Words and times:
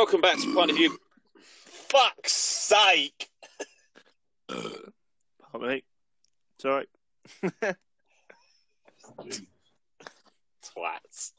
welcome 0.00 0.22
back 0.22 0.38
to 0.38 0.54
Point 0.54 0.70
of 0.70 0.78
View. 0.78 0.96
Fuck's 1.90 2.32
sake! 2.32 3.28
Pardon 4.48 5.68
me. 5.68 5.84
Sorry. 6.58 6.86
Twats. 10.64 11.32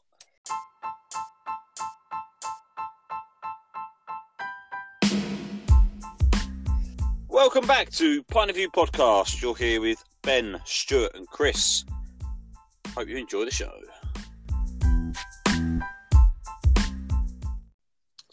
Welcome 7.28 7.66
back 7.66 7.90
to 7.90 8.22
Point 8.22 8.50
of 8.50 8.54
View 8.54 8.70
Podcast. 8.70 9.42
You're 9.42 9.56
here 9.56 9.80
with 9.80 10.04
Ben, 10.22 10.60
Stuart, 10.64 11.16
and 11.16 11.26
Chris. 11.26 11.84
Hope 12.94 13.08
you 13.08 13.16
enjoy 13.16 13.44
the 13.44 13.50
show. 13.50 13.72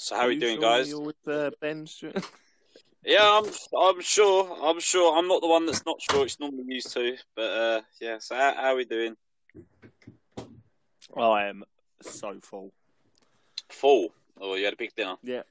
So, 0.02 0.16
how 0.16 0.22
are 0.22 0.32
you, 0.32 0.40
doing, 0.40 0.62
sure 0.62 0.78
guys? 0.78 0.88
You're 0.88 1.02
with 1.02 1.28
uh, 1.28 1.52
Ben 1.60 1.86
Yeah, 3.06 3.42
I'm. 3.44 3.52
I'm 3.78 4.02
sure. 4.02 4.58
I'm 4.64 4.80
sure. 4.80 5.18
I'm 5.18 5.28
not 5.28 5.42
the 5.42 5.48
one 5.48 5.66
that's 5.66 5.86
not 5.86 6.02
sure. 6.02 6.24
It's 6.24 6.40
normally 6.40 6.64
used 6.68 6.94
to, 6.94 7.18
but 7.36 7.42
uh, 7.42 7.82
yeah. 8.00 8.18
So, 8.20 8.36
how, 8.36 8.54
how 8.56 8.64
are 8.68 8.76
we 8.78 8.86
doing? 8.86 9.18
I 11.18 11.48
am 11.48 11.66
so 12.02 12.40
full. 12.42 12.72
Full. 13.68 14.14
Oh, 14.40 14.56
you 14.56 14.64
had 14.64 14.74
a 14.74 14.78
big 14.78 14.96
dinner. 14.96 15.18
Yeah. 15.22 15.42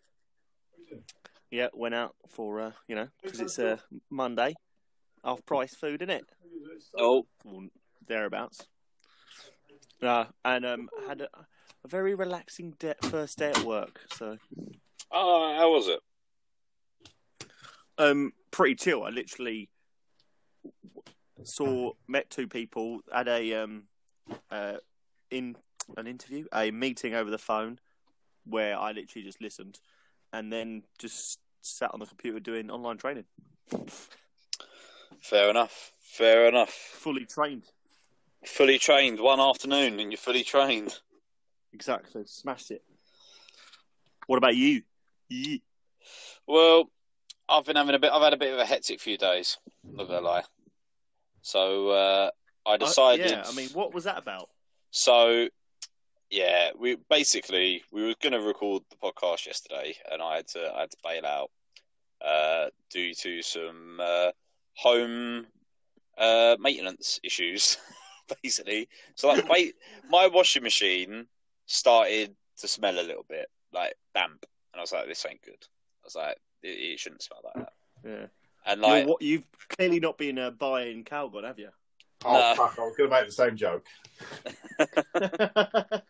Yeah, 1.51 1.69
went 1.75 1.95
out 1.95 2.15
for, 2.31 2.61
uh, 2.61 2.73
you 2.87 2.95
know, 2.95 3.09
because 3.23 3.41
it's 3.41 3.59
uh, 3.59 3.77
Monday. 4.09 4.55
Half 5.23 5.45
price 5.45 5.75
food, 5.75 6.01
isn't 6.01 6.11
it? 6.11 6.25
Oh, 6.97 7.27
Well, 7.45 7.67
thereabouts. 8.07 8.67
Uh, 10.03 10.25
and 10.43 10.65
um, 10.65 10.89
had 11.07 11.21
a, 11.23 11.29
a 11.85 11.89
very 11.89 12.15
relaxing 12.15 12.75
de- 12.79 12.95
first 13.03 13.39
day 13.39 13.51
at 13.51 13.65
work. 13.65 14.01
So, 14.13 14.39
oh, 15.13 15.55
how 15.57 15.73
was 15.73 15.89
it? 15.89 16.01
um, 17.99 18.33
pretty 18.51 18.77
chill. 18.77 19.05
I 19.05 19.11
literally 19.11 19.69
saw, 21.45 21.93
met 22.07 22.31
two 22.31 22.49
people, 22.49 23.01
at 23.13 23.29
a 23.29 23.55
um, 23.55 23.85
uh, 24.51 24.77
in 25.31 25.57
an 25.97 26.07
interview, 26.07 26.47
a 26.53 26.71
meeting 26.71 27.15
over 27.15 27.31
the 27.31 27.39
phone, 27.39 27.79
where 28.45 28.79
I 28.79 28.93
literally 28.93 29.25
just 29.25 29.43
listened, 29.43 29.81
and 30.33 30.53
then 30.53 30.85
just 30.99 31.39
sat 31.61 31.91
on 31.93 32.01
the 32.01 32.07
computer 32.07 32.41
doing 32.41 32.71
online 32.71 32.99
training. 32.99 33.25
Fair 35.21 35.51
enough. 35.51 35.93
Fair 36.01 36.47
enough. 36.47 36.71
Fully 36.71 37.27
trained. 37.27 37.65
Fully 38.47 38.79
trained 38.79 39.19
one 39.19 39.41
afternoon, 39.41 39.99
and 39.99 40.13
you're 40.13 40.19
fully 40.19 40.45
trained. 40.45 40.99
Exactly. 41.73 42.23
Smash 42.27 42.71
it. 42.71 42.83
What 44.27 44.37
about 44.37 44.57
you? 44.57 44.83
Ye- 45.29 45.63
Well, 46.47 46.91
I've 47.49 47.65
been 47.65 47.77
having 47.77 47.95
a 47.95 47.99
bit. 47.99 48.11
I've 48.13 48.23
had 48.23 48.33
a 48.35 48.39
bit 48.39 48.53
of 48.53 48.59
a 48.59 48.65
hectic 48.67 49.01
few 49.01 49.17
days. 49.19 49.59
Not 49.85 50.09
gonna 50.09 50.21
lie. 50.21 50.45
So 51.43 51.89
uh, 51.91 52.31
I 52.67 52.77
decided. 52.77 53.31
yeah, 53.31 53.45
I 53.47 53.53
mean, 53.55 53.69
what 53.71 53.95
was 53.95 54.05
that 54.05 54.19
about? 54.19 54.51
So, 54.91 55.49
yeah, 56.31 56.71
we 56.79 56.97
basically 57.09 57.83
we 57.93 58.05
were 58.07 58.15
going 58.21 58.33
to 58.33 58.41
record 58.41 58.83
the 58.91 58.97
podcast 58.97 59.47
yesterday, 59.47 59.95
and 60.11 60.21
I 60.23 60.37
had 60.37 60.49
to 60.49 60.73
I 60.75 60.81
had 60.81 60.91
to 60.91 60.97
bail 61.03 61.27
out 61.27 61.51
uh, 62.25 62.67
due 62.91 63.15
to 63.15 63.43
some 63.43 63.99
uh, 64.03 64.31
home 64.75 65.47
uh, 66.19 66.57
maintenance 66.61 67.21
issues, 67.23 67.79
basically. 68.43 68.89
So, 69.15 69.29
like, 69.29 69.47
my 69.47 69.71
my 70.11 70.27
washing 70.27 70.63
machine 70.63 71.27
started 71.69 72.35
to 72.59 72.67
smell 72.69 72.99
a 72.99 73.03
little 73.07 73.25
bit 73.29 73.47
like 73.73 73.95
damp, 74.15 74.45
and 74.73 74.79
I 74.79 74.81
was 74.81 74.93
like, 74.93 75.07
"This 75.07 75.25
ain't 75.29 75.43
good." 75.43 75.65
I 76.03 76.05
was 76.07 76.17
like, 76.17 76.37
"It, 76.63 76.69
it 76.71 76.99
shouldn't 77.01 77.23
smell 77.23 77.41
like 77.45 77.55
that." 77.65 77.73
Yeah. 78.05 78.27
And 78.67 78.81
You're 78.81 78.91
like, 78.91 79.07
what, 79.07 79.23
you've 79.23 79.45
clearly 79.69 80.01
not 80.01 80.19
been 80.19 80.39
uh, 80.39 80.51
buying 80.51 81.05
Calgon, 81.05 81.45
have 81.45 81.59
you? 81.59 81.71
Oh 82.25 82.33
No. 82.35 82.55
fuck! 82.57 82.77
I 82.79 82.83
was 82.83 82.97
going 82.97 83.09
to 83.11 83.17
make 83.17 83.27
the 83.27 83.33
same 83.33 83.57
joke. 83.57 83.87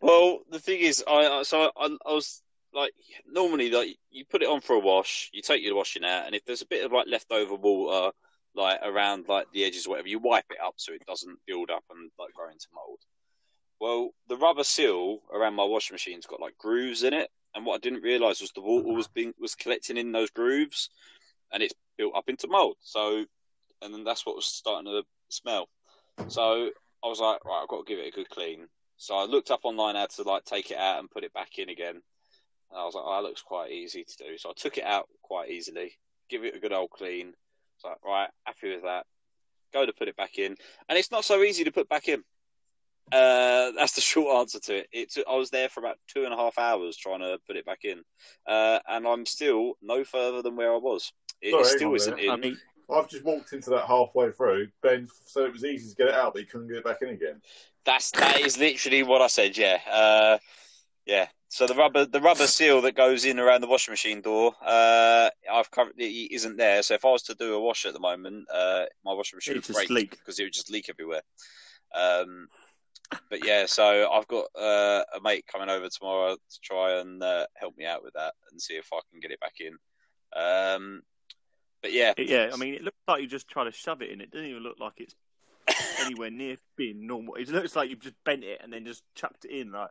Well, 0.00 0.40
the 0.50 0.60
thing 0.60 0.80
is, 0.80 1.02
I 1.06 1.26
I- 1.26 1.42
so 1.42 1.70
I, 1.76 1.96
I 2.06 2.12
was 2.12 2.42
like 2.72 2.92
normally 3.26 3.70
like 3.70 3.96
you 4.10 4.24
put 4.24 4.42
it 4.42 4.48
on 4.48 4.60
for 4.60 4.74
a 4.76 4.78
wash, 4.78 5.28
you 5.32 5.42
take 5.42 5.62
your 5.62 5.74
washing 5.74 6.04
out, 6.04 6.26
and 6.26 6.34
if 6.34 6.44
there's 6.44 6.62
a 6.62 6.66
bit 6.66 6.84
of 6.84 6.92
like 6.92 7.06
leftover 7.08 7.54
water 7.56 8.12
like 8.54 8.80
around 8.82 9.26
like 9.28 9.46
the 9.52 9.64
edges 9.64 9.86
or 9.86 9.90
whatever, 9.90 10.08
you 10.08 10.18
wipe 10.18 10.44
it 10.50 10.60
up 10.64 10.74
so 10.76 10.92
it 10.92 11.04
doesn't 11.06 11.38
build 11.46 11.70
up 11.70 11.84
and 11.90 12.10
like 12.18 12.32
grow 12.32 12.48
into 12.48 12.66
mold. 12.74 12.98
Well, 13.80 14.10
the 14.28 14.36
rubber 14.36 14.64
seal 14.64 15.20
around 15.32 15.54
my 15.54 15.64
washing 15.64 15.94
machine's 15.94 16.26
got 16.26 16.40
like 16.40 16.58
grooves 16.58 17.02
in 17.02 17.14
it, 17.14 17.30
and 17.54 17.64
what 17.64 17.76
I 17.76 17.78
didn't 17.78 18.02
realise 18.02 18.40
was 18.40 18.52
the 18.52 18.60
water 18.60 18.92
was 18.92 19.08
being 19.08 19.32
was 19.40 19.54
collecting 19.54 19.96
in 19.96 20.12
those 20.12 20.30
grooves, 20.30 20.90
and 21.52 21.62
it's 21.62 21.74
built 21.96 22.14
up 22.14 22.28
into 22.28 22.46
mold. 22.46 22.76
So, 22.80 23.24
and 23.82 23.94
then 23.94 24.04
that's 24.04 24.26
what 24.26 24.36
was 24.36 24.44
starting 24.46 24.92
to 24.92 25.02
smell. 25.30 25.68
So 26.28 26.70
I 27.02 27.08
was 27.08 27.20
like, 27.20 27.42
right, 27.44 27.60
I've 27.62 27.68
got 27.68 27.86
to 27.86 27.90
give 27.90 27.98
it 27.98 28.12
a 28.12 28.16
good 28.16 28.28
clean. 28.28 28.66
So 28.98 29.16
I 29.16 29.24
looked 29.24 29.50
up 29.50 29.60
online 29.62 29.94
how 29.94 30.06
to 30.06 30.22
like 30.22 30.44
take 30.44 30.70
it 30.70 30.76
out 30.76 30.98
and 30.98 31.10
put 31.10 31.24
it 31.24 31.32
back 31.32 31.58
in 31.58 31.70
again. 31.70 32.02
And 32.70 32.78
I 32.78 32.84
was 32.84 32.94
like, 32.94 33.04
oh, 33.06 33.16
that 33.16 33.26
looks 33.26 33.42
quite 33.42 33.70
easy 33.72 34.04
to 34.04 34.16
do. 34.24 34.36
So 34.36 34.50
I 34.50 34.52
took 34.54 34.76
it 34.76 34.84
out 34.84 35.08
quite 35.22 35.50
easily, 35.50 35.92
give 36.28 36.44
it 36.44 36.54
a 36.54 36.60
good 36.60 36.74
old 36.74 36.90
clean. 36.90 37.28
It's 37.76 37.84
like, 37.84 37.96
right, 38.04 38.28
happy 38.44 38.74
with 38.74 38.82
that. 38.82 39.06
Go 39.72 39.86
to 39.86 39.92
put 39.94 40.08
it 40.08 40.16
back 40.16 40.36
in, 40.36 40.54
and 40.88 40.98
it's 40.98 41.10
not 41.10 41.24
so 41.24 41.42
easy 41.42 41.64
to 41.64 41.72
put 41.72 41.88
back 41.88 42.08
in. 42.08 42.22
Uh, 43.12 43.72
that's 43.72 43.94
the 43.94 44.00
short 44.00 44.36
answer 44.36 44.60
to 44.60 44.78
it. 44.78 44.88
It 44.92 45.12
took, 45.12 45.26
I 45.28 45.36
was 45.36 45.50
there 45.50 45.68
for 45.68 45.80
about 45.80 45.98
two 46.06 46.24
and 46.24 46.32
a 46.32 46.36
half 46.36 46.58
hours 46.58 46.96
trying 46.96 47.20
to 47.20 47.38
put 47.46 47.56
it 47.56 47.66
back 47.66 47.84
in, 47.84 48.02
uh, 48.46 48.78
and 48.88 49.06
I'm 49.06 49.26
still 49.26 49.74
no 49.82 50.04
further 50.04 50.42
than 50.42 50.56
where 50.56 50.72
I 50.72 50.78
was. 50.78 51.12
It 51.42 51.52
Sorry, 51.52 51.64
still 51.64 51.94
isn't 51.94 52.18
in. 52.18 52.30
I 52.30 52.36
mean, 52.36 52.58
I've 52.92 53.08
just 53.08 53.24
walked 53.24 53.52
into 53.52 53.70
that 53.70 53.86
halfway 53.86 54.30
through. 54.32 54.68
Ben 54.82 55.08
said 55.26 55.44
it 55.44 55.52
was 55.52 55.64
easy 55.64 55.90
to 55.90 55.96
get 55.96 56.08
it 56.08 56.14
out, 56.14 56.34
but 56.34 56.40
he 56.40 56.46
couldn't 56.46 56.68
get 56.68 56.78
it 56.78 56.84
back 56.84 57.02
in 57.02 57.10
again. 57.10 57.40
That's 57.84 58.10
that 58.12 58.40
is 58.40 58.58
literally 58.58 59.02
what 59.02 59.22
I 59.22 59.26
said. 59.26 59.56
Yeah, 59.56 59.78
uh, 59.90 60.38
yeah. 61.06 61.28
So 61.48 61.66
the 61.66 61.74
rubber 61.74 62.04
the 62.04 62.20
rubber 62.20 62.46
seal 62.46 62.80
that 62.82 62.94
goes 62.94 63.24
in 63.24 63.40
around 63.40 63.62
the 63.62 63.66
washing 63.66 63.92
machine 63.92 64.20
door, 64.20 64.54
uh, 64.64 65.30
I've 65.50 65.70
currently 65.70 66.28
isn't 66.32 66.56
there. 66.56 66.82
So 66.82 66.94
if 66.94 67.04
I 67.04 67.10
was 67.10 67.22
to 67.24 67.34
do 67.34 67.54
a 67.54 67.60
wash 67.60 67.86
at 67.86 67.92
the 67.92 68.00
moment, 68.00 68.46
uh, 68.52 68.84
my 69.04 69.12
washing 69.12 69.36
machine 69.36 69.60
just 69.60 69.72
break 69.72 70.10
because 70.10 70.38
it 70.38 70.44
would 70.44 70.52
just 70.52 70.70
leak 70.70 70.88
everywhere. 70.88 71.22
Um, 71.92 72.48
but 73.28 73.44
yeah, 73.44 73.66
so 73.66 74.10
I've 74.10 74.28
got 74.28 74.46
uh, 74.58 75.02
a 75.16 75.20
mate 75.22 75.44
coming 75.50 75.68
over 75.68 75.88
tomorrow 75.88 76.34
to 76.34 76.60
try 76.62 77.00
and 77.00 77.22
uh, 77.22 77.46
help 77.54 77.76
me 77.76 77.84
out 77.84 78.02
with 78.02 78.14
that 78.14 78.34
and 78.50 78.60
see 78.60 78.74
if 78.74 78.88
I 78.92 79.00
can 79.10 79.20
get 79.20 79.30
it 79.30 79.40
back 79.40 79.54
in. 79.60 79.76
Um, 80.36 81.02
but 81.82 81.92
yeah, 81.92 82.12
yeah, 82.18 82.50
I 82.52 82.56
mean, 82.56 82.74
it 82.74 82.82
looks 82.82 82.98
like 83.08 83.22
you 83.22 83.28
just 83.28 83.48
try 83.48 83.64
to 83.64 83.72
shove 83.72 84.02
it 84.02 84.10
in. 84.10 84.20
It 84.20 84.30
doesn't 84.30 84.46
even 84.46 84.62
look 84.62 84.78
like 84.78 84.94
it's 84.98 85.14
anywhere 86.00 86.30
near 86.30 86.56
being 86.76 87.06
normal. 87.06 87.34
It 87.34 87.48
looks 87.48 87.74
like 87.74 87.90
you've 87.90 88.00
just 88.00 88.22
bent 88.24 88.44
it 88.44 88.60
and 88.62 88.72
then 88.72 88.84
just 88.84 89.02
chucked 89.14 89.44
it 89.44 89.50
in. 89.50 89.72
Like. 89.72 89.90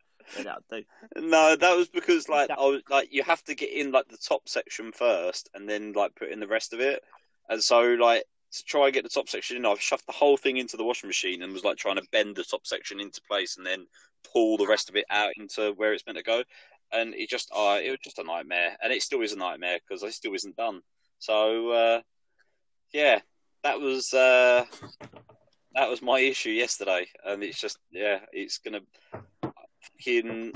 No, 1.16 1.56
that 1.56 1.76
was 1.76 1.88
because 1.88 2.30
like 2.30 2.52
I 2.52 2.60
was 2.60 2.82
like 2.90 3.12
you 3.12 3.24
have 3.24 3.44
to 3.46 3.56
get 3.56 3.72
in 3.72 3.92
like 3.92 4.08
the 4.10 4.18
top 4.18 4.48
section 4.48 4.92
first 4.92 5.50
and 5.56 5.68
then 5.68 5.94
like 5.94 6.16
put 6.16 6.30
in 6.30 6.40
the 6.40 6.48
rest 6.48 6.74
of 6.74 6.80
it. 6.80 7.02
And 7.50 7.64
so 7.64 7.82
like 8.00 8.26
to 8.52 8.64
try 8.64 8.86
and 8.86 8.94
get 8.94 9.04
the 9.04 9.10
top 9.10 9.30
section 9.30 9.58
in, 9.58 9.66
I've 9.66 9.82
shoved 9.82 10.06
the 10.08 10.14
whole 10.14 10.38
thing 10.38 10.58
into 10.58 10.78
the 10.78 10.84
washing 10.84 11.08
machine 11.08 11.44
and 11.44 11.54
was 11.54 11.64
like 11.64 11.78
trying 11.78 11.98
to 11.98 12.08
bend 12.12 12.36
the 12.36 12.44
top 12.44 12.66
section 12.66 13.00
into 13.00 13.22
place 13.22 13.58
and 13.58 13.66
then 13.66 13.86
pull 14.34 14.58
the 14.58 14.68
rest 14.68 14.90
of 14.90 14.96
it 14.96 15.06
out 15.10 15.32
into 15.38 15.74
where 15.74 15.94
it's 15.94 16.06
meant 16.06 16.18
to 16.18 16.24
go. 16.24 16.44
And 16.92 17.14
it 17.14 17.30
just 17.30 17.52
uh, 17.56 17.80
it 17.84 17.92
was 17.92 18.00
just 18.04 18.20
a 18.20 18.24
nightmare. 18.24 18.76
And 18.82 18.92
it 18.92 19.04
still 19.04 19.22
is 19.22 19.34
a 19.34 19.38
nightmare 19.38 19.80
because 19.88 20.02
it 20.04 20.14
still 20.14 20.34
isn't 20.34 20.56
done. 20.56 20.82
So 21.20 21.70
uh, 21.70 22.02
yeah, 22.92 23.20
that 23.64 23.80
was 23.80 24.14
uh, 24.14 24.66
that 25.76 25.90
was 25.90 26.02
my 26.02 26.20
issue 26.20 26.50
yesterday. 26.50 27.08
And 27.24 27.44
it's 27.44 27.60
just 27.62 27.78
yeah, 27.92 28.22
it's 28.32 28.58
gonna 28.58 28.82
fucking 30.00 30.54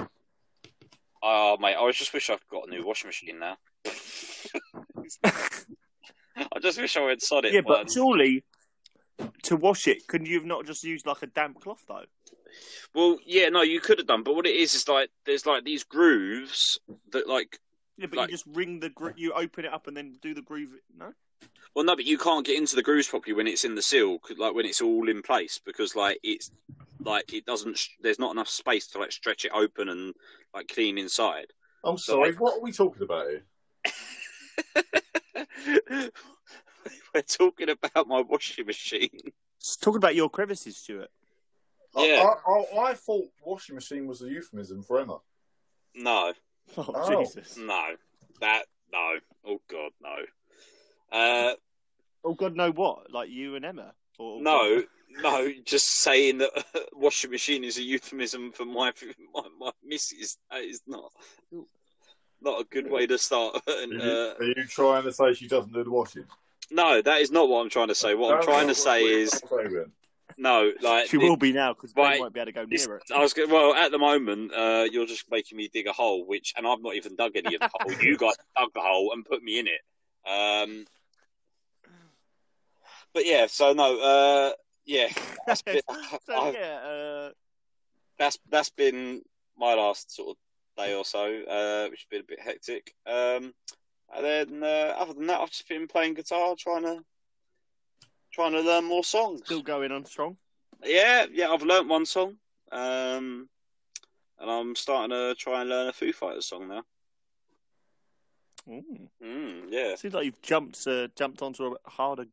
Oh 1.25 1.55
mate, 1.57 1.77
I 1.79 1.91
just 1.91 2.13
wish 2.13 2.29
I'd 2.29 2.39
got 2.51 2.67
a 2.67 2.69
new 2.69 2.85
washing 2.85 3.07
machine 3.07 3.39
now. 3.39 3.57
I 6.55 6.59
just 6.59 6.79
wish 6.79 6.97
I 6.97 7.01
had 7.03 7.21
sod 7.21 7.45
it. 7.45 7.53
Yeah, 7.53 7.61
but 7.61 7.79
once. 7.79 7.93
surely 7.93 8.43
to 9.43 9.55
wash 9.55 9.87
it, 9.87 10.07
couldn't 10.07 10.27
you 10.27 10.35
have 10.35 10.45
not 10.45 10.65
just 10.65 10.83
used 10.83 11.05
like 11.05 11.21
a 11.21 11.27
damp 11.27 11.61
cloth 11.61 11.83
though? 11.87 12.05
well, 12.93 13.17
yeah, 13.25 13.49
no, 13.49 13.61
you 13.63 13.79
could 13.79 13.97
have 13.97 14.07
done, 14.07 14.21
but 14.23 14.35
what 14.35 14.45
it 14.45 14.55
is 14.55 14.73
is 14.75 14.87
like 14.87 15.09
there's 15.25 15.45
like 15.45 15.63
these 15.63 15.83
grooves 15.83 16.79
that 17.11 17.27
like 17.27 17.59
Yeah, 17.97 18.07
but 18.07 18.17
Like- 18.17 18.29
you 18.29 18.33
just 18.35 18.45
ring 18.47 18.79
the 18.79 18.89
gro- 18.89 19.13
you 19.15 19.33
open 19.33 19.65
it 19.65 19.73
up 19.73 19.87
and 19.87 19.95
then 19.97 20.17
do 20.21 20.33
the 20.33 20.41
groove. 20.41 20.71
No, 20.97 21.13
well 21.75 21.85
no, 21.85 21.95
but 21.95 22.05
you 22.05 22.17
can't 22.17 22.45
get 22.45 22.57
into 22.57 22.75
the 22.75 22.83
grooves 22.83 23.07
properly 23.07 23.33
when 23.33 23.47
it's 23.47 23.63
in 23.65 23.75
the 23.75 23.81
seal, 23.81 24.19
like 24.37 24.53
when 24.53 24.65
it's 24.65 24.81
all 24.81 25.09
in 25.09 25.21
place 25.21 25.59
because 25.65 25.95
like 25.95 26.19
it's 26.23 26.51
like 26.99 27.33
it 27.33 27.45
doesn't. 27.45 27.79
There's 28.01 28.19
not 28.19 28.31
enough 28.31 28.49
space 28.49 28.87
to 28.89 28.99
like 28.99 29.11
stretch 29.11 29.45
it 29.45 29.51
open 29.53 29.89
and 29.89 30.13
like 30.53 30.67
clean 30.67 30.97
inside. 30.97 31.47
I'm 31.83 31.97
So, 31.97 32.13
sorry. 32.13 32.31
like- 32.31 32.39
What 32.41 32.53
are 32.57 32.61
we 32.61 32.71
talking 32.71 33.03
about 33.03 33.27
here? 33.29 33.43
We're 37.13 37.21
talking 37.21 37.69
about 37.69 38.07
my 38.07 38.21
washing 38.21 38.65
machine. 38.65 39.09
talking 39.81 39.97
about 39.97 40.15
your 40.15 40.29
crevices, 40.29 40.77
Stuart. 40.77 41.09
Yeah. 41.95 42.25
I, 42.47 42.51
I, 42.51 42.53
I, 42.55 42.89
I 42.89 42.93
thought 42.95 43.25
washing 43.45 43.75
machine 43.75 44.07
was 44.07 44.21
a 44.21 44.27
euphemism 44.29 44.81
for 44.83 44.99
Emma. 44.99 45.19
No, 45.95 46.33
Oh, 46.77 46.91
Oh. 46.95 47.19
Jesus! 47.23 47.57
No, 47.57 47.95
that 48.41 48.65
no. 48.91 49.19
Oh 49.45 49.61
God, 49.69 49.91
no. 50.01 51.17
Uh, 51.17 51.53
Oh 52.25 52.33
God, 52.33 52.55
no! 52.55 52.71
What? 52.71 53.11
Like 53.11 53.29
you 53.29 53.55
and 53.55 53.65
Emma? 53.65 53.93
Or 54.17 54.41
no, 54.41 54.81
no. 55.21 55.51
Just 55.65 55.87
saying 55.87 56.37
that 56.39 56.51
washing 56.93 57.31
machine 57.31 57.63
is 57.63 57.77
a 57.77 57.83
euphemism 57.83 58.51
for 58.53 58.65
my 58.65 58.91
my, 59.33 59.43
my 59.59 59.71
missus. 59.83 60.37
That 60.49 60.61
is 60.63 60.81
not 60.87 61.11
not 62.41 62.61
a 62.61 62.63
good 62.63 62.89
way 62.89 63.05
to 63.07 63.17
start. 63.17 63.61
Are 63.67 63.83
you, 63.83 63.99
uh, 64.01 64.33
are 64.39 64.43
you 64.45 64.65
trying 64.67 65.03
to 65.03 65.11
say 65.11 65.33
she 65.33 65.47
doesn't 65.47 65.73
do 65.73 65.83
the 65.83 65.91
washing? 65.91 66.25
No, 66.71 67.01
that 67.01 67.21
is 67.21 67.31
not 67.31 67.49
what 67.49 67.61
I'm 67.61 67.69
trying 67.69 67.87
to 67.89 67.95
say. 67.95 68.15
What 68.15 68.35
I'm 68.37 68.43
trying 68.43 68.67
no, 68.67 68.73
to 68.73 68.79
say 68.79 69.03
what- 69.03 69.11
is 69.11 69.41
what 69.49 69.65
are 69.65 69.69
you 69.69 69.75
saying? 69.75 69.91
no. 70.37 70.71
Like 70.81 71.07
She 71.09 71.17
the- 71.17 71.23
will 71.25 71.37
be 71.37 71.51
now 71.53 71.73
because 71.73 71.93
Right. 71.95 72.13
Ben 72.13 72.19
won't 72.21 72.33
be 72.33 72.39
able 72.39 72.45
to 72.47 72.51
go 72.53 72.65
This, 72.65 72.87
near 72.87 72.97
it. 72.97 73.03
I 73.15 73.19
was 73.19 73.33
go- 73.33 73.47
well 73.47 73.73
at 73.73 73.91
the 73.91 73.99
moment. 73.99 74.53
Uh, 74.53 74.87
you're 74.91 75.05
just 75.05 75.29
making 75.31 75.57
me 75.57 75.67
dig 75.67 75.87
a 75.87 75.93
hole, 75.93 76.25
which 76.25 76.53
and 76.57 76.65
I've 76.67 76.81
not 76.81 76.95
even 76.95 77.15
dug 77.15 77.33
any 77.35 77.55
of 77.55 77.61
the 77.61 77.69
hole. 77.73 77.91
You 78.01 78.17
guys 78.17 78.33
dug 78.57 78.73
the 78.73 78.81
hole 78.81 79.11
and 79.13 79.25
put 79.25 79.43
me 79.43 79.59
in 79.59 79.67
it. 79.67 79.81
Um, 80.29 80.85
but 83.13 83.25
yeah, 83.25 83.47
so 83.47 83.73
no, 83.73 83.99
uh, 83.99 84.51
yeah, 84.85 85.09
that's 85.45 85.61
been, 85.63 85.81
so 86.25 86.51
yeah, 86.53 86.79
uh, 86.79 87.31
that's 88.17 88.37
that's 88.49 88.69
been 88.69 89.21
my 89.57 89.73
last 89.75 90.15
sort 90.15 90.29
of 90.29 90.37
day 90.83 90.95
or 90.95 91.05
so, 91.05 91.19
uh, 91.43 91.87
which 91.89 92.01
has 92.01 92.07
been 92.09 92.21
a 92.21 92.23
bit 92.23 92.39
hectic. 92.41 92.93
Um, 93.05 93.53
and 94.15 94.25
then 94.25 94.63
uh, 94.63 94.93
other 94.97 95.13
than 95.13 95.27
that, 95.27 95.41
I've 95.41 95.51
just 95.51 95.67
been 95.67 95.87
playing 95.87 96.15
guitar, 96.15 96.55
trying 96.57 96.83
to 96.83 97.03
trying 98.31 98.53
to 98.53 98.61
learn 98.61 98.85
more 98.85 99.03
songs. 99.03 99.41
still 99.45 99.61
going 99.61 99.91
on 99.91 100.05
strong. 100.05 100.37
Yeah, 100.83 101.25
yeah, 101.31 101.49
I've 101.49 101.61
learnt 101.61 101.87
one 101.87 102.05
song, 102.05 102.35
um, 102.71 103.47
and 104.39 104.51
I'm 104.51 104.75
starting 104.75 105.11
to 105.11 105.35
try 105.35 105.61
and 105.61 105.69
learn 105.69 105.87
a 105.87 105.93
Foo 105.93 106.11
Fighters 106.11 106.47
song 106.47 106.67
now. 106.67 106.83
Ooh. 108.69 109.09
Mm, 109.23 109.65
yeah, 109.69 109.95
Seems 109.95 110.13
like 110.13 110.25
you've 110.25 110.41
jumped 110.41 110.85
uh, 110.87 111.07
jumped 111.15 111.41
onto 111.41 111.65
a 111.65 111.89
harder. 111.89 112.25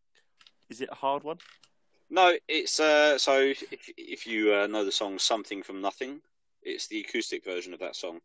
Is 0.69 0.81
it 0.81 0.89
a 0.91 0.95
hard 0.95 1.25
one? 1.25 1.39
no, 2.09 2.37
it's 2.49 2.81
uh, 2.81 3.19
so 3.19 3.41
if 3.41 3.91
if 3.97 4.27
you 4.27 4.55
uh, 4.55 4.67
know 4.67 4.85
the 4.85 4.93
song 4.93 5.19
"Something 5.19 5.63
from 5.63 5.81
Nothing," 5.81 6.21
it's 6.63 6.87
the 6.89 7.01
acoustic 7.01 7.45
version 7.45 7.73
of 7.75 7.81
that 7.81 7.97
song. 7.97 8.21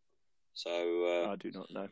So 0.53 1.25
uh, 1.25 1.31
I 1.31 1.35
do 1.35 1.51
not 1.51 1.71
know. 1.71 1.87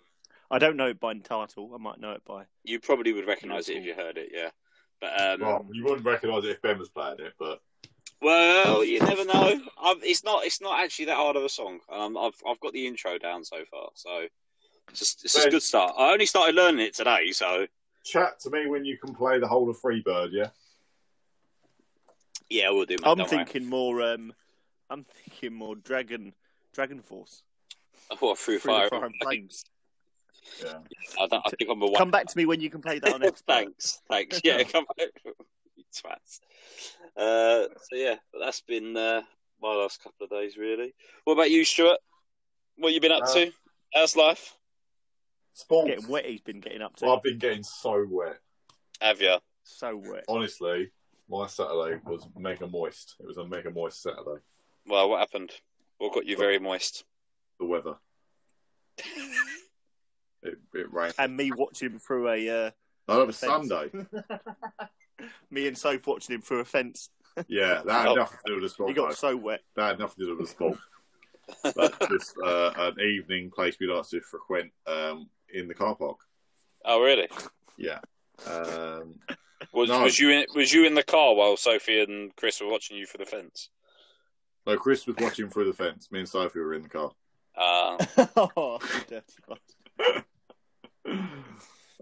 I 0.54 0.60
don't 0.60 0.78
know 0.78 0.88
it 0.88 1.00
by 1.00 1.16
title. 1.16 1.72
I 1.74 1.78
might 1.78 2.00
know 2.00 2.12
it 2.12 2.24
by. 2.26 2.44
you 2.64 2.80
probably 2.80 3.12
would 3.12 3.28
recognise 3.28 3.70
it 3.70 3.78
if 3.78 3.86
you 3.86 3.96
heard 3.96 4.18
it, 4.18 4.30
yeah. 4.32 4.50
But 5.02 5.20
um, 5.20 5.42
Well, 5.42 5.66
you 5.72 5.84
wouldn't 5.84 6.06
recognise 6.06 6.44
it 6.46 6.52
if 6.52 6.62
Ben 6.62 6.78
was 6.78 6.90
playing 6.90 7.20
it, 7.20 7.34
but 7.40 7.60
Well, 8.22 8.86
you 8.86 9.00
never 9.00 9.26
know. 9.26 9.60
i 9.82 9.96
it's 10.04 10.24
not. 10.24 10.46
It's 10.46 10.62
not 10.62 10.80
actually 10.80 11.06
that 11.06 11.18
hard 11.18 11.36
of 11.36 11.44
a 11.44 11.50
song. 11.50 11.80
Um, 11.92 12.16
I've 12.18 12.36
I've 12.48 12.60
got 12.60 12.74
the 12.74 12.86
intro 12.86 13.18
down 13.18 13.44
so 13.44 13.58
far, 13.72 13.90
so 13.96 14.28
it's 14.90 15.00
just, 15.00 15.26
it's 15.26 15.44
a 15.44 15.50
good 15.50 15.64
start. 15.64 15.94
I 15.98 16.12
only 16.12 16.28
started 16.28 16.54
learning 16.56 16.86
it 16.86 16.94
today, 16.94 17.32
so 17.32 17.66
chat 18.06 18.40
to 18.42 18.50
me 18.52 18.68
when 18.68 18.86
you 18.86 18.98
can 18.98 19.16
play 19.16 19.40
the 19.40 19.48
whole 19.48 19.70
of 19.70 19.78
Freebird, 19.82 20.30
yeah? 20.32 20.50
yeah, 22.50 22.70
we'll 22.70 22.86
do. 22.86 22.96
Mate, 23.02 23.08
I'm 23.08 23.18
don't 23.18 23.32
worry. 23.32 23.46
thinking 23.46 23.68
more. 23.68 24.02
Um, 24.04 24.34
I'm 24.90 25.04
thinking 25.04 25.54
more 25.54 25.76
Dragon 25.76 26.34
Dragon 26.74 27.02
Force. 27.02 27.42
What 28.20 28.38
through 28.38 28.60
Through 28.60 28.72
fire? 28.72 28.86
the 28.86 28.90
Fire 28.98 29.06
and 29.06 29.16
Flames. 29.22 29.66
Yeah. 30.64 30.80
I, 31.20 31.28
don't, 31.28 31.44
I 31.46 31.50
think 31.50 31.70
I'm 31.70 31.82
a 31.82 31.86
one. 31.86 31.96
Come 31.96 32.12
back 32.12 32.28
to 32.28 32.38
me 32.38 32.46
when 32.46 32.60
you 32.62 32.70
can 32.70 32.82
play 32.82 33.00
that 33.00 33.14
on 33.14 33.22
Xbox. 33.22 33.42
thanks, 33.48 34.02
thanks. 34.10 34.42
Yeah, 34.44 34.64
come 34.64 34.86
back. 34.98 35.10
You 35.76 35.84
Twats. 35.94 36.40
Uh, 37.16 37.68
so 37.90 37.96
yeah, 37.96 38.16
but 38.32 38.40
that's 38.40 38.62
been 38.62 38.96
uh, 38.98 39.22
my 39.62 39.74
last 39.74 40.02
couple 40.04 40.24
of 40.26 40.30
days, 40.30 40.58
really. 40.58 40.94
What 41.26 41.34
about 41.34 41.52
you, 41.52 41.64
Stuart? 41.66 42.00
What 42.78 42.94
you 42.94 43.00
been 43.02 43.12
up 43.12 43.24
Uh, 43.24 43.34
to? 43.34 43.52
How's 43.94 44.16
life? 44.16 44.56
Sports. 45.54 45.90
Getting 45.90 46.08
wet. 46.08 46.26
He's 46.26 46.42
been 46.42 46.60
getting 46.60 46.82
up 46.82 46.96
to. 46.98 47.06
Well, 47.06 47.16
I've 47.18 47.24
been 47.24 47.38
getting 47.38 47.64
so 47.64 48.06
wet. 48.10 48.40
Have 49.02 49.22
you? 49.22 49.38
so 49.66 49.96
wet. 49.96 50.26
Honestly, 50.28 50.90
my 51.30 51.48
Saturday 51.48 52.00
was 52.06 52.28
mega 52.38 52.68
moist. 52.68 53.16
It 53.20 53.28
was 53.28 53.38
a 53.38 53.46
mega 53.46 53.70
moist 53.72 54.02
Saturday. 54.02 54.42
Well, 54.88 55.10
what 55.10 55.20
happened? 55.20 55.52
What 56.00 56.14
got 56.14 56.26
you 56.26 56.36
very 56.36 56.58
moist? 56.60 57.06
The 57.60 57.66
weather. 57.66 57.96
It, 60.44 60.58
it 60.74 60.94
rained. 60.94 61.14
And 61.18 61.36
me 61.38 61.52
watching 61.52 62.00
through 62.00 62.30
a. 62.30 62.50
Uh, 62.68 62.72
No, 63.08 63.20
that 63.20 63.28
was 63.28 63.40
Fence. 63.40 63.70
Sunday. 63.70 64.06
me 65.52 65.68
and 65.68 65.78
Soph 65.78 66.06
watching 66.08 66.36
him 66.36 66.42
through 66.42 66.60
a 66.60 66.66
fence. 66.66 67.10
Yeah, 67.48 67.82
that 67.86 67.92
had 67.94 68.08
Oh. 68.10 68.16
nothing 68.16 68.38
to 68.46 68.52
do 68.52 68.54
with 68.56 68.64
the 68.64 68.70
sport. 68.70 68.90
He 68.90 68.96
got 68.96 69.10
though. 69.10 69.16
so 69.16 69.36
wet. 69.38 69.62
That 69.76 69.88
had 69.88 70.00
nothing 70.00 70.26
to 70.26 70.32
do 70.32 70.38
with 70.38 70.48
the 70.48 70.52
sport. 70.52 70.78
But 71.76 72.00
just 72.10 72.36
uh, 72.42 72.72
an 72.78 73.00
evening 73.02 73.52
place 73.52 73.76
we 73.78 73.88
like 73.88 74.08
to 74.10 74.22
frequent 74.22 74.72
um, 74.88 75.30
in 75.54 75.68
the 75.68 75.74
car 75.74 75.94
park. 75.94 76.18
Oh, 76.86 77.02
really? 77.02 77.28
Yeah. 77.78 78.00
Um, 78.48 79.16
Was, 79.74 79.90
No. 79.90 80.04
was 80.04 80.18
you 80.18 80.30
in, 80.30 80.46
was 80.56 80.72
you 80.72 80.86
in 80.86 80.94
the 80.96 81.04
car 81.04 81.36
while 81.36 81.58
Sophie 81.58 82.02
and 82.02 82.34
Chris 82.38 82.62
were 82.62 82.70
watching 82.70 82.96
you 82.96 83.06
for 83.06 83.18
the 83.18 83.26
fence? 83.26 83.68
No, 84.66 84.78
Chris 84.78 85.06
was 85.06 85.18
watching 85.20 85.50
through 85.50 85.66
the 85.66 85.74
fence. 85.74 86.10
Me 86.12 86.20
and 86.20 86.30
Sophie 86.30 86.60
were 86.60 86.76
in 86.76 86.84
the 86.84 86.90
car. 86.90 87.12
Uh, 87.58 87.98
oh, 88.56 88.80
dirty 89.10 89.34
bastard. 89.46 90.24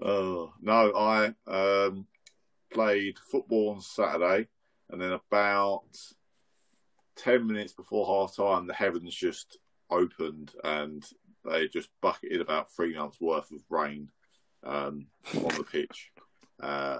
Oh 0.01 0.53
no, 0.61 0.93
I 0.95 1.33
um, 1.47 2.07
played 2.73 3.19
football 3.19 3.69
on 3.69 3.81
Saturday, 3.81 4.47
and 4.89 4.99
then 4.99 5.11
about 5.11 5.97
ten 7.15 7.45
minutes 7.45 7.73
before 7.73 8.07
half 8.07 8.35
time, 8.35 8.67
the 8.67 8.73
heavens 8.73 9.13
just 9.13 9.57
opened 9.89 10.53
and 10.63 11.05
they 11.45 11.67
just 11.67 11.89
bucketed 12.01 12.41
about 12.41 12.71
three 12.71 12.95
months 12.95 13.19
worth 13.19 13.51
of 13.51 13.61
rain 13.69 14.09
um, 14.63 15.07
on 15.35 15.55
the 15.55 15.65
pitch, 15.69 16.11
uh, 16.61 16.99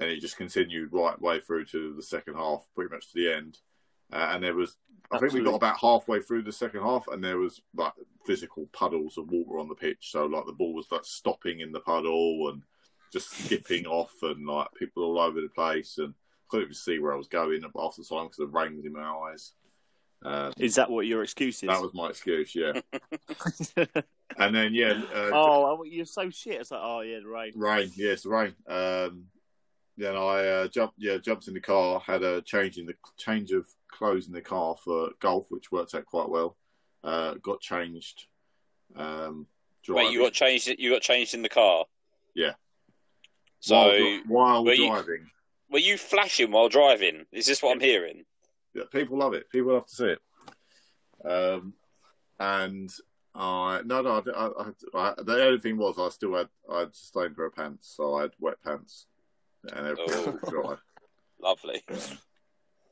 and 0.00 0.10
it 0.10 0.20
just 0.20 0.36
continued 0.36 0.92
right 0.92 1.20
way 1.20 1.40
through 1.40 1.64
to 1.66 1.94
the 1.94 2.02
second 2.02 2.34
half, 2.34 2.66
pretty 2.74 2.92
much 2.92 3.12
to 3.12 3.18
the 3.18 3.32
end. 3.32 3.58
Uh, 4.12 4.30
and 4.32 4.42
there 4.44 4.54
was, 4.54 4.76
I 5.10 5.18
think 5.18 5.32
we 5.32 5.42
got 5.42 5.54
about 5.54 5.78
halfway 5.78 6.20
through 6.20 6.42
the 6.42 6.52
second 6.52 6.82
half, 6.82 7.06
and 7.08 7.22
there 7.22 7.38
was 7.38 7.60
like 7.74 7.92
physical 8.24 8.68
puddles 8.72 9.18
of 9.18 9.30
water 9.30 9.58
on 9.58 9.68
the 9.68 9.74
pitch. 9.74 10.10
So 10.10 10.26
like 10.26 10.46
the 10.46 10.52
ball 10.52 10.74
was 10.74 10.90
like 10.90 11.04
stopping 11.04 11.60
in 11.60 11.72
the 11.72 11.80
puddle 11.80 12.48
and 12.48 12.62
just 13.12 13.30
skipping 13.30 13.86
off, 13.86 14.12
and 14.22 14.46
like 14.46 14.68
people 14.78 15.04
all 15.04 15.18
over 15.18 15.40
the 15.40 15.48
place, 15.48 15.98
and 15.98 16.14
I 16.14 16.44
couldn't 16.48 16.64
even 16.64 16.74
see 16.74 16.98
where 16.98 17.12
I 17.12 17.16
was 17.16 17.28
going 17.28 17.62
half 17.62 17.96
the 17.96 18.04
time 18.04 18.26
because 18.26 18.38
the 18.38 18.46
rain 18.46 18.76
was 18.76 18.84
in 18.84 18.92
my 18.92 19.02
eyes. 19.02 19.52
Uh, 20.24 20.50
Is 20.58 20.74
that 20.76 20.90
what 20.90 21.06
your 21.06 21.22
excuse 21.22 21.62
is? 21.62 21.68
that 21.68 21.80
was 21.80 21.94
my 21.94 22.08
excuse, 22.08 22.54
yeah. 22.54 22.72
and 24.38 24.54
then 24.54 24.74
yeah, 24.74 25.02
uh, 25.14 25.30
oh, 25.32 25.84
you're 25.84 26.06
so 26.06 26.30
shit. 26.30 26.60
It's 26.60 26.70
like, 26.70 26.80
oh 26.82 27.00
yeah, 27.00 27.20
the 27.20 27.28
rain. 27.28 27.52
Rain, 27.54 27.90
yes, 27.94 28.24
rain. 28.24 28.54
Um, 28.66 29.26
then 29.96 30.16
I 30.16 30.46
uh, 30.46 30.68
jumped, 30.68 30.94
yeah, 30.98 31.18
jumped 31.18 31.48
in 31.48 31.54
the 31.54 31.60
car. 31.60 32.00
Had 32.00 32.22
a 32.22 32.42
change 32.42 32.78
in 32.78 32.86
the 32.86 32.94
change 33.16 33.52
of 33.52 33.66
clothes 33.96 34.26
in 34.26 34.32
the 34.32 34.40
car 34.40 34.76
for 34.82 35.10
golf, 35.20 35.46
which 35.50 35.72
worked 35.72 35.94
out 35.94 36.06
quite 36.06 36.28
well. 36.28 36.56
Uh, 37.02 37.34
got 37.34 37.60
changed. 37.60 38.26
Um, 38.94 39.46
wait, 39.88 40.12
you 40.12 40.20
got 40.20 40.32
changed. 40.32 40.68
You 40.78 40.90
got 40.90 41.02
changed 41.02 41.34
in 41.34 41.42
the 41.42 41.48
car. 41.48 41.84
Yeah. 42.34 42.52
So 43.60 43.74
while, 43.76 44.20
while 44.26 44.64
were 44.64 44.74
you- 44.74 44.88
driving. 44.88 45.30
were 45.70 45.78
you 45.78 45.96
flashing 45.96 46.50
while 46.50 46.68
driving? 46.68 47.26
Is 47.32 47.46
this 47.46 47.62
what 47.62 47.72
I'm 47.72 47.80
hearing? 47.80 48.24
Yeah, 48.74 48.84
people 48.92 49.18
love 49.18 49.34
it. 49.34 49.50
People 49.50 49.72
love 49.72 49.86
to 49.86 49.94
see 49.94 50.14
it. 50.16 50.20
Um, 51.24 51.72
and 52.38 52.90
I 53.34 53.80
no 53.84 54.02
no 54.02 54.22
I, 54.34 54.62
I, 54.62 55.10
I, 55.10 55.14
the 55.22 55.44
only 55.44 55.60
thing 55.60 55.78
was 55.78 55.98
I 55.98 56.08
still 56.10 56.34
had 56.34 56.48
I 56.70 56.80
had 56.80 56.88
a 56.88 56.94
stained 56.94 57.36
pair 57.36 57.46
of 57.46 57.54
pants, 57.54 57.92
so 57.96 58.14
I 58.14 58.22
had 58.22 58.32
wet 58.38 58.62
pants, 58.62 59.06
and 59.72 59.86
everything 59.86 60.38
was 60.40 60.50
dry. 60.50 60.76
Lovely. 61.40 61.82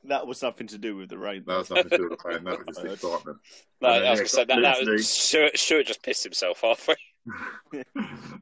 That 0.07 0.27
was 0.27 0.37
something 0.39 0.67
to 0.67 0.77
do 0.77 0.95
with 0.95 1.09
the 1.09 1.17
rain. 1.17 1.43
That 1.47 1.57
was 1.57 1.69
nothing 1.69 1.89
to 1.89 1.97
do 1.97 2.09
with 2.09 2.19
the 2.21 2.29
rain. 2.29 2.43
That 2.43 2.57
was 2.65 2.67
just 2.77 2.85
excitement. 3.03 3.37
No, 3.81 3.89
And 3.89 4.05
I 4.05 4.09
was 4.11 4.11
yeah, 4.11 4.15
gonna 4.15 4.27
say 4.27 4.45
that, 4.45 4.47
that 4.61 4.77
literally- 4.79 4.91
was 4.93 5.09
Stuart, 5.09 5.57
Stuart 5.57 5.85
just 5.87 6.03
pissed 6.03 6.23
himself 6.23 6.61
halfway. 6.61 6.95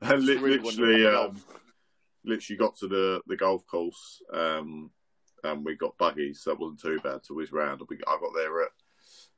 and 0.01 0.25
li- 0.25 0.38
Really 0.38 0.58
literally, 0.60 1.05
um, 1.08 1.41
literally 2.25 2.58
got 2.58 2.75
to 2.77 2.88
the, 2.88 3.22
the 3.27 3.36
golf 3.38 3.65
course, 3.65 4.22
um, 4.34 4.91
and 5.43 5.63
we 5.65 5.75
got 5.75 5.98
buggies, 5.98 6.41
so 6.41 6.51
it 6.51 6.60
wasn't 6.60 6.82
too 6.82 7.00
bad 7.03 7.22
till 7.24 7.36
we 7.38 7.43
was 7.43 7.51
round. 7.51 7.82
We, 7.89 7.98
I 8.08 8.17
got 8.20 8.32
there 8.36 8.63
at 8.63 8.70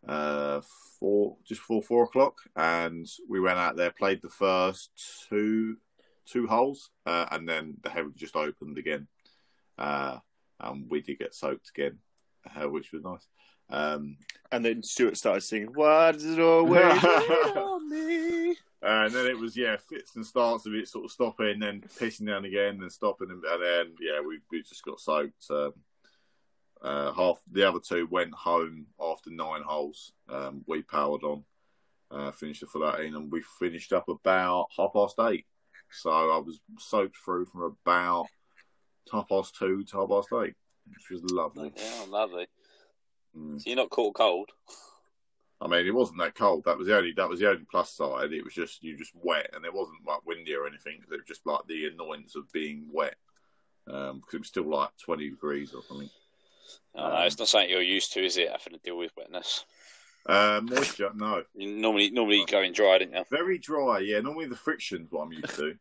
uh, 0.08 0.62
four, 1.00 1.38
just 1.48 1.62
before 1.62 1.82
four 1.82 2.04
o'clock, 2.04 2.38
and 2.56 3.08
we 3.30 3.40
went 3.40 3.58
out 3.60 3.76
there, 3.76 3.92
played 3.92 4.22
the 4.22 4.30
first 4.30 4.90
two 5.30 5.78
two 6.26 6.48
holes, 6.48 6.90
uh, 7.06 7.28
and 7.32 7.48
then 7.48 7.76
the 7.84 7.90
heaven 7.92 8.14
just 8.16 8.36
opened 8.36 8.80
again, 8.80 9.08
uh, 9.78 10.18
and 10.60 10.90
we 10.90 11.02
did 11.02 11.20
get 11.20 11.36
soaked 11.36 11.70
again, 11.70 12.00
uh, 12.56 12.70
which 12.70 12.92
was 12.92 13.04
nice. 13.04 13.28
Um, 13.70 14.18
And 14.52 14.64
then 14.64 14.84
Stuart 14.84 15.18
started 15.18 15.42
singing, 15.42 15.72
"Why 15.74 16.12
does 16.12 16.26
it 16.26 16.40
always 16.40 16.84
rain 17.04 17.58
on 17.58 17.90
me?" 17.90 18.56
And 18.82 19.12
then 19.12 19.26
it 19.26 19.38
was 19.38 19.58
yeah, 19.58 19.78
fits 19.78 20.16
and 20.16 20.26
starts 20.26 20.66
of 20.68 20.76
it 20.76 20.88
sort 20.88 21.06
of 21.06 21.12
stopping, 21.12 21.60
then 21.60 21.82
pissing 22.00 22.28
down 22.28 22.46
again, 22.46 22.80
then 22.80 22.90
stopping, 22.92 23.32
and, 23.32 23.44
and 23.44 23.64
then 23.64 23.96
yeah, 24.00 24.22
we 24.22 24.40
we 24.52 24.62
just 24.62 24.84
got 24.84 25.00
soaked. 25.00 25.50
Um, 25.50 25.74
uh, 26.82 27.12
half 27.14 27.42
the 27.52 27.68
other 27.68 27.80
two 27.80 28.06
went 28.12 28.34
home 28.34 28.86
after 29.02 29.32
nine 29.32 29.64
holes. 29.64 30.12
Um, 30.30 30.64
we 30.68 30.84
powered 30.84 31.24
on, 31.24 31.44
Uh, 32.12 32.30
finished 32.32 32.62
the 32.62 32.68
full 32.68 32.88
18, 32.88 33.16
and 33.16 33.32
we 33.32 33.42
finished 33.58 33.92
up 33.92 34.08
about 34.08 34.68
half 34.78 34.94
past 34.94 35.16
eight. 35.22 35.48
So 35.92 36.12
I 36.12 36.38
was 36.38 36.60
soaked 36.78 37.18
through 37.18 37.46
from 37.46 37.64
about 37.64 38.28
half 39.12 39.28
past 39.28 39.56
two 39.56 39.84
to 39.86 39.98
half 39.98 40.10
past 40.10 40.30
eight, 40.44 40.56
which 40.88 41.10
was 41.10 41.32
lovely. 41.32 41.72
Yeah, 41.76 42.06
lovely. 42.10 42.48
Mm. 43.38 43.60
So 43.62 43.70
you're 43.70 43.76
not 43.78 43.90
caught 43.90 44.16
cold. 44.16 44.50
I 45.62 45.68
mean, 45.68 45.86
it 45.86 45.96
wasn't 45.96 46.20
that 46.20 46.36
cold. 46.36 46.66
That 46.66 46.78
was 46.78 46.88
the 46.88 46.98
only 46.98 47.14
that 47.14 47.30
was 47.30 47.40
the 47.40 47.50
only 47.50 47.66
plus 47.70 47.92
side. 47.92 48.34
It 48.34 48.44
was 48.44 48.54
just 48.54 48.84
you 48.84 48.98
just 48.98 49.14
wet, 49.16 49.52
and 49.54 49.66
it 49.66 49.74
wasn't 49.74 50.06
like 50.06 50.26
windy 50.26 50.54
or 50.54 50.68
anything. 50.68 51.00
It 51.02 51.10
was 51.10 51.26
just 51.28 51.46
like 51.46 51.62
the 51.68 51.88
annoyance 51.88 52.36
of 52.36 52.52
being 52.52 52.88
wet 52.92 53.16
um, 53.88 54.20
because 54.20 54.34
it 54.34 54.40
was 54.40 54.48
still 54.48 54.70
like 54.70 54.90
twenty 55.04 55.30
degrees 55.30 55.74
or 55.74 55.82
something. 55.88 56.10
No, 56.96 57.22
it's 57.22 57.38
not 57.38 57.48
something 57.48 57.70
you're 57.70 57.82
used 57.82 58.14
to, 58.14 58.24
is 58.26 58.38
it? 58.38 58.50
Having 58.52 58.74
to 58.74 58.80
deal 58.84 58.98
with 58.98 59.12
wetness. 59.16 59.66
Um, 60.28 60.66
moisture, 60.66 61.12
no, 61.14 61.44
You 61.54 61.76
normally, 61.76 62.10
normally 62.10 62.38
you 62.38 62.48
go 62.48 62.62
in 62.64 62.74
dry, 62.74 62.98
don't 62.98 63.14
you? 63.14 63.24
very 63.30 63.60
dry. 63.60 64.00
Yeah, 64.00 64.22
normally 64.22 64.48
the 64.48 64.56
friction's 64.56 65.12
what 65.12 65.24
I'm 65.26 65.32
used 65.34 65.56
to, 65.56 65.76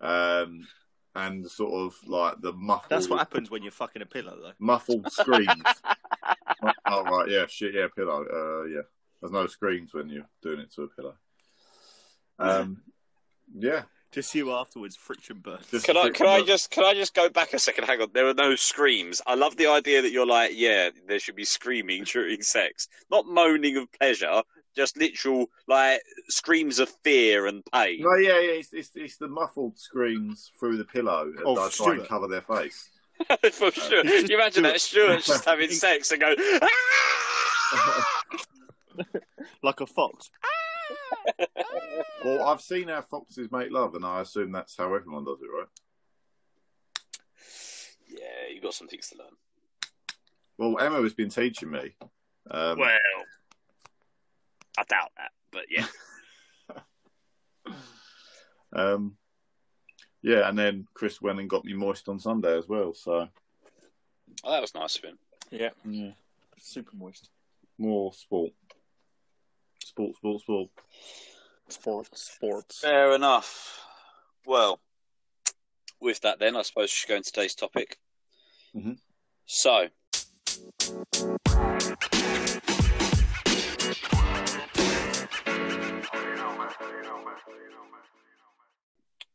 um, 0.00 0.66
and 1.14 1.48
sort 1.50 1.72
of 1.74 1.96
like 2.08 2.40
the 2.40 2.52
muffled. 2.52 2.90
That's 2.90 3.08
what 3.08 3.18
happens 3.18 3.50
when 3.50 3.62
you're 3.62 3.72
fucking 3.72 4.02
a 4.02 4.06
pillow, 4.06 4.36
though. 4.40 4.52
muffled 4.58 5.10
screams. 5.12 5.50
oh 6.86 7.02
right, 7.04 7.28
yeah, 7.28 7.46
shit, 7.48 7.74
yeah, 7.74 7.86
pillow. 7.94 8.24
Uh, 8.24 8.64
yeah, 8.64 8.82
there's 9.20 9.32
no 9.32 9.46
screams 9.46 9.92
when 9.94 10.08
you're 10.08 10.28
doing 10.42 10.60
it 10.60 10.72
to 10.74 10.82
a 10.82 10.88
pillow. 10.88 11.14
Um, 12.38 12.82
yeah, 13.54 13.82
Just 14.10 14.34
you 14.34 14.50
afterwards, 14.52 14.96
friction 14.96 15.38
burns. 15.38 15.70
Just- 15.70 15.86
Can 15.86 15.96
I, 15.96 16.10
can 16.10 16.26
I 16.26 16.42
just, 16.42 16.70
can 16.70 16.84
I 16.84 16.94
just 16.94 17.14
go 17.14 17.28
back 17.28 17.52
a 17.52 17.58
second? 17.58 17.84
Hang 17.84 18.00
on. 18.00 18.08
There 18.12 18.24
were 18.24 18.34
no 18.34 18.56
screams. 18.56 19.20
I 19.26 19.34
love 19.34 19.56
the 19.56 19.66
idea 19.68 20.02
that 20.02 20.10
you're 20.12 20.26
like, 20.26 20.52
yeah, 20.54 20.90
there 21.06 21.18
should 21.18 21.36
be 21.36 21.44
screaming 21.44 22.04
during 22.04 22.42
sex, 22.42 22.88
not 23.10 23.26
moaning 23.26 23.76
of 23.76 23.92
pleasure, 23.92 24.42
just 24.76 24.96
literal 24.96 25.46
like 25.68 26.00
screams 26.28 26.78
of 26.78 26.88
fear 27.04 27.46
and 27.46 27.62
pain. 27.72 28.00
no, 28.00 28.14
yeah, 28.16 28.38
yeah, 28.40 28.52
it's, 28.52 28.72
it's, 28.72 28.90
it's 28.94 29.16
the 29.16 29.28
muffled 29.28 29.78
screams 29.78 30.50
through 30.58 30.76
the 30.78 30.84
pillow 30.84 31.30
as 31.36 31.42
Oh, 31.44 31.64
I 31.64 31.68
try 31.68 31.94
and 31.94 32.08
cover 32.08 32.28
their 32.28 32.42
face. 32.42 32.88
For 33.52 33.70
sure. 33.70 34.00
It's 34.00 34.10
just 34.10 34.28
You 34.30 34.36
imagine 34.36 34.62
that 34.64 34.80
Stuart. 34.80 35.22
Stuart's 35.22 35.26
just 35.26 35.44
having 35.48 35.70
sex 35.70 36.10
and 36.10 36.20
go. 36.20 36.34
"Ah!" 36.62 38.22
like 39.62 39.80
a 39.80 39.86
fox. 39.86 40.30
Well, 42.24 42.42
I've 42.48 42.60
seen 42.60 42.88
how 42.88 43.02
foxes 43.02 43.50
make 43.52 43.70
love, 43.70 43.94
and 43.94 44.04
I 44.04 44.20
assume 44.20 44.52
that's 44.52 44.76
how 44.76 44.92
everyone 44.94 45.24
does 45.24 45.38
it, 45.40 45.46
right? 45.56 45.68
Yeah, 48.08 48.54
you 48.54 48.60
got 48.60 48.74
some 48.74 48.88
things 48.88 49.08
to 49.10 49.18
learn. 49.18 49.32
Well, 50.58 50.78
Emma 50.84 51.02
has 51.02 51.14
been 51.14 51.30
teaching 51.30 51.70
me. 51.70 51.94
Um, 52.50 52.78
Well, 52.78 52.98
I 54.78 54.84
doubt 54.84 55.12
that, 55.16 55.30
but 55.50 55.64
yeah. 55.70 55.86
um, 58.72 59.16
yeah, 60.22 60.48
and 60.48 60.58
then 60.58 60.86
Chris 60.94 61.20
went 61.20 61.40
and 61.40 61.50
got 61.50 61.64
me 61.64 61.74
moist 61.74 62.08
on 62.08 62.18
Sunday 62.18 62.56
as 62.56 62.68
well. 62.68 62.94
So 62.94 63.28
Oh, 64.44 64.50
that 64.50 64.60
was 64.62 64.74
nice 64.74 64.96
of 64.96 65.04
him. 65.04 65.18
Yeah. 65.50 65.70
yeah, 65.84 66.12
Super 66.58 66.96
moist. 66.96 67.28
more 67.78 68.12
sport, 68.14 68.52
sport, 69.84 70.16
sport, 70.16 70.40
sport. 70.40 70.70
Sports. 71.68 72.32
Sports. 72.32 72.80
Fair 72.80 73.12
enough. 73.14 73.78
Well, 74.46 74.80
with 76.00 76.20
that, 76.22 76.38
then 76.38 76.56
I 76.56 76.62
suppose 76.62 76.84
we 76.84 76.88
should 76.88 77.08
go 77.08 77.16
into 77.16 77.30
today's 77.32 77.54
topic. 77.54 77.98
Mhm. 78.74 78.98
So, 79.46 79.88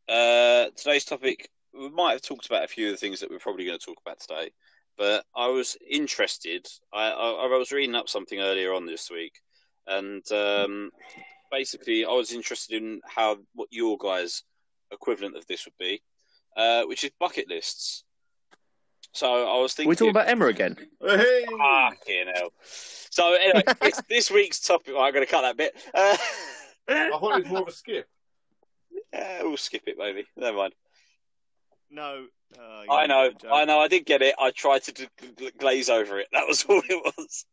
uh, 0.10 0.70
today's 0.76 1.06
topic, 1.06 1.50
we 1.74 1.90
might 1.90 2.14
have 2.14 2.22
talked 2.22 2.48
about 2.48 2.64
a 2.64 2.68
few 2.68 2.88
of 2.88 2.94
the 2.94 2.98
things 2.98 3.20
that 3.20 3.30
we're 3.30 3.40
probably 3.40 3.66
going 3.66 3.78
to 3.78 3.86
talk 3.86 3.98
about 4.06 4.20
today, 4.20 4.52
but 4.98 5.26
I 5.36 5.48
was 5.48 5.78
interested. 5.90 6.68
I, 6.94 7.10
I, 7.10 7.46
I 7.46 7.58
was 7.58 7.72
reading 7.72 7.96
up 7.96 8.10
something 8.10 8.40
earlier 8.40 8.74
on 8.74 8.86
this 8.86 9.10
week, 9.12 9.34
and 9.86 10.24
um, 10.32 10.92
basically, 11.52 12.06
I 12.06 12.12
was 12.12 12.34
interested 12.34 12.82
in 12.82 13.02
how 13.06 13.38
what 13.54 13.70
your 13.72 13.98
guys' 13.98 14.44
equivalent 14.92 15.36
of 15.36 15.46
this 15.48 15.66
would 15.66 15.78
be, 15.78 16.02
uh, 16.56 16.84
which 16.84 17.04
is 17.04 17.12
bucket 17.20 17.50
lists. 17.50 18.04
So 19.14 19.48
I 19.48 19.60
was 19.62 19.74
thinking, 19.74 19.90
We're 19.90 19.96
talking 19.96 20.10
about 20.12 20.28
Emma 20.28 20.48
again. 20.48 20.76
Hey! 21.02 21.46
Fucking 21.50 22.26
hell. 22.36 22.52
So 22.62 23.34
anyway, 23.34 23.64
this, 23.82 24.02
this 24.10 24.32
week's 24.32 24.60
topic. 24.60 24.94
I'm 24.98 25.14
going 25.14 25.26
to 25.26 25.32
cut 25.32 25.42
that 25.42 25.58
bit. 25.58 25.76
Uh, 25.94 26.18
I 26.90 27.10
thought 27.10 27.38
it 27.38 27.44
was 27.44 27.52
more 27.52 27.62
of 27.62 27.68
a 27.68 27.72
skip. 27.72 28.08
Yeah, 29.14 29.44
we'll 29.44 29.58
skip 29.58 29.84
it, 29.88 29.96
maybe. 29.98 30.26
Never 30.36 30.58
mind. 30.58 30.74
No. 31.90 32.26
Uh, 32.58 32.92
I 32.92 33.08
know, 33.08 33.30
did 33.30 33.38
a 33.38 33.40
joke. 33.40 33.52
I 33.54 33.66
know. 33.66 33.80
I 33.80 33.88
did 33.88 34.06
get 34.06 34.22
it. 34.22 34.36
I 34.40 34.52
tried 34.52 34.84
to 34.84 34.92
d- 34.92 35.08
d- 35.36 35.52
glaze 35.58 35.90
over 35.90 36.20
it. 36.20 36.28
That 36.32 36.48
was 36.48 36.64
all 36.66 36.82
it 36.88 37.14
was. 37.18 37.46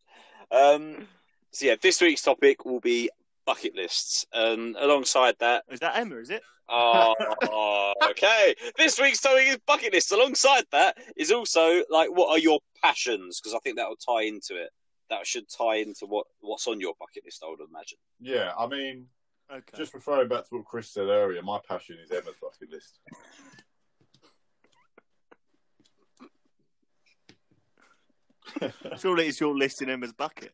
Um, 0.51 1.09
so 1.53 1.67
yeah, 1.67 1.77
this 1.81 2.01
week's 2.01 2.23
topic 2.23 2.65
will 2.65 2.81
be 2.81 3.11
bucket 3.47 3.75
lists, 3.75 4.27
and 4.33 4.77
alongside 4.77 5.37
that, 5.41 5.65
Is 5.71 5.81
that 5.81 5.97
Emma? 5.97 6.17
Is 6.17 6.31
it? 6.31 6.43
oh, 6.69 7.93
okay. 8.11 8.55
This 8.77 8.99
week's 8.99 9.21
topic 9.21 9.47
is 9.49 9.59
bucket 9.67 9.93
lists. 9.93 10.13
Alongside 10.13 10.65
that 10.73 10.97
is 11.17 11.31
also 11.31 11.83
like, 11.91 12.09
what 12.11 12.31
are 12.31 12.39
your 12.39 12.59
passions? 12.83 13.41
Because 13.41 13.55
I 13.55 13.59
think 13.61 13.77
that 13.77 13.89
will 13.89 13.97
tie 13.97 14.23
into 14.25 14.57
it. 14.57 14.71
That 15.11 15.27
should 15.27 15.45
tie 15.49 15.77
into 15.77 16.07
what 16.07 16.27
what's 16.41 16.67
on 16.67 16.81
your 16.81 16.95
bucket 16.99 17.25
list. 17.25 17.43
I 17.47 17.51
would 17.51 17.61
imagine. 17.61 17.99
Yeah, 18.21 18.53
I 18.59 18.67
mean, 18.67 19.07
Okay. 19.55 19.77
just 19.77 19.95
referring 19.95 20.29
back 20.29 20.49
to 20.49 20.57
what 20.57 20.65
Chris 20.65 20.91
said 20.91 21.07
earlier, 21.07 21.41
my 21.43 21.61
passion 21.69 21.97
is 22.03 22.11
Emma's 22.11 22.35
bucket 22.41 22.73
list. 22.73 22.99
Surely 28.99 29.29
it's 29.29 29.41
your 29.41 29.57
list 29.57 29.81
in 29.81 29.91
Emma's 29.91 30.13
bucket. 30.13 30.53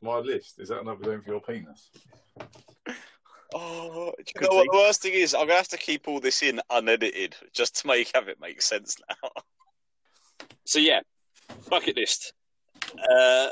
My 0.00 0.16
list 0.18 0.60
is 0.60 0.70
that 0.70 0.80
another 0.80 1.10
name 1.10 1.20
for 1.20 1.30
your 1.30 1.40
penis? 1.40 1.90
Oh, 3.54 4.12
do 4.16 4.32
you 4.34 4.48
know 4.48 4.56
what 4.56 4.66
the 4.72 4.78
worst 4.78 5.02
thing 5.02 5.12
is? 5.12 5.34
I'm 5.34 5.42
gonna 5.42 5.54
have 5.54 5.68
to 5.68 5.76
keep 5.76 6.08
all 6.08 6.20
this 6.20 6.42
in 6.42 6.60
unedited 6.70 7.36
just 7.52 7.80
to 7.80 7.86
make 7.86 8.10
have 8.14 8.28
it 8.28 8.40
make 8.40 8.62
sense 8.62 8.96
now. 9.08 9.30
so 10.64 10.78
yeah, 10.78 11.00
bucket 11.68 11.96
list. 11.96 12.32
Uh, 13.10 13.48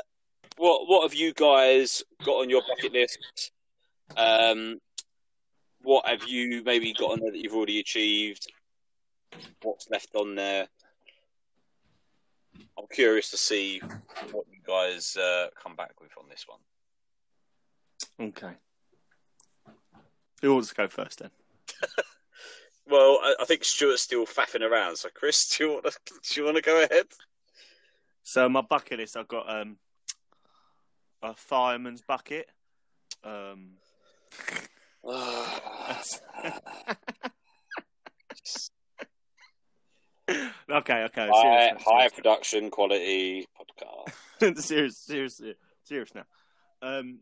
what 0.57 0.87
what 0.87 1.03
have 1.03 1.13
you 1.13 1.33
guys 1.33 2.03
got 2.23 2.41
on 2.41 2.49
your 2.49 2.61
bucket 2.67 2.93
list? 2.93 3.51
Um, 4.17 4.79
what 5.81 6.07
have 6.07 6.27
you 6.27 6.63
maybe 6.63 6.93
got 6.93 7.11
on 7.11 7.19
there 7.19 7.31
that 7.31 7.39
you've 7.39 7.55
already 7.55 7.79
achieved? 7.79 8.51
What's 9.61 9.89
left 9.89 10.15
on 10.15 10.35
there? 10.35 10.67
I'm 12.77 12.87
curious 12.91 13.31
to 13.31 13.37
see 13.37 13.81
what 14.31 14.45
you 14.51 14.59
guys 14.65 15.17
uh, 15.17 15.47
come 15.61 15.75
back 15.75 15.99
with 16.01 16.11
on 16.17 16.25
this 16.29 16.45
one. 16.47 16.59
Okay. 18.29 18.53
Who 20.41 20.53
wants 20.53 20.69
to 20.69 20.75
go 20.75 20.87
first 20.87 21.19
then? 21.19 21.31
Well, 22.87 23.19
I, 23.23 23.35
I 23.41 23.45
think 23.45 23.63
Stuart's 23.63 24.01
still 24.01 24.25
faffing 24.25 24.61
around. 24.61 24.97
So, 24.97 25.09
Chris, 25.13 25.47
do 25.47 25.63
you 25.63 25.71
want 25.71 25.85
to 25.85 25.91
do 26.05 26.39
you 26.39 26.45
want 26.45 26.57
to 26.57 26.63
go 26.63 26.83
ahead? 26.83 27.05
So 28.23 28.47
my 28.49 28.61
bucket 28.61 28.99
list, 28.99 29.17
I've 29.17 29.27
got 29.27 29.49
um, 29.49 29.77
a 31.23 31.33
fireman's 31.33 32.01
bucket. 32.01 32.47
Um, 33.23 33.71
okay, 40.69 41.03
okay. 41.03 41.29
high, 41.31 41.73
high 41.79 42.09
production 42.09 42.69
quality 42.69 43.47
podcast. 43.57 44.57
serious, 44.61 44.97
serious, 44.97 45.41
serious, 45.83 46.13
now. 46.13 46.25
Um, 46.81 47.19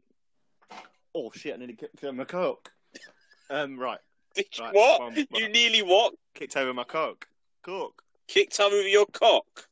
oh 1.16 1.32
shit! 1.36 1.54
I 1.54 1.58
nearly 1.58 1.76
kicked 1.76 2.04
over 2.04 2.14
my 2.14 2.26
coke. 2.26 2.72
Um, 3.50 3.78
right, 3.78 4.00
Did 4.34 4.46
you, 4.58 4.64
Right, 4.64 4.74
what? 4.74 5.18
You 5.32 5.50
nearly 5.50 5.82
what? 5.82 6.14
kicked 6.34 6.58
over 6.58 6.74
my 6.74 6.86
coke. 6.86 7.28
Coke, 7.64 8.02
Kicked 8.28 8.60
over 8.60 8.82
your 8.82 9.06
cock? 9.08 9.68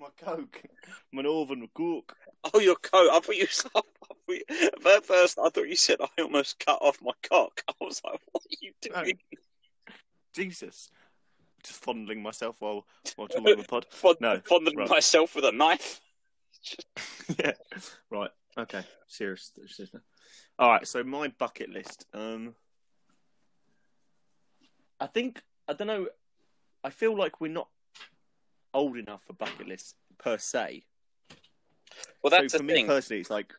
My 0.00 0.08
coke, 0.16 0.62
my 1.12 1.22
northern 1.22 1.68
coke. 1.74 2.16
Oh, 2.54 2.58
your 2.58 2.76
coat. 2.76 3.10
I 3.12 3.20
thought 3.20 3.36
you. 3.36 3.46
I 3.74 3.80
thought 3.80 3.86
you 4.28 4.40
at 4.96 5.04
first, 5.04 5.38
I 5.38 5.48
thought 5.50 5.68
you 5.68 5.76
said 5.76 5.98
I 6.00 6.22
almost 6.22 6.64
cut 6.64 6.78
off 6.80 6.98
my 7.02 7.12
cock. 7.28 7.62
I 7.68 7.72
was 7.80 8.00
like, 8.04 8.20
"What 8.32 8.44
are 8.44 8.56
you 8.60 8.72
doing?" 8.80 9.18
Jesus, 10.34 10.90
just 11.64 11.82
fondling 11.82 12.22
myself 12.22 12.56
while 12.60 12.86
while 13.16 13.28
talking 13.28 13.46
on 13.52 13.58
the 13.58 13.64
pod. 13.64 13.86
Fond- 13.90 14.18
No, 14.20 14.40
fondling 14.44 14.76
right. 14.78 14.88
myself 14.88 15.34
with 15.34 15.44
a 15.44 15.52
knife. 15.52 16.00
yeah. 17.38 17.52
Right. 18.10 18.30
Okay. 18.58 18.82
Serious. 19.06 19.52
All 20.58 20.68
right. 20.70 20.86
So 20.86 21.02
my 21.04 21.28
bucket 21.38 21.70
list. 21.70 22.06
Um, 22.14 22.54
I 25.00 25.06
think 25.06 25.42
I 25.68 25.72
don't 25.72 25.86
know. 25.88 26.08
I 26.84 26.90
feel 26.90 27.16
like 27.16 27.40
we're 27.40 27.48
not 27.52 27.68
old 28.74 28.96
enough 28.96 29.22
for 29.26 29.32
bucket 29.34 29.66
lists 29.68 29.94
per 30.18 30.38
se. 30.38 30.84
Well, 32.22 32.30
that's 32.30 32.52
so 32.52 32.58
the 32.58 32.64
for 32.64 32.72
thing. 32.72 32.86
me 32.86 32.88
personally, 32.92 33.20
it's 33.20 33.30
like 33.30 33.52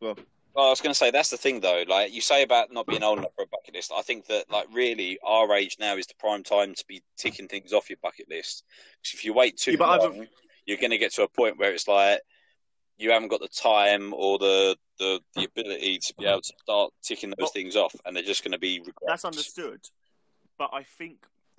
Well, 0.00 0.16
I 0.56 0.70
was 0.70 0.80
going 0.80 0.92
to 0.92 0.98
say 0.98 1.10
that's 1.10 1.30
the 1.30 1.36
thing 1.36 1.60
though. 1.60 1.84
Like 1.88 2.12
you 2.12 2.20
say 2.20 2.42
about 2.42 2.72
not 2.72 2.86
being 2.86 3.02
old 3.02 3.18
enough 3.18 3.34
for 3.36 3.42
a 3.42 3.46
bucket 3.46 3.74
list, 3.74 3.92
I 3.96 4.02
think 4.02 4.26
that 4.26 4.50
like 4.50 4.66
really 4.72 5.18
our 5.24 5.52
age 5.54 5.76
now 5.78 5.96
is 5.96 6.06
the 6.06 6.14
prime 6.18 6.42
time 6.42 6.74
to 6.74 6.84
be 6.88 7.02
ticking 7.16 7.48
things 7.48 7.72
off 7.72 7.88
your 7.90 7.98
bucket 8.02 8.28
list. 8.28 8.64
Because 9.02 9.14
if 9.18 9.24
you 9.24 9.32
wait 9.32 9.56
too 9.56 9.72
Yeah, 9.78 9.86
long, 9.86 10.26
you're 10.66 10.78
going 10.78 10.90
to 10.90 10.98
get 10.98 11.12
to 11.14 11.22
a 11.22 11.28
point 11.28 11.58
where 11.58 11.72
it's 11.72 11.88
like 11.88 12.20
you 12.96 13.12
haven't 13.12 13.28
got 13.28 13.40
the 13.40 13.48
time 13.48 14.12
or 14.14 14.38
the 14.38 14.76
the, 14.98 15.20
the 15.36 15.44
ability 15.44 15.98
to 15.98 16.14
be 16.18 16.26
able 16.26 16.40
to 16.40 16.52
start 16.60 16.92
ticking 17.04 17.30
those 17.30 17.36
Well- 17.38 17.50
things 17.50 17.76
off, 17.76 17.94
and 18.04 18.16
they're 18.16 18.24
just 18.24 18.42
going 18.42 18.52
to 18.52 18.58
be 18.58 18.80
regrets. 18.80 18.98
That's 19.06 19.24
understood, 19.24 19.80
but 20.58 20.70
I 20.72 20.82
think 20.82 21.18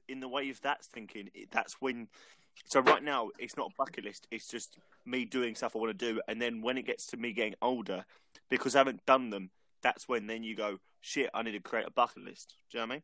in 0.09 0.19
the 0.19 0.27
way 0.27 0.49
of 0.49 0.61
that's 0.61 0.87
thinking, 0.87 1.29
that's 1.51 1.81
when. 1.81 2.07
So 2.65 2.81
right 2.81 3.03
now, 3.03 3.29
it's 3.39 3.55
not 3.55 3.71
a 3.71 3.75
bucket 3.77 4.03
list. 4.03 4.27
It's 4.31 4.47
just 4.47 4.77
me 5.05 5.23
doing 5.23 5.55
stuff 5.55 5.75
I 5.75 5.79
want 5.79 5.97
to 5.97 6.13
do, 6.13 6.21
and 6.27 6.41
then 6.41 6.61
when 6.61 6.77
it 6.77 6.85
gets 6.85 7.05
to 7.07 7.17
me 7.17 7.31
getting 7.31 7.55
older, 7.61 8.03
because 8.49 8.75
I 8.75 8.79
haven't 8.79 9.05
done 9.05 9.29
them, 9.29 9.49
that's 9.81 10.09
when 10.09 10.27
then 10.27 10.43
you 10.43 10.55
go, 10.55 10.79
shit, 11.01 11.29
I 11.33 11.41
need 11.43 11.53
to 11.53 11.59
create 11.59 11.87
a 11.87 11.91
bucket 11.91 12.23
list. 12.23 12.55
Do 12.71 12.77
you 12.77 12.81
know 12.81 12.87
what 12.87 12.91
I 12.91 12.95
mean? 12.95 13.03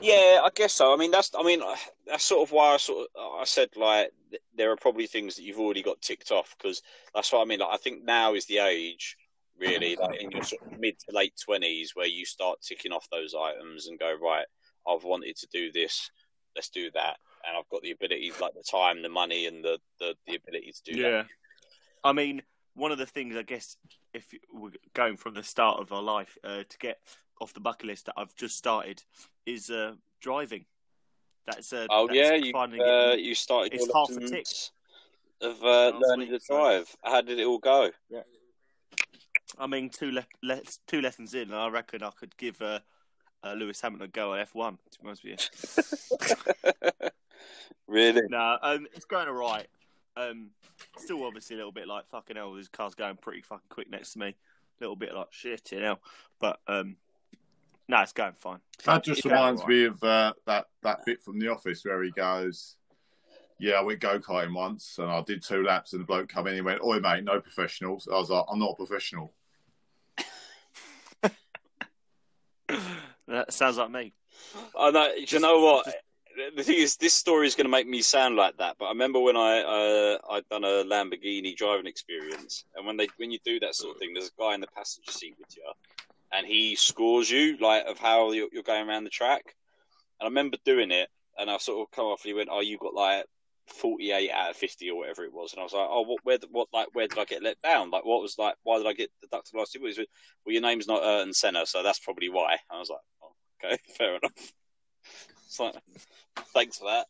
Yeah, 0.00 0.40
I 0.44 0.50
guess 0.54 0.74
so. 0.74 0.92
I 0.92 0.96
mean, 0.96 1.10
that's 1.10 1.30
I 1.36 1.42
mean 1.42 1.62
that's 2.06 2.24
sort 2.24 2.46
of 2.46 2.52
why 2.52 2.74
I 2.74 2.76
sort 2.76 3.08
of 3.14 3.40
I 3.40 3.44
said 3.44 3.70
like 3.76 4.12
th- 4.30 4.42
there 4.56 4.70
are 4.70 4.76
probably 4.76 5.06
things 5.06 5.36
that 5.36 5.42
you've 5.42 5.58
already 5.58 5.82
got 5.82 6.00
ticked 6.02 6.30
off 6.30 6.54
because 6.58 6.82
that's 7.14 7.32
what 7.32 7.40
I 7.40 7.44
mean. 7.46 7.60
Like 7.60 7.70
I 7.72 7.78
think 7.78 8.04
now 8.04 8.34
is 8.34 8.46
the 8.46 8.58
age 8.58 9.16
really 9.58 9.96
like 9.96 10.20
in 10.20 10.30
your 10.30 10.42
sort 10.42 10.60
of 10.62 10.78
mid 10.78 10.98
to 10.98 11.16
late 11.16 11.32
twenties 11.42 11.92
where 11.94 12.06
you 12.06 12.26
start 12.26 12.60
ticking 12.60 12.92
off 12.92 13.08
those 13.10 13.34
items 13.34 13.86
and 13.86 13.98
go 13.98 14.14
right. 14.22 14.46
I've 14.88 15.04
wanted 15.04 15.36
to 15.36 15.46
do 15.52 15.72
this. 15.72 16.10
Let's 16.54 16.70
do 16.70 16.90
that, 16.92 17.16
and 17.46 17.56
I've 17.56 17.68
got 17.68 17.82
the 17.82 17.90
ability, 17.90 18.32
like 18.40 18.54
the 18.54 18.62
time, 18.62 19.02
the 19.02 19.08
money, 19.08 19.46
and 19.46 19.62
the 19.62 19.78
the, 20.00 20.14
the 20.26 20.36
ability 20.36 20.72
to 20.72 20.92
do 20.92 21.02
that. 21.02 21.08
Yeah. 21.10 21.22
I 22.04 22.12
mean, 22.12 22.42
one 22.74 22.92
of 22.92 22.98
the 22.98 23.06
things 23.06 23.36
I 23.36 23.42
guess 23.42 23.76
if 24.14 24.32
we're 24.52 24.70
going 24.94 25.16
from 25.16 25.34
the 25.34 25.42
start 25.42 25.80
of 25.80 25.92
our 25.92 26.02
life 26.02 26.38
uh, 26.44 26.62
to 26.68 26.78
get 26.78 26.98
off 27.40 27.52
the 27.52 27.60
bucket 27.60 27.86
list 27.86 28.06
that 28.06 28.14
I've 28.16 28.34
just 28.36 28.56
started 28.56 29.02
is 29.44 29.68
uh, 29.70 29.94
driving. 30.20 30.64
That's 31.46 31.72
uh, 31.72 31.86
Oh 31.90 32.06
that's 32.06 32.16
yeah, 32.18 32.34
you 32.34 32.52
finally 32.52 32.80
uh, 32.80 33.14
you 33.14 33.34
started 33.34 33.74
it's 33.74 33.92
half 33.92 34.10
a 34.10 34.20
tick. 34.20 34.46
of 35.42 35.62
uh, 35.62 35.92
learning 35.98 36.30
week, 36.30 36.40
to 36.40 36.44
so- 36.44 36.56
drive. 36.56 36.96
How 37.04 37.20
did 37.20 37.38
it 37.38 37.44
all 37.46 37.58
go? 37.58 37.90
Yeah. 38.08 38.22
I 39.58 39.66
mean, 39.66 39.90
two 39.90 40.10
le- 40.10 40.26
le- 40.42 40.62
two 40.86 41.00
lessons 41.00 41.34
in, 41.34 41.42
and 41.50 41.54
I 41.54 41.68
reckon 41.68 42.02
I 42.02 42.10
could 42.10 42.36
give 42.36 42.60
uh, 42.62 42.80
uh, 43.46 43.54
Lewis 43.54 43.80
Hamilton 43.80 44.06
a 44.06 44.08
go 44.08 44.34
at 44.34 44.52
F1. 44.52 44.76
To 44.90 45.00
be 45.00 45.06
honest 45.06 45.24
with 45.24 47.00
you, 47.02 47.08
really? 47.86 48.22
no, 48.28 48.58
um, 48.62 48.86
it's 48.94 49.04
going 49.04 49.28
all 49.28 49.34
right. 49.34 49.66
Um, 50.16 50.50
still, 50.98 51.24
obviously, 51.24 51.54
a 51.54 51.58
little 51.58 51.72
bit 51.72 51.86
like 51.86 52.06
fucking 52.06 52.36
hell. 52.36 52.54
This 52.54 52.68
car's 52.68 52.94
going 52.94 53.16
pretty 53.16 53.42
fucking 53.42 53.68
quick 53.68 53.90
next 53.90 54.12
to 54.14 54.18
me. 54.18 54.28
A 54.28 54.34
little 54.80 54.96
bit 54.96 55.14
like 55.14 55.28
shit, 55.30 55.72
you 55.72 55.80
know. 55.80 55.98
But 56.40 56.60
um, 56.66 56.96
no, 57.88 58.00
it's 58.00 58.12
going 58.12 58.32
fine. 58.32 58.60
That 58.84 59.04
just 59.04 59.24
Yeah, 59.24 59.32
reminds 59.32 59.62
right. 59.62 59.68
me 59.68 59.84
of 59.84 60.02
uh, 60.02 60.32
that 60.46 60.66
that 60.82 61.04
bit 61.04 61.22
from 61.22 61.38
The 61.38 61.48
Office 61.48 61.84
where 61.84 62.02
he 62.02 62.10
goes, 62.10 62.76
"Yeah, 63.58 63.74
I 63.74 63.82
went 63.82 64.00
go 64.00 64.18
karting 64.18 64.54
once, 64.54 64.98
and 64.98 65.10
I 65.10 65.22
did 65.22 65.42
two 65.42 65.62
laps, 65.62 65.92
and 65.92 66.02
the 66.02 66.06
bloke 66.06 66.28
come 66.28 66.46
in, 66.46 66.54
and 66.54 66.56
he 66.56 66.62
went, 66.62 66.82
"Oi, 66.82 66.98
mate, 66.98 67.24
no 67.24 67.40
professionals." 67.40 68.08
I 68.10 68.16
was 68.16 68.30
like, 68.30 68.44
"I'm 68.50 68.58
not 68.58 68.72
a 68.72 68.76
professional." 68.76 69.32
That 73.36 73.52
sounds 73.52 73.76
like 73.76 73.90
me. 73.90 74.12
I 74.78 74.90
know. 74.90 75.12
Do 75.14 75.36
you 75.36 75.40
know 75.40 75.60
what? 75.60 75.84
just- 75.84 75.96
The 76.56 76.62
thing 76.62 76.76
is, 76.78 76.96
this 76.96 77.14
story 77.14 77.46
is 77.46 77.54
going 77.54 77.64
to 77.64 77.70
make 77.70 77.86
me 77.88 78.02
sound 78.02 78.36
like 78.36 78.56
that. 78.58 78.76
But 78.78 78.86
I 78.86 78.88
remember 78.90 79.20
when 79.20 79.36
I 79.36 79.60
uh, 79.60 80.18
I'd 80.30 80.48
done 80.50 80.64
a 80.64 80.84
Lamborghini 80.84 81.54
driving 81.56 81.86
experience, 81.86 82.64
and 82.74 82.86
when 82.86 82.96
they 82.96 83.08
when 83.16 83.30
you 83.30 83.38
do 83.44 83.58
that 83.60 83.74
sort 83.74 83.94
of 83.94 83.98
thing, 84.00 84.12
there's 84.14 84.28
a 84.36 84.40
guy 84.42 84.54
in 84.54 84.60
the 84.60 84.66
passenger 84.68 85.12
seat 85.12 85.34
with 85.38 85.56
you, 85.56 85.62
and 86.32 86.46
he 86.46 86.76
scores 86.76 87.30
you 87.30 87.56
like 87.58 87.84
of 87.86 87.98
how 87.98 88.32
you're, 88.32 88.48
you're 88.52 88.62
going 88.62 88.86
around 88.88 89.04
the 89.04 89.10
track. 89.10 89.54
And 90.20 90.26
I 90.26 90.28
remember 90.28 90.56
doing 90.64 90.90
it, 90.90 91.08
and 91.38 91.50
I 91.50 91.56
sort 91.58 91.80
of 91.86 91.94
come 91.94 92.06
off, 92.06 92.22
and 92.24 92.28
he 92.28 92.34
went, 92.34 92.48
"Oh, 92.52 92.60
you 92.60 92.76
got 92.78 92.94
like 92.94 93.24
48 93.66 94.30
out 94.30 94.50
of 94.50 94.56
50 94.56 94.90
or 94.90 94.98
whatever 94.98 95.24
it 95.24 95.32
was," 95.32 95.52
and 95.52 95.60
I 95.60 95.64
was 95.64 95.72
like, 95.72 95.88
"Oh, 95.88 96.02
what? 96.02 96.20
Where? 96.24 96.38
What? 96.50 96.68
Like, 96.72 96.88
where 96.92 97.08
did 97.08 97.18
I 97.18 97.24
get 97.24 97.42
let 97.42 97.60
down? 97.60 97.90
Like, 97.90 98.04
what 98.04 98.22
was 98.22 98.38
like? 98.38 98.56
Why 98.62 98.78
did 98.78 98.86
I 98.86 98.92
get 98.92 99.10
deducted 99.20 99.54
last 99.56 99.76
weeks?" 99.80 99.98
Well, 99.98 100.52
your 100.52 100.62
name's 100.62 100.86
not 100.88 101.02
Ayrton 101.02 101.34
Senna, 101.34 101.66
so 101.66 101.82
that's 101.82 102.00
probably 102.00 102.28
why. 102.28 102.58
I 102.70 102.78
was 102.78 102.90
like, 102.90 103.00
oh, 103.22 103.32
"Okay, 103.64 103.78
fair 103.98 104.16
enough." 104.16 104.32
It's 105.46 105.60
like, 105.60 105.74
thanks 106.52 106.78
for 106.78 106.90
that. 106.90 107.06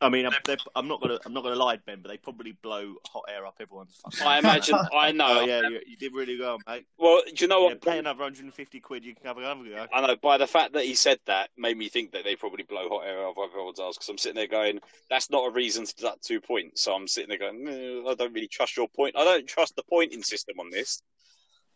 I 0.00 0.10
mean, 0.10 0.26
I'm, 0.26 0.32
I'm 0.74 0.88
not 0.88 1.00
gonna 1.00 1.18
I'm 1.24 1.32
not 1.32 1.42
gonna 1.42 1.56
lie, 1.56 1.76
Ben, 1.78 2.00
but 2.02 2.10
they 2.10 2.18
probably 2.18 2.52
blow 2.52 2.96
hot 3.08 3.24
air 3.34 3.46
up 3.46 3.56
everyone's. 3.60 3.98
I 4.22 4.38
imagine. 4.38 4.76
I 4.92 5.12
know. 5.12 5.40
Oh 5.40 5.46
yeah, 5.46 5.68
you, 5.68 5.80
you 5.86 5.96
did 5.96 6.12
really 6.12 6.38
well, 6.38 6.58
mate. 6.66 6.86
Well, 6.98 7.22
do 7.34 7.44
you 7.44 7.48
know 7.48 7.62
Yeah, 7.62 7.68
what? 7.68 7.82
pay 7.82 7.98
another 7.98 8.20
150 8.20 8.80
quid, 8.80 9.04
you 9.04 9.14
can 9.14 9.26
have 9.26 9.38
another 9.38 9.64
go. 9.64 9.86
I 9.92 10.06
know. 10.06 10.16
By 10.16 10.36
the 10.36 10.46
fact 10.46 10.74
that 10.74 10.84
he 10.84 10.94
said 10.94 11.18
that, 11.26 11.48
made 11.56 11.78
me 11.78 11.88
think 11.88 12.12
that 12.12 12.24
they 12.24 12.36
probably 12.36 12.64
blow 12.64 12.88
hot 12.90 13.06
air 13.06 13.26
up 13.26 13.36
everyone's 13.42 13.80
ass. 13.80 13.94
Because 13.96 14.10
I'm 14.10 14.18
sitting 14.18 14.36
there 14.36 14.46
going, 14.46 14.80
"That's 15.08 15.30
not 15.30 15.46
a 15.46 15.50
reason 15.50 15.86
to 15.86 15.94
deduct 15.94 16.24
two 16.24 16.42
points." 16.42 16.82
So 16.82 16.94
I'm 16.94 17.08
sitting 17.08 17.30
there 17.30 17.38
going, 17.38 17.64
mm, 17.66 18.10
"I 18.10 18.14
don't 18.14 18.34
really 18.34 18.48
trust 18.48 18.76
your 18.76 18.88
point. 18.88 19.16
I 19.16 19.24
don't 19.24 19.46
trust 19.46 19.76
the 19.76 19.82
pointing 19.82 20.22
system 20.22 20.60
on 20.60 20.68
this." 20.70 21.00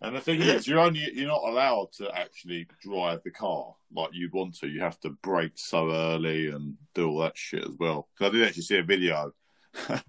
And 0.02 0.16
the 0.16 0.20
thing 0.20 0.40
is, 0.40 0.66
you're 0.66 0.78
only 0.80 1.10
you're 1.12 1.28
not 1.28 1.46
allowed 1.46 1.92
to 1.98 2.10
actually 2.16 2.66
drive 2.82 3.22
the 3.22 3.30
car 3.30 3.74
like 3.94 4.10
you'd 4.12 4.32
want 4.32 4.54
to. 4.60 4.68
You 4.68 4.80
have 4.80 4.98
to 5.00 5.10
brake 5.10 5.52
so 5.56 5.90
early 5.90 6.48
and 6.48 6.76
do 6.94 7.08
all 7.10 7.18
that 7.18 7.36
shit 7.36 7.64
as 7.68 7.76
well. 7.78 8.08
Because 8.18 8.30
I 8.30 8.36
did 8.38 8.46
actually 8.46 8.62
see 8.62 8.78
a 8.78 8.82
video 8.82 9.32
of 9.90 10.02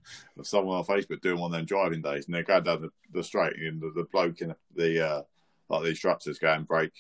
someone 0.44 0.78
on 0.78 0.86
Facebook 0.86 1.22
doing 1.22 1.40
one 1.40 1.52
of 1.52 1.58
them 1.58 1.66
driving 1.66 2.02
days, 2.02 2.26
and 2.26 2.34
they're 2.34 2.44
going 2.44 2.64
down 2.64 2.82
the, 2.82 2.90
the 3.12 3.24
straight, 3.24 3.58
and 3.58 3.82
the, 3.82 3.92
the 3.94 4.08
bloke 4.12 4.40
in 4.42 4.56
the 4.76 5.06
uh, 5.06 5.22
like 5.70 5.84
the 5.84 5.90
instructors 5.90 6.40
going 6.40 6.64
brake, 6.64 6.94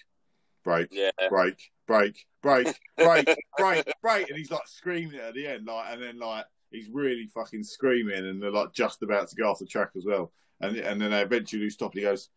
brake, 0.63 0.89
Yeah. 0.91 1.12
brake, 1.30 1.71
brake, 1.88 2.25
brake, 2.43 2.75
brake, 2.97 3.38
brake, 3.58 3.93
brake, 4.01 4.30
and 4.30 4.38
he's 4.38 4.51
like 4.51 4.67
screaming 4.67 5.19
at 5.19 5.34
the 5.34 5.47
end, 5.47 5.65
like, 5.65 5.93
and 5.93 6.01
then 6.04 6.19
like 6.19 6.45
he's 6.71 6.89
really 6.89 7.27
fucking 7.34 7.63
screaming, 7.63 8.25
and 8.27 8.41
they're 8.43 8.51
like 8.51 8.73
just 8.73 9.01
about 9.01 9.30
to 9.30 9.36
go 9.36 9.49
off 9.49 9.60
the 9.60 9.65
track 9.65 9.91
as 9.95 10.06
well, 10.06 10.34
and 10.60 10.75
and 10.75 10.99
then 11.01 11.12
they 11.12 11.21
eventually 11.21 11.69
stop, 11.69 11.93
and 11.93 11.99
he 11.99 12.06
goes, 12.06 12.30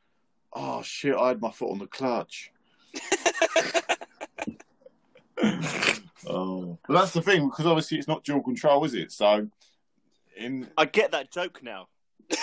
"Oh 0.54 0.82
shit, 0.82 1.14
I 1.14 1.28
had 1.28 1.40
my 1.40 1.50
foot 1.50 1.70
on 1.70 1.78
the 1.78 1.86
clutch." 1.86 2.52
oh, 6.26 6.78
but 6.86 6.94
that's 6.94 7.12
the 7.12 7.22
thing 7.22 7.48
because 7.48 7.66
obviously 7.66 7.98
it's 7.98 8.08
not 8.08 8.24
dual 8.24 8.42
control, 8.42 8.84
is 8.84 8.94
it? 8.94 9.12
So, 9.12 9.48
in 10.36 10.68
I 10.76 10.84
get 10.84 11.12
that 11.12 11.30
joke 11.30 11.60
now. 11.62 11.88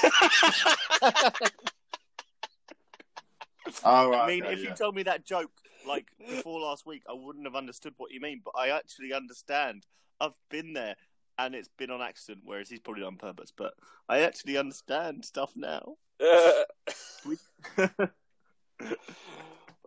oh, 3.83 4.09
right, 4.09 4.21
I 4.21 4.27
mean, 4.27 4.43
okay, 4.43 4.53
if 4.53 4.63
yeah. 4.63 4.69
you 4.69 4.75
told 4.75 4.95
me 4.95 5.03
that 5.03 5.25
joke 5.25 5.51
like 5.87 6.07
before 6.19 6.59
last 6.59 6.85
week, 6.85 7.03
I 7.09 7.13
wouldn't 7.13 7.45
have 7.45 7.55
understood 7.55 7.93
what 7.97 8.11
you 8.11 8.19
mean. 8.19 8.41
But 8.43 8.53
I 8.57 8.69
actually 8.69 9.13
understand. 9.13 9.85
I've 10.19 10.37
been 10.49 10.73
there, 10.73 10.95
and 11.37 11.55
it's 11.55 11.69
been 11.77 11.91
on 11.91 12.01
accident, 12.01 12.43
whereas 12.45 12.69
he's 12.69 12.79
probably 12.79 13.03
on 13.03 13.17
purpose. 13.17 13.51
But 13.55 13.73
I 14.07 14.21
actually 14.21 14.57
understand 14.57 15.25
stuff 15.25 15.53
now. 15.55 15.95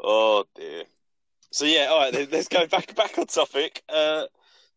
oh 0.03 0.45
dear. 0.55 0.85
So 1.53 1.65
yeah, 1.65 1.87
all 1.91 1.99
right. 2.01 2.13
let- 2.13 2.33
Let's 2.33 2.49
go 2.49 2.67
back 2.67 2.95
back 2.97 3.17
on 3.19 3.27
topic. 3.27 3.83
Uh, 3.89 4.25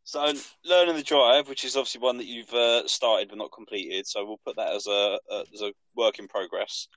so 0.04 0.32
learning 0.64 0.96
the 0.96 1.04
drive, 1.04 1.50
which 1.50 1.66
is 1.66 1.76
obviously 1.76 2.00
one 2.02 2.18
that 2.18 2.28
you've 2.28 2.54
uh, 2.54 2.88
started 2.88 3.30
but 3.30 3.38
not 3.38 3.52
completed. 3.52 4.08
So 4.08 4.26
we'll 4.26 4.40
put 4.46 4.56
that 4.56 4.74
as 4.74 4.88
a, 4.88 5.20
a 5.30 5.44
as 5.54 5.62
a 5.62 5.74
work 5.96 6.20
in 6.20 6.28
progress. 6.28 6.88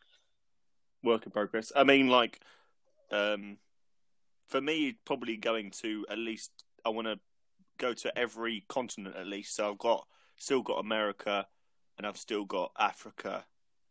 Work 1.02 1.24
in 1.26 1.32
progress. 1.32 1.72
I 1.74 1.84
mean, 1.84 2.08
like, 2.08 2.38
um, 3.10 3.56
for 4.48 4.60
me, 4.60 4.96
probably 5.06 5.36
going 5.36 5.70
to 5.82 6.06
at 6.10 6.18
least. 6.18 6.50
I 6.84 6.90
want 6.90 7.08
to 7.08 7.18
go 7.78 7.92
to 7.94 8.16
every 8.16 8.64
continent 8.68 9.16
at 9.16 9.26
least. 9.26 9.56
So 9.56 9.70
I've 9.70 9.78
got 9.78 10.06
still 10.36 10.62
got 10.62 10.78
America, 10.78 11.46
and 11.98 12.06
I've 12.06 12.16
still 12.18 12.44
got 12.44 12.72
Africa, 12.78 13.44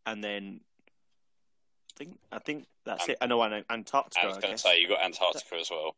and 0.06 0.22
then 0.24 0.60
I 1.94 1.98
think 1.98 2.18
I 2.32 2.38
think 2.38 2.66
that's 2.84 3.08
it. 3.08 3.18
I 3.20 3.26
know 3.26 3.42
and 3.42 3.64
Antarctica. 3.70 4.24
I 4.24 4.26
was 4.28 4.38
I 4.38 4.40
going 4.40 4.54
to 4.54 4.58
say 4.58 4.80
you 4.80 4.88
got 4.88 5.02
Antarctica 5.04 5.56
as 5.56 5.70
well. 5.70 5.96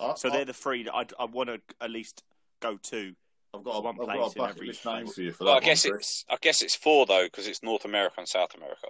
I- 0.00 0.14
So 0.14 0.28
I- 0.28 0.32
they're 0.32 0.44
the 0.46 0.52
three 0.54 0.82
that 0.84 0.94
I'd, 0.94 1.12
I 1.18 1.24
want 1.26 1.48
to 1.50 1.60
at 1.80 1.90
least 1.90 2.22
go 2.60 2.76
to. 2.76 3.14
I've 3.52 3.64
got, 3.64 3.72
a, 3.76 3.80
one 3.80 3.96
I've 4.00 4.06
place 4.06 4.34
got 4.34 4.36
a 4.36 4.44
in 4.44 4.50
every 4.50 4.66
list 4.68 4.86
name 4.86 5.06
for 5.08 5.20
you 5.22 5.32
for 5.32 5.44
Well, 5.44 5.54
I 5.56 5.60
guess 5.60 5.84
one, 5.84 5.94
Chris. 5.94 6.06
it's 6.08 6.24
I 6.30 6.36
guess 6.40 6.62
it's 6.62 6.74
four 6.76 7.04
though 7.06 7.24
because 7.24 7.46
it's 7.48 7.62
North 7.62 7.84
America 7.84 8.14
and 8.18 8.28
South 8.28 8.54
America. 8.54 8.86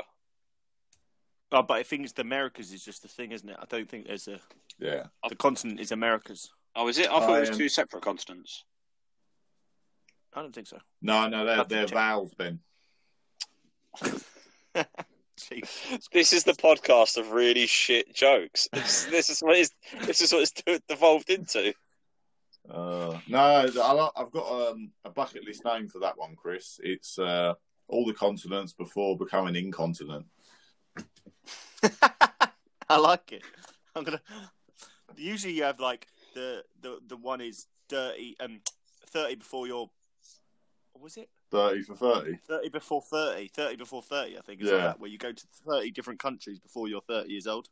Oh, 1.52 1.62
but 1.62 1.74
I 1.78 1.82
think 1.82 2.04
it's 2.04 2.12
the 2.12 2.22
Americas 2.22 2.70
is 2.72 2.84
just 2.84 3.02
the 3.02 3.08
thing, 3.08 3.32
isn't 3.32 3.48
it? 3.48 3.56
I 3.58 3.64
don't 3.68 3.88
think 3.88 4.06
there's 4.06 4.28
a 4.28 4.38
Yeah. 4.78 5.06
the 5.28 5.34
continent 5.34 5.80
is 5.80 5.90
Americas. 5.92 6.50
Oh, 6.76 6.86
is 6.88 6.98
it? 6.98 7.10
I 7.10 7.18
thought 7.20 7.38
it 7.38 7.40
was 7.40 7.50
um, 7.50 7.56
two 7.58 7.68
separate 7.68 8.02
continents. 8.04 8.64
I 10.34 10.42
don't 10.42 10.54
think 10.54 10.68
so. 10.68 10.78
No, 11.02 11.26
no, 11.28 11.44
they're 11.44 11.64
they're 11.64 11.84
check. 11.86 11.94
valves, 11.94 12.34
Ben. 12.34 12.60
Jeez. 15.40 16.08
This 16.12 16.32
is 16.32 16.44
the 16.44 16.52
podcast 16.52 17.16
of 17.16 17.32
really 17.32 17.66
shit 17.66 18.14
jokes. 18.14 18.68
This, 18.72 19.04
this 19.06 19.30
is 19.30 19.40
what 19.40 19.56
it's 19.56 19.72
this 20.04 20.20
is 20.20 20.32
what 20.32 20.42
it's 20.42 20.82
devolved 20.88 21.30
into. 21.30 21.72
Uh, 22.68 23.18
no, 23.26 23.38
I 23.38 23.92
like, 23.92 24.12
I've 24.16 24.30
got 24.30 24.70
um, 24.70 24.92
a 25.04 25.10
bucket 25.10 25.44
list 25.44 25.64
name 25.64 25.88
for 25.88 25.98
that 26.00 26.18
one, 26.18 26.36
Chris. 26.36 26.78
It's 26.82 27.18
uh, 27.18 27.54
all 27.88 28.04
the 28.04 28.12
continents 28.12 28.72
before 28.72 29.16
becoming 29.16 29.56
incontinent. 29.56 30.26
I 32.88 32.98
like 32.98 33.32
it. 33.32 33.42
I'm 33.96 34.04
gonna. 34.04 34.20
Usually, 35.16 35.54
you 35.54 35.64
have 35.64 35.80
like 35.80 36.06
the 36.34 36.62
the 36.80 36.98
the 37.06 37.16
one 37.16 37.40
is 37.40 37.66
dirty 37.88 38.36
um 38.40 38.60
thirty 39.06 39.36
before 39.36 39.66
your. 39.66 39.90
Was 41.00 41.16
it? 41.16 41.30
30 41.50 41.82
for 41.82 41.94
30. 41.94 42.36
30 42.46 42.68
before 42.68 43.02
30. 43.02 43.48
30 43.48 43.76
before 43.76 44.02
30, 44.02 44.38
I 44.38 44.40
think. 44.40 44.60
Is 44.62 44.68
Yeah. 44.68 44.74
like 44.74 44.84
that, 44.84 45.00
where 45.00 45.10
you 45.10 45.18
go 45.18 45.32
to 45.32 45.46
30 45.64 45.90
different 45.90 46.20
countries 46.20 46.58
before 46.58 46.88
you're 46.88 47.00
30 47.00 47.30
years 47.30 47.46
old. 47.46 47.68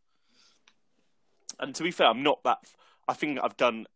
And 1.59 1.75
to 1.75 1.83
be 1.83 1.91
fair, 1.91 2.09
I'm 2.09 2.23
not 2.23 2.43
that. 2.45 2.59
I 3.07 3.15
think 3.15 3.39
I've 3.43 3.57
done, 3.57 3.87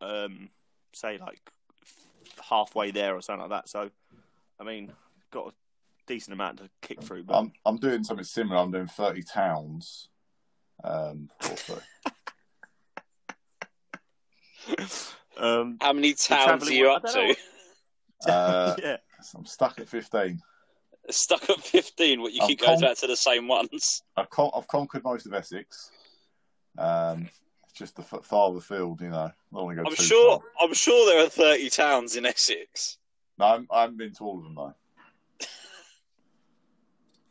um, 0.00 0.50
say, 0.92 1.18
like 1.18 1.40
halfway 2.48 2.90
there 2.90 3.14
or 3.16 3.22
something 3.22 3.48
like 3.48 3.50
that. 3.50 3.68
So, 3.68 3.90
I 4.58 4.64
mean, 4.64 4.92
got 5.30 5.48
a 5.48 5.52
decent 6.06 6.34
amount 6.34 6.58
to 6.58 6.68
kick 6.82 7.02
through. 7.02 7.24
But 7.24 7.38
I'm, 7.38 7.52
I'm 7.64 7.76
doing 7.78 8.04
something 8.04 8.24
similar. 8.24 8.58
I'm 8.58 8.70
doing 8.70 8.86
30 8.86 9.22
towns. 9.22 10.08
Um, 10.84 11.30
um, 15.38 15.78
How 15.80 15.92
many 15.92 16.14
towns 16.14 16.68
are 16.68 16.72
you 16.72 16.90
up 16.90 17.04
I 17.04 17.12
know 17.12 17.32
to? 17.32 17.36
Uh, 18.26 18.76
yeah. 18.82 18.96
I'm 19.34 19.46
stuck 19.46 19.78
at 19.80 19.88
15. 19.88 20.40
Stuck 21.10 21.48
at 21.50 21.60
15, 21.60 22.20
what 22.20 22.32
you 22.32 22.40
I'm 22.42 22.48
keep 22.48 22.60
going 22.60 22.78
con- 22.78 22.88
back 22.88 22.96
to 22.98 23.06
the 23.06 23.16
same 23.16 23.48
ones. 23.48 24.02
I've, 24.16 24.30
con- 24.30 24.50
I've 24.54 24.68
conquered 24.68 25.02
most 25.04 25.26
of 25.26 25.34
Essex. 25.34 25.90
Um, 26.78 27.28
just 27.74 27.96
the 27.96 28.02
f- 28.02 28.24
farther 28.24 28.60
field, 28.60 29.00
you 29.00 29.08
know. 29.08 29.30
I 29.30 29.56
only 29.56 29.74
go 29.76 29.84
I'm 29.86 29.94
sure. 29.94 30.38
far. 30.38 30.46
I'm 30.60 30.74
sure 30.74 31.06
there 31.06 31.24
are 31.24 31.28
30 31.28 31.70
towns 31.70 32.16
in 32.16 32.26
Essex. 32.26 32.98
No, 33.38 33.46
I'm, 33.46 33.66
I 33.70 33.82
haven't 33.82 33.96
been 33.96 34.12
to 34.14 34.24
all 34.24 34.38
of 34.38 34.44
them 34.44 34.54
though. 34.54 34.74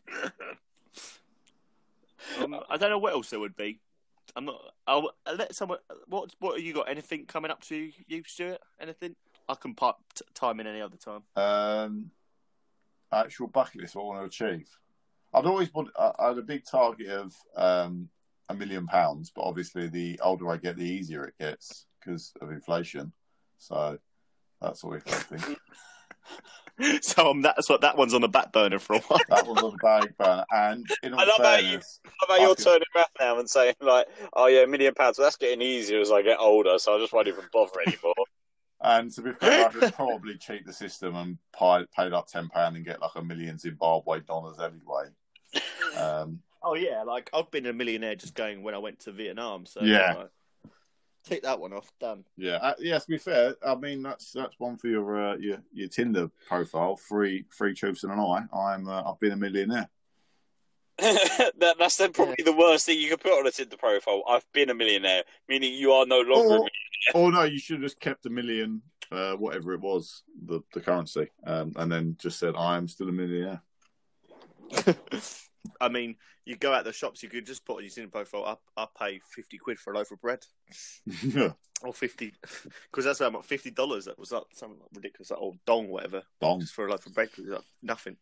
Um, 2.42 2.60
I 2.70 2.78
don't 2.78 2.90
know 2.90 3.00
what 3.00 3.14
else 3.14 3.30
there 3.32 3.40
would 3.40 3.56
be. 3.56 3.80
I'm 4.36 4.46
not. 4.46 4.62
I'll, 4.86 5.12
I'll 5.26 5.36
let 5.36 5.56
someone. 5.56 5.80
What 6.08 6.30
What 6.40 6.58
have 6.58 6.66
you 6.66 6.74
got? 6.74 6.90
Anything 6.90 7.26
coming 7.26 7.50
up 7.50 7.62
to 7.64 7.90
you, 8.08 8.24
Stuart? 8.26 8.60
Anything? 8.80 9.16
I 9.50 9.56
can 9.56 9.74
part 9.74 9.98
t- 10.16 10.24
time 10.36 10.60
in 10.60 10.68
any 10.68 10.80
other 10.80 10.96
time. 10.98 11.24
Um, 11.36 12.12
actual 13.12 13.48
bucket 13.48 13.82
list, 13.82 13.96
what 13.96 14.04
I 14.04 14.06
want 14.06 14.32
to 14.32 14.46
achieve. 14.46 14.70
I'd 15.34 15.46
always 15.46 15.74
want. 15.74 15.90
I 15.98 16.12
I 16.20 16.28
had 16.30 16.38
a 16.38 16.44
big 16.44 16.64
target 16.66 17.08
of 17.10 17.34
um, 17.56 18.10
a 18.48 18.54
million 18.54 18.86
pounds, 18.88 19.32
but 19.36 19.42
obviously, 19.42 19.88
the 19.88 20.20
older 20.24 20.50
I 20.50 20.58
get, 20.58 20.78
the 20.78 20.86
easier 20.86 21.24
it 21.26 21.34
gets 21.40 21.88
because 22.00 22.32
of 22.42 22.52
inflation. 22.52 23.12
So 23.58 23.98
that's 24.62 24.84
always 24.84 25.02
something. 25.06 25.56
so 27.02 27.32
um, 27.32 27.42
that's 27.42 27.68
what 27.70 27.82
that 27.82 27.98
one's 27.98 28.14
on 28.14 28.22
the 28.22 28.30
back 28.30 28.54
burner 28.54 28.80
for 28.80 28.94
a 28.96 29.00
while. 29.00 29.20
that 29.30 29.46
was 29.48 29.62
on 29.64 29.72
the 29.72 29.78
bag 29.78 30.14
burner. 30.18 30.46
And 30.52 30.86
in 31.04 31.14
all 31.14 31.20
I 31.22 31.26
love 31.26 31.38
how 31.40 31.56
you- 31.56 31.64
fairness, 31.70 32.00
How 32.06 32.26
about 32.26 32.40
you're 32.42 32.50
Bucket. 32.50 32.66
turning 32.66 32.88
around 32.96 33.08
now 33.20 33.40
and 33.40 33.50
saying 33.50 33.76
like, 33.82 34.08
"Oh 34.34 34.46
yeah, 34.48 34.62
a 34.62 34.68
million 34.68 34.94
pounds. 34.94 35.18
Well, 35.18 35.26
that's 35.26 35.36
getting 35.38 35.62
easier 35.62 36.00
as 36.02 36.12
I 36.12 36.22
get 36.22 36.40
older, 36.40 36.78
so 36.80 36.96
I 36.96 37.00
just 37.00 37.12
won't 37.14 37.28
even 37.28 37.46
bother 37.52 37.72
anymore." 37.86 38.14
and 38.82 39.12
to 39.12 39.22
be 39.22 39.34
fair, 39.34 39.68
I 39.68 39.70
could 39.72 39.94
probably 39.96 40.38
cheat 40.38 40.66
the 40.66 40.74
system 40.74 41.16
and 41.16 41.38
pay, 41.58 41.86
pay 41.96 42.10
like 42.10 42.28
ten 42.28 42.48
pound 42.50 42.76
and 42.76 42.86
get 42.86 43.02
like 43.02 43.16
a 43.16 43.24
million 43.24 43.58
Zimbabwe 43.58 44.22
dollars 44.22 44.58
anyway. 44.60 45.10
Um, 45.98 46.42
Oh 46.62 46.76
yeah, 46.76 47.04
like 47.04 47.30
I've 47.34 47.50
been 47.52 47.68
a 47.68 47.74
millionaire 47.74 48.16
just 48.16 48.36
going 48.36 48.64
when 48.64 48.76
I 48.76 48.80
went 48.80 49.00
to 49.02 49.14
Vietnam. 49.14 49.66
So 49.66 49.82
Yeah. 49.82 50.14
like, 50.18 50.30
take 51.24 51.44
that 51.44 51.60
one 51.60 51.72
off. 51.72 51.90
Done. 52.02 52.26
Yeah, 52.36 52.56
uh, 52.58 52.74
yeah. 52.80 53.00
To 53.00 53.08
be 53.08 53.18
fair, 53.18 53.56
I 53.66 53.76
mean 53.76 54.04
that's 54.04 54.34
that's 54.34 54.60
one 54.60 54.76
for 54.76 54.88
your 54.88 55.30
uh, 55.32 55.36
your 55.38 55.60
your 55.72 55.88
Tinder 55.88 56.30
profile. 56.48 56.98
Free 56.98 57.46
free 57.50 57.74
truths 57.74 58.04
and 58.04 58.12
an 58.12 58.20
eye. 58.20 58.44
I'm 58.54 58.90
uh, 58.90 59.10
I've 59.10 59.20
been 59.22 59.32
a 59.32 59.38
millionaire. 59.38 59.90
that, 61.60 61.76
that's 61.80 61.98
then 61.98 62.12
probably 62.12 62.44
the 62.44 62.54
worst 62.54 62.86
thing 62.86 63.00
you 63.00 63.10
could 63.10 63.22
put 63.22 63.32
on 63.32 63.48
a 63.48 63.52
Tinder 63.52 63.78
profile. 63.78 64.24
I've 64.28 64.46
been 64.54 64.70
a 64.70 64.74
millionaire, 64.74 65.24
meaning 65.48 65.74
you 65.74 65.92
are 65.94 66.06
no 66.06 66.20
longer. 66.20 66.56
a 66.56 66.60
Or, 66.60 66.70
or 67.14 67.32
no, 67.32 67.44
you 67.44 67.60
should 67.60 67.76
have 67.76 67.84
just 67.84 68.00
kept 68.00 68.26
a 68.26 68.30
million, 68.30 68.82
uh, 69.12 69.34
whatever 69.34 69.74
it 69.74 69.82
was, 69.82 70.24
the 70.46 70.62
the 70.74 70.82
currency, 70.82 71.30
um, 71.46 71.74
and 71.78 71.92
then 71.92 72.18
just 72.20 72.40
said 72.40 72.56
I 72.58 72.78
am 72.78 72.88
still 72.88 73.10
a 73.10 73.14
millionaire. 73.14 73.62
I 75.82 75.90
mean, 75.90 76.16
you 76.46 76.56
go 76.56 76.74
out 76.74 76.84
the 76.84 76.94
shops, 76.94 77.24
you 77.24 77.30
could 77.30 77.46
just 77.46 77.66
put 77.66 77.78
on 77.78 77.84
your 77.84 77.92
Tinder 77.92 78.10
profile. 78.10 78.60
I 78.78 78.82
I 78.84 78.88
pay 78.98 79.22
fifty 79.30 79.58
quid 79.58 79.80
for 79.80 79.94
a 79.94 79.98
loaf 79.98 80.12
of 80.12 80.20
bread, 80.20 80.44
or 81.82 81.94
fifty, 81.94 82.34
because 82.92 83.06
that's 83.06 83.20
how 83.20 83.30
much 83.30 83.46
fifty 83.46 83.72
dollars. 83.72 84.06
That 84.06 84.20
was 84.20 84.32
like 84.32 84.44
something 84.54 84.80
ridiculous, 84.94 85.32
like 85.32 85.40
old 85.40 85.60
dong, 85.66 85.88
whatever, 85.88 86.24
Dong. 86.42 86.60
just 86.60 86.74
for 86.74 86.88
a 86.88 86.92
loaf 86.92 87.06
of 87.06 87.14
bread. 87.14 87.30
Like, 87.38 87.62
nothing. 87.82 88.18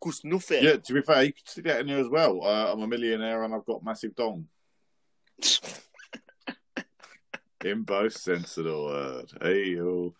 Cost 0.00 0.24
nothing. 0.24 0.64
Yeah, 0.64 0.76
to 0.76 0.92
be 0.94 1.02
fair, 1.02 1.24
you 1.24 1.32
could 1.32 1.48
stick 1.48 1.64
that 1.64 1.80
in 1.80 1.86
there 1.86 1.98
as 1.98 2.08
well. 2.08 2.42
Uh, 2.42 2.72
I'm 2.72 2.82
a 2.82 2.86
millionaire 2.86 3.42
and 3.44 3.54
I've 3.54 3.66
got 3.66 3.84
massive 3.84 4.14
dong. 4.14 4.46
in 7.64 7.82
both 7.82 8.16
sense 8.16 8.56
of 8.56 8.64
the 8.64 8.76
word. 8.76 9.30
Hey 9.40 9.70
yo. 9.70 10.14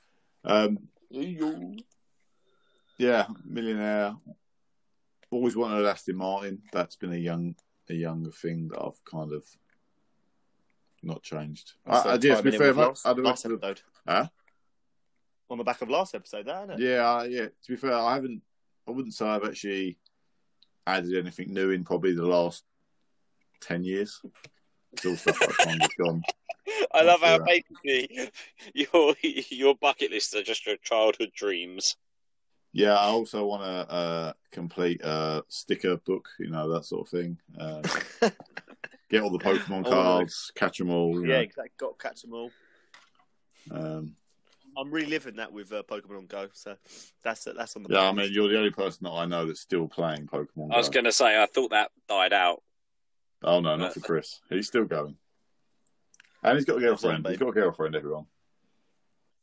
Um, 0.44 0.78
yeah, 2.98 3.26
millionaire. 3.44 4.14
Always 5.30 5.56
wanted 5.56 5.80
an 5.80 5.86
Aston 5.86 6.16
Martin. 6.16 6.62
That's 6.72 6.96
been 6.96 7.12
a 7.12 7.16
young, 7.16 7.54
a 7.88 7.94
younger 7.94 8.30
thing 8.30 8.68
that 8.68 8.82
I've 8.82 9.02
kind 9.04 9.32
of 9.32 9.44
not 11.02 11.22
changed. 11.22 11.72
That's 11.86 12.06
I, 12.06 12.12
I, 12.12 12.16
the 12.16 12.28
yeah, 12.28 12.36
to 12.36 12.42
be 12.42 12.58
fair, 12.58 12.72
last, 12.72 13.06
I'd 13.06 13.16
have 13.16 13.18
last 13.18 13.46
episode. 13.46 13.80
Huh? 14.06 14.26
On 15.48 15.58
the 15.58 15.64
back 15.64 15.82
of 15.82 15.88
last 15.88 16.14
episode, 16.14 16.46
that 16.46 16.64
isn't 16.64 16.80
it? 16.80 16.90
Yeah, 16.90 17.08
uh, 17.08 17.22
yeah. 17.24 17.46
To 17.46 17.68
be 17.68 17.76
fair, 17.76 17.94
I 17.94 18.14
haven't. 18.14 18.42
I 18.88 18.90
wouldn't 18.92 19.14
say 19.14 19.26
I've 19.26 19.44
actually 19.44 19.98
added 20.86 21.14
anything 21.16 21.52
new 21.52 21.70
in 21.70 21.84
probably 21.84 22.14
the 22.14 22.26
last 22.26 22.64
ten 23.60 23.84
years. 23.84 24.20
It's 24.92 25.06
all 25.06 25.16
stuff 25.16 25.40
I've 25.42 25.66
kind 25.66 25.82
of 25.82 25.96
gone. 25.96 26.22
I 26.92 27.02
love 27.02 27.20
how 27.20 27.38
Yeah. 27.38 27.44
basically 27.46 28.30
your 28.74 29.14
your 29.22 29.74
bucket 29.76 30.10
list 30.10 30.34
are 30.34 30.42
just 30.42 30.66
your 30.66 30.76
childhood 30.76 31.30
dreams. 31.34 31.96
Yeah, 32.72 32.94
I 32.94 33.06
also 33.06 33.44
want 33.46 33.62
to 33.62 33.92
uh, 33.92 34.32
complete 34.52 35.00
a 35.02 35.42
sticker 35.48 35.96
book, 35.96 36.28
you 36.38 36.50
know, 36.50 36.72
that 36.72 36.84
sort 36.84 37.06
of 37.06 37.10
thing. 37.10 37.36
Um, 37.58 37.82
get 39.10 39.22
all 39.22 39.30
the 39.30 39.38
Pokemon 39.38 39.86
Oh, 39.86 39.90
cards, 39.90 40.52
catch 40.54 40.78
them 40.78 40.90
all. 40.90 41.20
Yeah, 41.20 41.34
know. 41.34 41.40
exactly. 41.40 41.72
Got 41.78 41.98
to 41.98 42.08
catch 42.08 42.22
them 42.22 42.32
all. 42.32 42.50
Um, 43.72 44.14
I'm 44.80 44.90
reliving 44.90 45.36
that 45.36 45.52
with 45.52 45.72
uh, 45.72 45.82
Pokemon 45.82 46.28
Go, 46.28 46.48
so 46.52 46.76
that's 47.22 47.44
that's 47.44 47.76
on 47.76 47.82
the. 47.82 47.90
yeah, 47.90 48.08
I 48.08 48.12
mean, 48.12 48.32
you're 48.32 48.48
the 48.48 48.56
only 48.56 48.70
person 48.70 49.04
that 49.04 49.10
I 49.10 49.26
know 49.26 49.46
that's 49.46 49.60
still 49.60 49.86
playing 49.86 50.26
Pokemon. 50.26 50.72
I 50.72 50.78
was 50.78 50.88
going 50.88 51.04
to 51.04 51.12
say, 51.12 51.40
I 51.40 51.46
thought 51.46 51.70
that 51.70 51.90
died 52.08 52.32
out. 52.32 52.62
Oh 53.42 53.60
no, 53.60 53.76
not 53.76 53.94
for 53.94 54.00
Chris. 54.00 54.40
He's 54.48 54.66
still 54.66 54.84
going, 54.84 55.16
and 56.42 56.56
he's 56.56 56.64
got 56.64 56.78
a 56.78 56.80
girlfriend. 56.80 57.26
He's 57.26 57.38
got 57.38 57.48
a 57.48 57.52
girlfriend. 57.52 57.94
Everyone. 57.94 58.26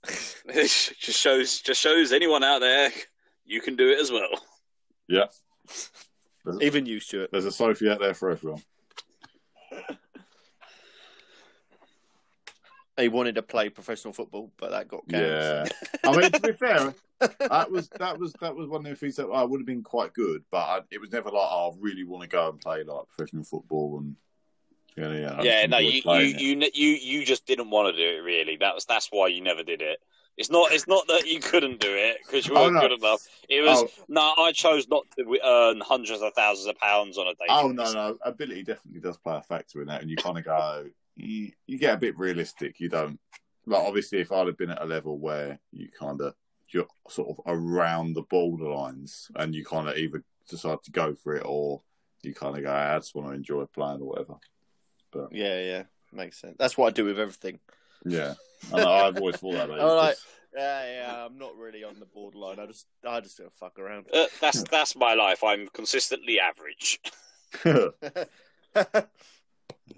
It 0.06 0.94
just 1.00 1.20
shows 1.20 1.60
just 1.60 1.82
shows 1.82 2.12
anyone 2.12 2.44
out 2.44 2.60
there 2.60 2.92
you 3.48 3.62
can 3.62 3.76
do 3.76 3.90
it 3.90 4.00
as 4.00 4.12
well. 4.12 4.30
Yeah, 5.08 5.26
even 6.62 6.86
you, 6.86 7.00
Stuart. 7.00 7.30
there's 7.32 7.46
a 7.46 7.52
Sophie 7.52 7.90
out 7.90 8.00
there 8.00 8.14
for 8.14 8.30
everyone. 8.30 8.62
He 12.98 13.08
wanted 13.10 13.36
to 13.36 13.44
play 13.44 13.70
professional 13.70 14.14
football, 14.14 14.52
but 14.58 14.72
that 14.72 14.88
got 14.88 15.04
Yeah. 15.08 15.66
I 16.04 16.16
mean, 16.18 16.32
to 16.32 16.40
be 16.40 16.54
fair, 16.54 16.94
that 17.20 17.72
was 17.72 17.90
that 18.00 18.18
was 18.18 18.34
that 18.42 18.56
was 18.56 18.68
one 18.68 18.86
of 18.86 18.90
the 18.90 18.96
things 18.96 19.16
that 19.18 19.28
I 19.28 19.44
would 19.44 19.60
have 19.60 19.68
been 19.68 19.84
quite 19.84 20.14
good, 20.14 20.44
but 20.52 20.58
I, 20.58 20.80
it 20.92 21.00
was 21.00 21.12
never 21.12 21.30
like 21.30 21.48
oh, 21.50 21.74
I 21.74 21.78
really 21.80 22.04
want 22.04 22.24
to 22.24 22.30
go 22.30 22.50
and 22.50 22.60
play 22.60 22.84
like 22.84 23.08
professional 23.10 23.44
football 23.44 24.00
and 24.00 24.16
you 24.96 25.04
know, 25.04 25.12
yeah. 25.12 25.42
Yeah, 25.44 25.66
no, 25.68 25.78
you 25.78 26.02
you, 26.04 26.20
you 26.40 26.72
you 26.74 26.90
you 26.90 27.26
just 27.26 27.46
didn't 27.46 27.70
want 27.70 27.96
to 27.96 28.02
do 28.02 28.18
it. 28.18 28.22
Really, 28.22 28.58
that 28.58 28.74
was 28.74 28.86
that's 28.86 29.10
why 29.12 29.28
you 29.28 29.42
never 29.42 29.62
did 29.64 29.82
it. 29.82 30.00
It's 30.38 30.50
not 30.50 30.72
it's 30.72 30.88
not 30.88 31.06
that 31.08 31.28
you 31.28 31.40
couldn't 31.40 31.80
do 31.80 31.94
it 31.94 32.18
because 32.26 32.48
you 32.48 32.56
Oh, 32.56 32.64
weren't 32.64 32.76
no. 32.76 32.82
good 32.82 32.92
enough. 32.94 33.22
It 33.48 33.62
was 33.62 33.84
Oh. 33.84 34.04
no, 34.08 34.34
I 34.40 34.52
chose 34.54 34.88
not 34.88 35.04
to 35.18 35.40
earn 35.44 35.82
hundreds 35.82 36.22
of 36.24 36.34
thousands 36.34 36.68
of 36.68 36.78
pounds 36.78 37.18
on 37.20 37.28
a 37.28 37.34
day. 37.36 37.46
Oh 37.50 37.68
no, 37.70 37.92
no, 37.92 38.18
ability 38.24 38.64
definitely 38.64 39.02
does 39.02 39.18
play 39.18 39.36
a 39.38 39.42
factor 39.42 39.82
in 39.82 39.88
that, 39.88 40.02
and 40.02 40.10
you 40.10 40.16
kind 40.18 40.38
of 40.38 40.46
go, 40.46 40.86
you, 41.18 41.52
you 41.66 41.78
get 41.78 41.96
a 41.96 42.00
bit 42.00 42.18
realistic. 42.18 42.80
You 42.80 42.90
don't 42.90 43.20
like 43.66 43.84
obviously 43.84 44.20
if 44.20 44.32
I'd 44.32 44.48
have 44.48 44.58
been 44.58 44.72
at 44.72 44.82
a 44.82 44.86
level 44.86 45.20
where 45.20 45.60
you 45.72 45.90
kind 46.00 46.22
of 46.22 46.34
you're 46.70 46.88
sort 47.10 47.30
of 47.30 47.40
around 47.46 48.14
the 48.14 48.24
borderlines, 48.24 49.30
and 49.36 49.56
you 49.56 49.64
kind 49.66 49.88
of 49.88 49.98
either 49.98 50.24
decide 50.50 50.82
to 50.84 50.92
go 50.92 51.14
for 51.14 51.36
it 51.36 51.44
or 51.46 51.82
you 52.24 52.34
kind 52.34 52.58
of 52.58 52.64
go, 52.64 52.72
I 52.72 52.98
just 52.98 53.16
want 53.16 53.30
to 53.30 53.34
enjoy 53.36 53.66
playing 53.66 54.02
or 54.02 54.10
whatever. 54.10 54.36
But 55.12 55.34
Yeah, 55.34 55.60
yeah, 55.62 55.84
makes 56.12 56.40
sense. 56.40 56.56
That's 56.60 56.78
what 56.78 56.88
I 56.88 56.92
do 56.92 57.06
with 57.06 57.20
everything. 57.20 57.60
Yeah, 58.06 58.34
and 58.72 58.82
I've 58.82 59.18
always 59.18 59.38
thought 59.38 59.54
that. 59.54 59.70
mate. 59.70 59.80
I'm 59.80 59.96
like, 59.96 60.18
yeah, 60.56 60.92
yeah, 60.92 61.26
I'm 61.26 61.38
not 61.38 61.56
really 61.58 61.84
on 61.84 62.00
the 62.00 62.06
borderline. 62.06 62.60
I 62.60 62.66
just, 62.66 62.86
I 63.08 63.20
just 63.22 63.38
don't 63.38 63.54
fuck 63.54 63.80
around. 63.80 64.08
Uh, 64.14 64.26
that's 64.42 64.64
that's 64.64 64.96
my 64.96 65.14
life. 65.14 65.44
I'm 65.44 65.68
consistently 65.70 66.40
average. 66.40 67.00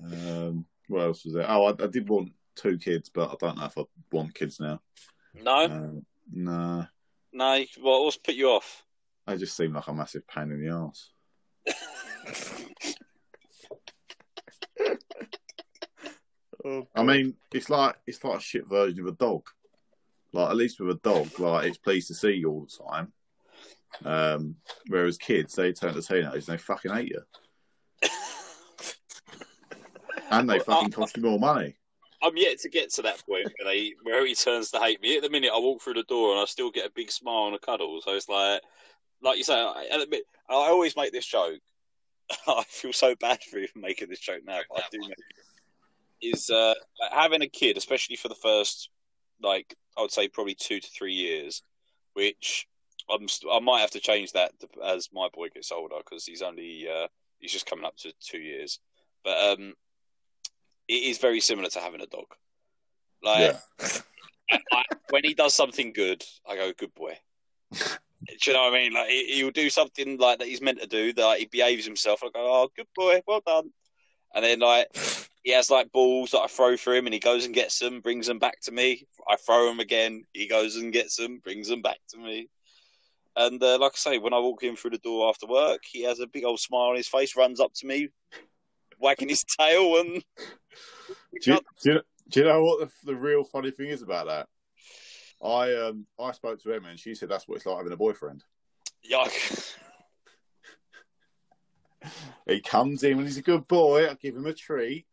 um, 0.03 0.65
what 0.89 1.03
else 1.03 1.23
was 1.23 1.33
there? 1.35 1.49
Oh, 1.49 1.65
I, 1.65 1.69
I 1.69 1.87
did 1.87 2.09
want 2.09 2.33
two 2.55 2.77
kids, 2.77 3.09
but 3.09 3.29
I 3.29 3.35
don't 3.39 3.57
know 3.57 3.65
if 3.65 3.77
I 3.77 3.83
want 4.11 4.35
kids 4.35 4.59
now. 4.59 4.81
No, 5.33 5.65
Um, 5.65 6.05
no, 6.33 6.85
no. 7.31 7.65
What 7.79 8.03
what's 8.03 8.17
put 8.17 8.35
you 8.35 8.49
off? 8.49 8.83
I 9.25 9.35
just 9.37 9.55
seem 9.55 9.73
like 9.73 9.87
a 9.87 9.93
massive 9.93 10.27
pain 10.27 10.51
in 10.51 10.61
the 10.61 10.71
arse. 10.71 11.11
Oh, 16.65 16.87
I 16.93 17.03
mean, 17.03 17.35
it's 17.53 17.69
like 17.69 17.95
it's 18.05 18.23
like 18.23 18.39
a 18.39 18.41
shit 18.41 18.67
version 18.67 18.99
of 18.99 19.07
a 19.07 19.11
dog. 19.13 19.47
Like 20.33 20.49
at 20.49 20.57
least 20.57 20.79
with 20.79 20.89
a 20.95 20.99
dog, 20.99 21.39
like 21.39 21.67
it's 21.67 21.77
pleased 21.77 22.07
to 22.09 22.13
see 22.13 22.33
you 22.33 22.49
all 22.49 22.67
the 22.67 22.83
time. 22.91 23.13
Um, 24.03 24.55
whereas 24.87 25.17
kids, 25.17 25.55
they 25.55 25.71
turn 25.73 25.93
to 25.93 26.01
teenagers 26.01 26.47
and 26.49 26.57
they 26.57 26.61
fucking 26.61 26.93
hate 26.93 27.09
you, 27.09 27.21
and 30.31 30.49
they 30.49 30.59
fucking 30.65 30.91
cost 30.91 31.17
you 31.17 31.23
more 31.23 31.39
money. 31.39 31.75
I'm 32.21 32.35
yet 32.35 32.59
to 32.59 32.69
get 32.69 32.91
to 32.93 33.01
that 33.03 33.25
point 33.25 33.47
where, 33.59 33.73
they, 33.73 33.93
where 34.03 34.25
he 34.25 34.35
turns 34.35 34.71
to 34.71 34.79
hate 34.79 35.01
me. 35.01 35.17
At 35.17 35.23
the 35.23 35.29
minute, 35.29 35.51
I 35.53 35.59
walk 35.59 35.81
through 35.81 35.93
the 35.93 36.03
door 36.03 36.33
and 36.33 36.41
I 36.41 36.45
still 36.45 36.69
get 36.69 36.85
a 36.85 36.91
big 36.93 37.11
smile 37.11 37.47
and 37.47 37.55
a 37.55 37.59
cuddle. 37.59 38.01
So 38.01 38.11
it's 38.11 38.27
like, 38.27 38.61
like 39.21 39.37
you 39.37 39.43
say, 39.43 39.55
I, 39.55 39.87
admit- 39.91 40.25
I 40.49 40.53
always 40.53 40.97
make 40.97 41.13
this 41.13 41.25
joke. 41.25 41.61
I 42.47 42.63
feel 42.67 42.93
so 42.93 43.15
bad 43.15 43.41
for 43.43 43.57
even 43.57 43.81
making 43.81 44.09
this 44.09 44.19
joke 44.19 44.41
now. 44.45 44.59
But 44.69 44.83
I 44.83 44.87
do 44.91 44.99
make 44.99 45.11
it. 45.11 45.25
Is 46.21 46.49
uh, 46.49 46.73
having 47.13 47.41
a 47.41 47.47
kid, 47.47 47.77
especially 47.77 48.17
for 48.17 48.27
the 48.27 48.35
first, 48.35 48.89
like 49.41 49.77
I 49.97 50.01
would 50.01 50.11
say, 50.11 50.27
probably 50.27 50.53
two 50.53 50.81
to 50.81 50.87
three 50.89 51.13
years, 51.13 51.63
which 52.13 52.67
I'm 53.09 53.29
st- 53.29 53.53
I 53.53 53.59
might 53.61 53.79
have 53.79 53.91
to 53.91 54.01
change 54.01 54.33
that 54.33 54.51
as 54.85 55.07
my 55.13 55.29
boy 55.33 55.47
gets 55.47 55.71
older 55.71 55.95
because 55.97 56.25
he's 56.25 56.41
only 56.41 56.87
uh, 56.93 57.07
he's 57.39 57.53
just 57.53 57.65
coming 57.65 57.85
up 57.85 57.95
to 57.99 58.11
two 58.19 58.39
years. 58.39 58.79
But 59.23 59.37
um, 59.37 59.75
it 60.89 61.03
is 61.03 61.19
very 61.19 61.39
similar 61.39 61.69
to 61.69 61.79
having 61.79 62.01
a 62.01 62.07
dog. 62.07 62.25
Like 63.23 63.55
Yeah, 63.79 64.59
I, 64.73 64.83
when 65.11 65.23
he 65.23 65.33
does 65.33 65.53
something 65.53 65.93
good, 65.93 66.25
I 66.47 66.55
go, 66.55 66.73
"Good 66.77 66.93
boy." 66.95 67.17
do 67.71 68.51
you 68.51 68.53
know 68.53 68.63
what 68.63 68.73
I 68.73 68.79
mean? 68.79 68.93
Like 68.93 69.09
he, 69.09 69.35
he'll 69.35 69.51
do 69.51 69.69
something 69.69 70.17
like 70.17 70.39
that 70.39 70.47
he's 70.47 70.61
meant 70.61 70.81
to 70.81 70.87
do. 70.87 71.13
That 71.13 71.25
like, 71.25 71.39
he 71.39 71.45
behaves 71.45 71.85
himself. 71.85 72.21
I 72.23 72.27
go, 72.27 72.31
"Oh, 72.35 72.69
good 72.75 72.87
boy, 72.95 73.21
well 73.27 73.41
done." 73.45 73.69
And 74.33 74.43
then 74.43 74.59
like 74.59 74.87
he 75.43 75.51
has 75.51 75.69
like 75.69 75.91
balls 75.91 76.31
that 76.31 76.41
I 76.41 76.47
throw 76.47 76.75
for 76.75 76.95
him, 76.95 77.05
and 77.05 77.13
he 77.13 77.19
goes 77.19 77.45
and 77.45 77.53
gets 77.53 77.77
them, 77.79 78.01
brings 78.01 78.27
them 78.27 78.39
back 78.39 78.59
to 78.61 78.71
me. 78.71 79.05
I 79.27 79.35
throw 79.35 79.67
them 79.67 79.79
again. 79.79 80.25
He 80.33 80.47
goes 80.47 80.75
and 80.75 80.91
gets 80.91 81.15
them, 81.15 81.39
brings 81.43 81.67
them 81.67 81.81
back 81.81 81.99
to 82.09 82.17
me. 82.17 82.49
And 83.35 83.61
uh, 83.61 83.77
like 83.79 83.93
I 83.93 83.97
say, 83.97 84.17
when 84.17 84.33
I 84.33 84.39
walk 84.39 84.63
in 84.63 84.75
through 84.75 84.91
the 84.91 84.97
door 84.97 85.29
after 85.29 85.45
work, 85.45 85.81
he 85.89 86.03
has 86.03 86.19
a 86.19 86.27
big 86.27 86.43
old 86.43 86.59
smile 86.59 86.89
on 86.89 86.95
his 86.95 87.07
face, 87.07 87.37
runs 87.37 87.59
up 87.59 87.73
to 87.75 87.85
me, 87.85 88.09
wagging 88.99 89.29
his 89.29 89.43
tail, 89.43 89.99
and 89.99 90.23
do 91.41 91.53
you, 91.53 91.59
do 91.83 91.91
you, 91.93 92.01
do 92.29 92.39
you 92.39 92.45
know 92.45 92.63
what 92.63 92.79
the, 92.79 93.11
the 93.11 93.15
real 93.15 93.43
funny 93.43 93.71
thing 93.71 93.87
is 93.87 94.01
about 94.01 94.27
that? 94.27 94.47
I 95.43 95.73
um 95.75 96.05
I 96.19 96.31
spoke 96.33 96.61
to 96.63 96.73
Emma 96.73 96.89
and 96.89 96.99
she 96.99 97.15
said 97.15 97.29
that's 97.29 97.47
what 97.47 97.55
it's 97.55 97.65
like 97.65 97.77
having 97.77 97.93
a 97.93 97.97
boyfriend. 97.97 98.43
yuck. 99.09 99.75
He 102.47 102.61
comes 102.61 103.03
in 103.03 103.17
when 103.17 103.25
he's 103.25 103.37
a 103.37 103.41
good 103.41 103.67
boy, 103.67 104.09
I 104.09 104.13
give 104.15 104.35
him 104.35 104.45
a 104.45 104.53
treat. 104.53 105.05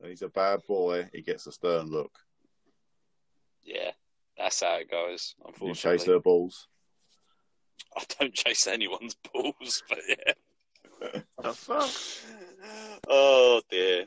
And 0.00 0.10
he's 0.10 0.22
a 0.22 0.28
bad 0.28 0.60
boy, 0.66 1.08
he 1.12 1.22
gets 1.22 1.46
a 1.46 1.52
stern 1.52 1.86
look. 1.86 2.12
Yeah, 3.62 3.92
that's 4.36 4.60
how 4.60 4.74
it 4.76 4.90
goes. 4.90 5.36
You 5.38 5.44
Unfortunately, 5.48 5.98
chase 5.98 6.06
her 6.06 6.18
balls. 6.18 6.66
I 7.96 8.02
don't 8.18 8.34
chase 8.34 8.66
anyone's 8.66 9.14
balls, 9.32 9.82
but 9.88 9.98
yeah. 10.08 11.20
the 11.42 11.52
fuck? 11.52 11.90
oh 13.08 13.60
dear. 13.70 14.06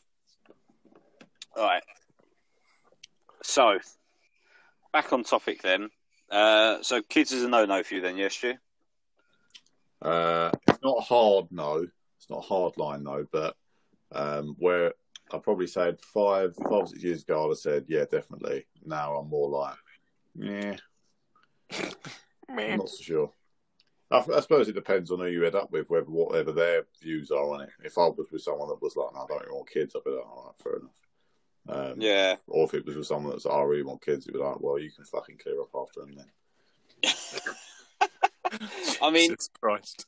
All 1.56 1.64
right. 1.64 1.84
So, 3.44 3.78
back 4.92 5.14
on 5.14 5.24
topic 5.24 5.62
then. 5.62 5.90
Uh, 6.32 6.82
so, 6.82 7.02
kids 7.02 7.32
is 7.32 7.44
a 7.44 7.48
no-no 7.48 7.84
for 7.84 7.96
you 7.96 8.02
then, 8.02 8.18
yes, 8.18 8.34
Stu? 8.34 8.56
Uh, 10.02 10.52
it's 10.68 10.80
not 10.84 10.98
a 10.98 11.02
hard 11.02 11.46
no. 11.52 11.86
It's 12.18 12.30
not 12.30 12.40
a 12.40 12.42
hard 12.42 12.78
line 12.78 13.04
no, 13.04 13.26
but 13.32 13.56
um, 14.12 14.56
where 14.60 14.94
I 15.32 15.38
probably 15.38 15.68
said 15.68 16.02
five, 16.02 16.56
five 16.70 16.88
years 16.98 17.24
ago, 17.24 17.46
I'd 17.46 17.50
have 17.50 17.58
said 17.58 17.86
yeah, 17.88 18.06
definitely. 18.10 18.66
Now 18.86 19.16
I'm 19.16 19.30
more 19.30 19.50
like, 19.50 19.76
yeah, 20.36 20.76
I'm 22.50 22.56
Man. 22.56 22.78
not 22.78 22.90
so 22.90 23.04
sure. 23.04 23.32
I, 24.12 24.18
I 24.18 24.40
suppose 24.40 24.68
it 24.68 24.76
depends 24.76 25.12
on 25.12 25.20
who 25.20 25.26
you 25.28 25.46
end 25.46 25.56
up 25.56 25.72
with, 25.72 25.90
whether 25.90 26.06
whatever 26.06 26.52
their 26.52 26.86
views 27.02 27.32
are 27.32 27.54
on 27.54 27.62
it. 27.62 27.70
If 27.84 27.98
I 27.98 28.08
was 28.08 28.28
with 28.32 28.42
someone 28.42 28.70
that 28.70 28.82
was 28.82 28.96
like, 28.96 29.14
no, 29.14 29.22
I 29.22 29.26
don't 29.28 29.42
really 29.42 29.56
want 29.56 29.70
kids, 29.70 29.96
I'd 29.96 30.04
be 30.04 30.12
like, 30.12 30.26
all 30.26 30.46
right, 30.46 30.64
fair 30.64 30.80
enough. 30.80 30.92
Um, 31.68 32.02
Yeah. 32.02 32.36
Or 32.48 32.66
if 32.66 32.74
it 32.74 32.86
was 32.86 32.96
with 32.96 33.08
someone 33.08 33.32
that's, 33.32 33.46
oh, 33.46 33.52
I 33.52 33.64
really 33.64 33.84
want 33.84 34.06
kids, 34.06 34.26
it'd 34.26 34.40
be 34.40 34.44
like, 34.44 34.60
well, 34.60 34.78
you 34.80 34.92
can 34.92 35.06
fucking 35.06 35.40
clear 35.42 35.60
up 35.62 35.70
after 35.74 36.02
them 36.02 36.16
then. 36.16 36.28
I 39.02 39.10
mean, 39.10 39.32
Jesus 39.32 39.50
Christ. 39.60 40.06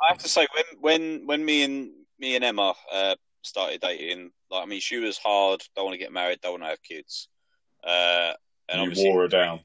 I 0.00 0.12
have 0.12 0.18
to 0.18 0.28
say, 0.28 0.46
when 0.52 0.64
when 0.80 1.26
when 1.26 1.44
me 1.44 1.62
and 1.64 1.90
me 2.18 2.36
and 2.36 2.44
Emma 2.44 2.74
uh, 2.92 3.16
started 3.42 3.80
dating, 3.80 4.30
like 4.50 4.62
I 4.62 4.66
mean, 4.66 4.80
she 4.80 4.98
was 4.98 5.18
hard. 5.18 5.62
Don't 5.74 5.86
want 5.86 5.94
to 5.94 5.98
get 5.98 6.12
married. 6.12 6.40
Don't 6.40 6.52
want 6.52 6.64
to 6.64 6.68
have 6.68 6.82
kids. 6.82 7.28
Uh, 7.82 8.34
and 8.68 8.80
you 8.80 8.82
obviously, 8.82 9.10
wore 9.10 9.22
her 9.22 9.28
down. 9.28 9.60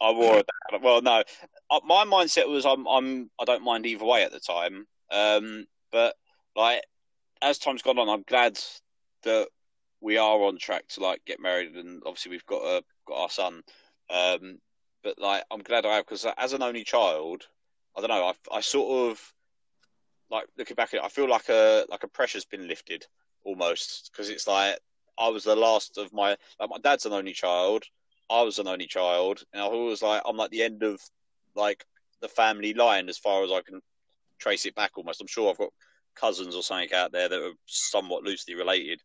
I 0.00 0.10
wore 0.12 0.34
down. 0.34 0.82
Well, 0.82 1.02
no, 1.02 1.22
Uh, 1.70 1.80
my 1.84 2.04
mindset 2.04 2.48
was 2.48 2.66
I'm 2.66 2.86
I'm 2.86 3.30
I 3.40 3.44
don't 3.44 3.64
mind 3.64 3.86
either 3.86 4.04
way 4.04 4.24
at 4.24 4.32
the 4.32 4.40
time. 4.40 4.86
Um, 5.10 5.66
but 5.92 6.14
like 6.56 6.82
as 7.42 7.58
time's 7.58 7.82
gone 7.82 7.98
on, 7.98 8.08
I'm 8.08 8.24
glad 8.26 8.58
that 9.22 9.48
we 10.00 10.18
are 10.18 10.42
on 10.42 10.58
track 10.58 10.86
to 10.88 11.00
like 11.00 11.24
get 11.24 11.40
married, 11.40 11.74
and 11.76 12.02
obviously 12.06 12.30
we've 12.30 12.46
got 12.46 12.62
a 12.62 12.84
got 13.06 13.22
our 13.22 13.30
son. 13.30 13.62
Um, 14.10 14.58
but 15.02 15.18
like 15.18 15.44
I'm 15.50 15.62
glad 15.62 15.86
I 15.86 15.96
have 15.96 16.06
because 16.06 16.26
as 16.36 16.52
an 16.52 16.62
only 16.62 16.84
child, 16.84 17.44
I 17.96 18.00
don't 18.00 18.10
know. 18.10 18.32
I 18.52 18.56
I 18.56 18.60
sort 18.60 19.10
of 19.10 19.34
like 20.30 20.46
looking 20.58 20.74
back 20.74 20.92
at 20.94 21.00
it, 21.00 21.04
I 21.04 21.08
feel 21.08 21.28
like 21.28 21.48
a 21.48 21.86
like 21.88 22.02
a 22.02 22.08
pressure's 22.08 22.44
been 22.44 22.66
lifted 22.68 23.06
almost 23.44 24.10
because 24.12 24.30
it's 24.30 24.46
like 24.46 24.78
I 25.18 25.28
was 25.28 25.44
the 25.44 25.56
last 25.56 25.98
of 25.98 26.12
my 26.12 26.36
like 26.58 26.70
my 26.70 26.78
dad's 26.82 27.06
an 27.06 27.12
only 27.12 27.32
child. 27.32 27.84
I 28.30 28.42
was 28.42 28.58
an 28.58 28.68
only 28.68 28.86
child, 28.86 29.42
and 29.52 29.62
I 29.62 29.68
was 29.68 30.02
like, 30.02 30.22
I'm 30.24 30.36
like 30.36 30.50
the 30.50 30.62
end 30.62 30.82
of 30.82 31.00
like 31.54 31.84
the 32.20 32.28
family 32.28 32.74
line 32.74 33.08
as 33.08 33.18
far 33.18 33.44
as 33.44 33.50
I 33.50 33.60
can 33.60 33.80
trace 34.38 34.66
it 34.66 34.74
back. 34.74 34.92
Almost, 34.96 35.20
I'm 35.20 35.26
sure 35.26 35.50
I've 35.50 35.58
got 35.58 35.72
cousins 36.14 36.54
or 36.54 36.62
something 36.62 36.92
out 36.92 37.12
there 37.12 37.28
that 37.28 37.42
are 37.42 37.52
somewhat 37.66 38.22
loosely 38.22 38.54
related, 38.54 39.00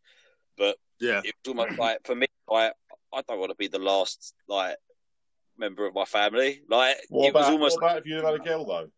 but 0.58 0.77
Yeah. 0.99 1.21
it 1.23 1.34
was 1.43 1.49
almost 1.55 1.77
like 1.77 1.99
for 2.05 2.15
me, 2.15 2.27
like 2.47 2.73
I 3.13 3.21
don't 3.27 3.39
want 3.39 3.51
to 3.51 3.55
be 3.55 3.67
the 3.67 3.79
last 3.79 4.34
like 4.47 4.77
member 5.58 5.86
of 5.86 5.93
my 5.93 6.05
family. 6.05 6.62
Like 6.69 6.97
What 7.10 7.27
it 7.27 7.34
was 7.34 7.49
almost 7.49 7.75
what 7.77 7.89
about 7.89 7.97
if 7.97 8.05
you 8.05 8.15
had 8.15 8.34
a 8.34 8.39
girl 8.39 8.65
though? 8.65 8.89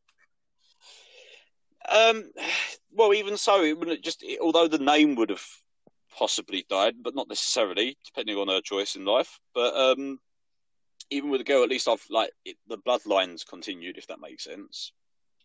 um, 1.89 2.31
well, 2.93 3.13
even 3.13 3.38
so, 3.38 3.63
it 3.63 3.77
wouldn't 3.77 4.03
just 4.03 4.23
although 4.41 4.67
the 4.67 4.77
name 4.77 5.15
would 5.15 5.29
have 5.29 5.45
possibly 6.17 6.65
died, 6.69 6.95
but 7.02 7.15
not 7.15 7.30
necessarily, 7.30 7.97
depending 8.06 8.38
on 8.38 8.47
her 8.47 8.62
choice 8.62 8.95
in 8.95 9.06
life. 9.06 9.39
But 9.54 9.76
um, 9.76 10.19
even 11.10 11.30
with 11.30 11.41
a 11.41 11.45
girl, 11.45 11.63
at 11.63 11.69
least 11.69 11.88
I've 11.88 12.06
like 12.10 12.32
it, 12.45 12.58
the 12.67 12.78
bloodlines 12.78 13.45
continued, 13.47 13.97
if 13.97 14.08
that 14.08 14.19
makes 14.21 14.43
sense. 14.43 14.91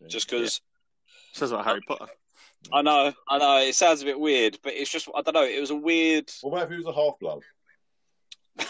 Just 0.09 0.29
because 0.29 0.61
Sounds 1.33 1.53
like 1.53 1.65
Harry 1.65 1.81
Potter. 1.87 2.07
I 2.73 2.83
know, 2.83 3.13
I 3.29 3.39
know, 3.39 3.59
it 3.59 3.75
sounds 3.75 4.03
a 4.03 4.07
bit 4.07 4.19
weird, 4.19 4.59
but 4.63 4.73
it's 4.75 4.91
just 4.91 5.09
I 5.15 5.23
don't 5.23 5.35
know. 5.35 5.45
It 5.45 5.61
was 5.61 5.71
a 5.71 5.77
weird 5.77 6.31
What 6.43 6.53
about 6.53 6.65
if 6.65 6.71
he 6.71 6.77
was 6.77 6.87
a 6.87 6.93
half 6.93 7.19
blood? 7.21 7.43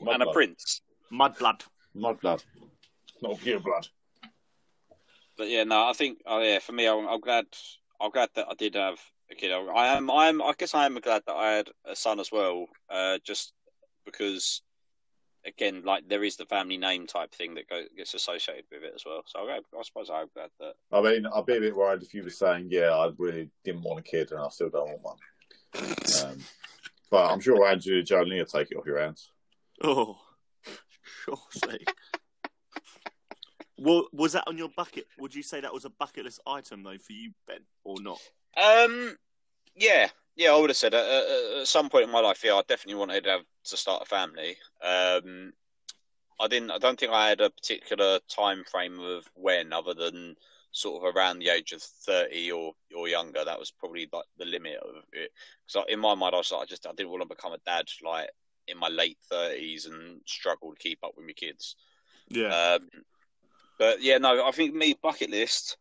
and 0.00 0.22
a 0.22 0.32
prince. 0.32 0.80
Mudblood. 1.12 1.62
Mudblood. 1.94 2.42
Not 3.22 3.38
pure 3.38 3.60
blood. 3.60 3.86
But 5.38 5.48
yeah, 5.48 5.64
no, 5.64 5.88
I 5.88 5.92
think 5.92 6.18
oh 6.26 6.40
yeah, 6.40 6.58
for 6.58 6.72
me, 6.72 6.86
I'm, 6.86 7.06
I'm 7.06 7.20
glad. 7.20 7.46
I'm 8.00 8.10
glad 8.10 8.30
that 8.34 8.46
I 8.50 8.54
did 8.54 8.74
have 8.74 8.98
a 9.30 9.34
kid. 9.34 9.52
I 9.52 9.96
am. 9.96 10.10
I 10.10 10.28
am. 10.28 10.42
I 10.42 10.52
guess 10.56 10.74
I 10.74 10.86
am 10.86 10.98
glad 11.00 11.22
that 11.26 11.34
I 11.34 11.52
had 11.52 11.68
a 11.84 11.96
son 11.96 12.20
as 12.20 12.30
well. 12.30 12.66
Uh, 12.90 13.18
just 13.24 13.52
because, 14.04 14.62
again, 15.44 15.82
like 15.84 16.08
there 16.08 16.24
is 16.24 16.36
the 16.36 16.46
family 16.46 16.76
name 16.76 17.06
type 17.06 17.34
thing 17.34 17.54
that 17.54 17.68
go, 17.68 17.82
gets 17.96 18.14
associated 18.14 18.64
with 18.70 18.82
it 18.82 18.92
as 18.94 19.04
well. 19.04 19.22
So 19.26 19.40
I, 19.40 19.58
I 19.58 19.82
suppose 19.82 20.10
I'm 20.10 20.28
glad 20.34 20.50
that. 20.60 20.74
I 20.92 21.00
mean, 21.00 21.26
I'd 21.26 21.46
be 21.46 21.56
a 21.56 21.60
bit 21.60 21.76
worried 21.76 22.02
if 22.02 22.14
you 22.14 22.22
were 22.22 22.30
saying, 22.30 22.68
yeah, 22.70 22.90
I 22.90 23.10
really 23.18 23.50
didn't 23.64 23.82
want 23.82 24.00
a 24.00 24.02
kid 24.02 24.30
and 24.32 24.40
I 24.40 24.48
still 24.48 24.70
don't 24.70 24.88
want 24.88 25.02
one. 25.02 25.16
Um, 26.24 26.38
but 27.10 27.30
I'm 27.30 27.40
sure 27.40 27.66
Angelina 27.66 28.02
Jolie 28.02 28.38
will 28.38 28.46
take 28.46 28.70
it 28.70 28.76
off 28.76 28.86
your 28.86 28.98
hands. 28.98 29.30
Oh, 29.82 30.18
sure 31.02 31.38
sake. 31.50 31.86
Well, 33.78 34.06
was 34.12 34.32
that 34.32 34.44
on 34.46 34.56
your 34.56 34.70
bucket? 34.74 35.06
Would 35.18 35.34
you 35.34 35.42
say 35.42 35.60
that 35.60 35.72
was 35.72 35.84
a 35.84 35.90
bucket 35.90 36.24
list 36.24 36.40
item 36.46 36.82
though 36.82 36.98
for 36.98 37.12
you, 37.12 37.32
Ben, 37.46 37.60
or 37.84 38.00
not? 38.00 38.20
Um, 38.56 39.16
yeah, 39.74 40.08
yeah, 40.36 40.52
I 40.52 40.58
would 40.58 40.70
have 40.70 40.76
said 40.76 40.94
uh, 40.94 40.98
uh, 40.98 41.60
at 41.60 41.66
some 41.66 41.88
point 41.88 42.04
in 42.04 42.10
my 42.10 42.20
life, 42.20 42.42
yeah, 42.44 42.54
I 42.54 42.62
definitely 42.66 42.98
wanted 42.98 43.24
to 43.24 43.30
have 43.30 43.42
to 43.64 43.76
start 43.76 44.02
a 44.02 44.06
family. 44.06 44.56
Um, 44.82 45.52
I 46.38 46.48
didn't. 46.48 46.70
I 46.70 46.78
don't 46.78 46.98
think 46.98 47.12
I 47.12 47.28
had 47.28 47.40
a 47.40 47.50
particular 47.50 48.18
time 48.28 48.64
frame 48.70 49.00
of 49.00 49.24
when, 49.34 49.72
other 49.72 49.94
than 49.94 50.36
sort 50.72 51.02
of 51.02 51.16
around 51.16 51.38
the 51.38 51.48
age 51.48 51.72
of 51.72 51.82
thirty 51.82 52.52
or 52.52 52.74
or 52.94 53.08
younger. 53.08 53.44
That 53.44 53.58
was 53.58 53.70
probably 53.70 54.08
like 54.12 54.26
the 54.38 54.44
limit 54.44 54.76
of 54.76 54.96
it. 55.12 55.32
Because 55.66 55.86
in 55.88 55.98
my 55.98 56.14
mind, 56.14 56.34
I 56.34 56.38
was 56.38 56.52
like, 56.52 56.62
I 56.62 56.66
just 56.66 56.86
I 56.86 56.92
didn't 56.92 57.10
want 57.10 57.22
to 57.22 57.28
become 57.28 57.52
a 57.52 57.58
dad 57.64 57.86
like 58.04 58.28
in 58.68 58.78
my 58.78 58.88
late 58.88 59.18
thirties 59.30 59.86
and 59.86 60.20
struggle 60.26 60.72
to 60.72 60.78
keep 60.78 60.98
up 61.02 61.12
with 61.16 61.26
my 61.26 61.32
kids. 61.32 61.76
Yeah. 62.28 62.48
Um, 62.48 62.88
but 63.78 64.02
yeah, 64.02 64.18
no, 64.18 64.46
I 64.46 64.50
think 64.50 64.74
me 64.74 64.94
bucket 65.02 65.30
list. 65.30 65.76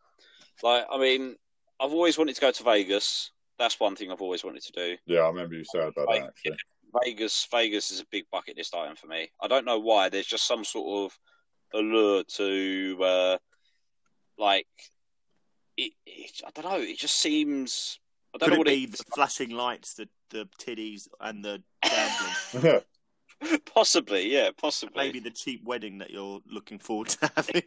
Like, 0.64 0.86
I 0.90 0.98
mean, 0.98 1.36
I've 1.80 1.94
always 1.94 2.18
wanted 2.18 2.36
to 2.36 2.42
go 2.42 2.52
to 2.52 2.64
Vegas. 2.64 3.32
That's 3.58 3.80
one 3.80 3.96
thing 3.96 4.12
I've 4.12 4.22
always 4.22 4.44
wanted 4.44 4.64
to 4.64 4.72
do. 4.72 4.98
Yeah, 5.06 5.22
I 5.22 5.28
remember 5.28 5.56
you 5.56 5.64
said 5.66 5.88
about 5.88 6.08
that 6.08 6.24
actually. 6.30 6.58
Vegas, 7.04 7.48
Vegas 7.52 7.92
is 7.92 8.00
a 8.00 8.06
big 8.12 8.24
bucket 8.32 8.58
list 8.58 8.74
item 8.74 8.96
for 8.96 9.08
me. 9.08 9.30
I 9.42 9.48
don't 9.48 9.66
know 9.66 9.80
why. 9.80 10.10
There's 10.10 10.26
just 10.26 10.48
some 10.48 10.64
sort 10.64 11.12
of 11.12 11.20
allure 11.74 12.24
to, 12.24 12.98
uh, 13.02 13.38
like, 14.38 14.68
it, 15.78 15.92
it, 16.06 16.42
I 16.46 16.52
don't 16.52 16.72
know. 16.72 16.80
It 16.80 16.98
just 16.98 17.20
seems. 17.20 18.00
I 18.34 18.38
don't 18.38 18.48
Could 18.48 18.54
know 18.54 18.56
it 18.56 18.60
what 18.60 18.68
be 18.68 18.84
it 18.86 18.92
the 18.92 19.04
flashing 19.14 19.50
lights, 19.52 19.96
the 19.96 20.08
the 20.30 20.48
titties, 20.62 21.08
and 21.20 21.44
the 21.44 21.62
gambling? 21.84 22.82
Possibly, 23.74 24.32
yeah, 24.32 24.50
possibly. 24.58 25.06
Maybe 25.06 25.20
the 25.20 25.30
cheap 25.30 25.64
wedding 25.64 26.00
that 26.00 26.10
you're 26.10 26.42
looking 26.50 26.80
forward 26.80 27.10
to 27.10 27.32
having. 27.36 27.62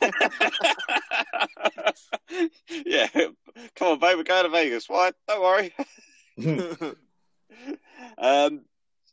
yeah, 2.87 3.07
come 3.77 3.89
on, 3.89 3.99
babe, 3.99 4.17
we're 4.17 4.23
going 4.25 4.45
to 4.45 4.51
Vegas. 4.51 4.89
Why? 4.89 5.13
Don't 5.27 5.43
worry. 5.43 5.75
um, 8.19 8.65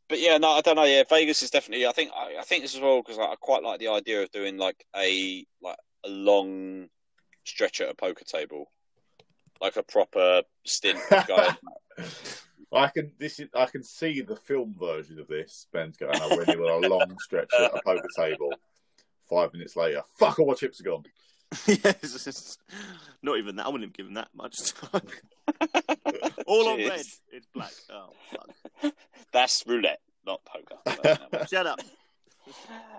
but 0.08 0.20
yeah, 0.20 0.38
no, 0.38 0.50
I 0.52 0.62
don't 0.62 0.76
know. 0.76 0.84
Yeah, 0.84 1.04
Vegas 1.10 1.44
is 1.44 1.50
definitely. 1.52 1.86
I 1.88 1.92
think. 1.92 2.12
I, 2.16 2.38
I 2.40 2.44
think 2.44 2.64
this 2.64 2.76
as 2.76 2.82
well 2.82 3.02
because 3.02 3.20
I, 3.20 3.24
I 3.24 3.36
quite 3.40 3.64
like 3.64 3.80
the 3.80 3.90
idea 3.90 4.24
of 4.24 4.32
doing 4.32 4.58
like 4.58 4.86
a 4.96 5.46
like 5.62 5.78
a 6.06 6.10
long 6.10 6.88
stretch 7.44 7.82
at 7.82 7.90
a 7.90 7.96
poker 7.96 8.24
table, 8.24 8.72
like 9.62 9.76
a 9.76 9.84
proper 9.84 10.44
stint. 10.66 11.00
going. 11.28 11.56
I 12.74 12.88
can 12.90 13.12
this 13.20 13.40
is 13.40 13.48
I 13.56 13.66
can 13.66 13.84
see 13.84 14.22
the 14.22 14.36
film 14.36 14.76
version 14.80 15.20
of 15.20 15.28
this. 15.28 15.68
Ben's 15.72 15.98
going 15.98 16.20
over 16.22 16.38
when 16.38 16.46
he 16.46 16.56
went 16.58 16.86
a 16.86 16.90
long 16.90 17.16
stretch 17.20 17.52
at 17.58 17.76
a 17.76 17.82
poker 17.84 18.08
table. 18.16 18.52
Five 19.30 19.54
minutes 19.54 19.76
later, 19.76 20.02
fuck 20.20 20.40
all 20.40 20.48
my 20.48 20.54
chips 20.54 20.80
are 20.82 20.84
gone. 20.84 21.04
yes, 21.68 21.96
it's 22.02 22.24
just- 22.26 22.60
not 23.22 23.38
even 23.38 23.56
that. 23.56 23.66
I 23.66 23.70
wouldn't 23.70 23.90
have 23.90 23.94
given 23.94 24.14
that 24.16 24.30
much 24.36 24.74
time. 24.74 25.02
All 26.48 26.68
on 26.70 26.78
red. 26.78 27.06
It's 27.32 27.48
black. 27.54 27.72
Oh, 27.90 28.10
fuck. 28.32 28.94
That's 29.32 29.64
roulette, 29.66 30.00
not 30.26 30.42
poker. 30.46 31.46
Shut 31.50 31.66
up. 31.66 31.80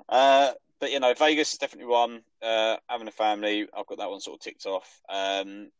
Uh, 0.09 0.52
but 0.81 0.90
you 0.90 1.00
know, 1.00 1.14
Vegas 1.14 1.52
is 1.52 1.59
definitely 1.59 1.90
one. 1.92 2.22
Uh, 2.42 2.76
having 2.88 3.09
a 3.09 3.12
family, 3.12 3.68
I've 3.76 3.87
got 3.87 3.98
that 3.98 4.11
one 4.11 4.20
sort 4.20 4.37
of 4.37 4.40
ticked 4.40 4.66
off. 4.66 5.00
Um, 5.09 5.70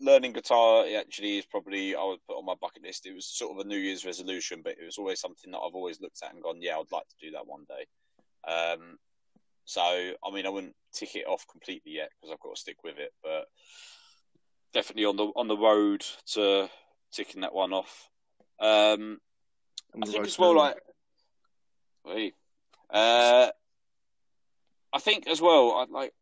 learning 0.00 0.32
guitar 0.32 0.84
actually 0.98 1.38
is 1.38 1.46
probably 1.46 1.94
I 1.94 2.04
would 2.04 2.24
put 2.26 2.38
on 2.38 2.44
my 2.44 2.54
bucket 2.60 2.82
list. 2.82 3.06
It 3.06 3.14
was 3.14 3.26
sort 3.26 3.52
of 3.52 3.64
a 3.64 3.68
New 3.68 3.78
Year's 3.78 4.04
resolution, 4.04 4.60
but 4.62 4.76
it 4.80 4.84
was 4.84 4.98
always 4.98 5.20
something 5.20 5.50
that 5.50 5.58
I've 5.58 5.74
always 5.74 6.00
looked 6.00 6.22
at 6.22 6.32
and 6.32 6.42
gone, 6.42 6.60
yeah, 6.60 6.76
I'd 6.76 6.92
like 6.92 7.08
to 7.08 7.26
do 7.26 7.32
that 7.32 7.46
one 7.46 7.64
day. 7.68 7.86
Um, 8.50 8.98
so 9.64 9.82
I 9.82 10.30
mean, 10.32 10.46
I 10.46 10.50
wouldn't 10.50 10.76
tick 10.92 11.14
it 11.14 11.26
off 11.26 11.46
completely 11.50 11.92
yet 11.92 12.10
because 12.10 12.32
I've 12.32 12.40
got 12.40 12.54
to 12.54 12.60
stick 12.60 12.78
with 12.84 12.98
it, 12.98 13.12
but 13.22 13.46
definitely 14.72 15.04
on 15.04 15.16
the 15.16 15.24
on 15.36 15.48
the 15.48 15.56
road 15.56 16.04
to 16.34 16.68
ticking 17.12 17.42
that 17.42 17.54
one 17.54 17.72
off. 17.72 18.08
Um, 18.60 19.18
I 20.00 20.06
think 20.06 20.26
as 20.26 20.38
well, 20.38 20.56
like, 20.56 20.76
Wait. 22.04 22.34
uh, 22.90 23.48
I 24.92 24.98
think 25.00 25.26
as 25.26 25.40
well, 25.40 25.72
I 25.72 25.86
like, 25.90 26.12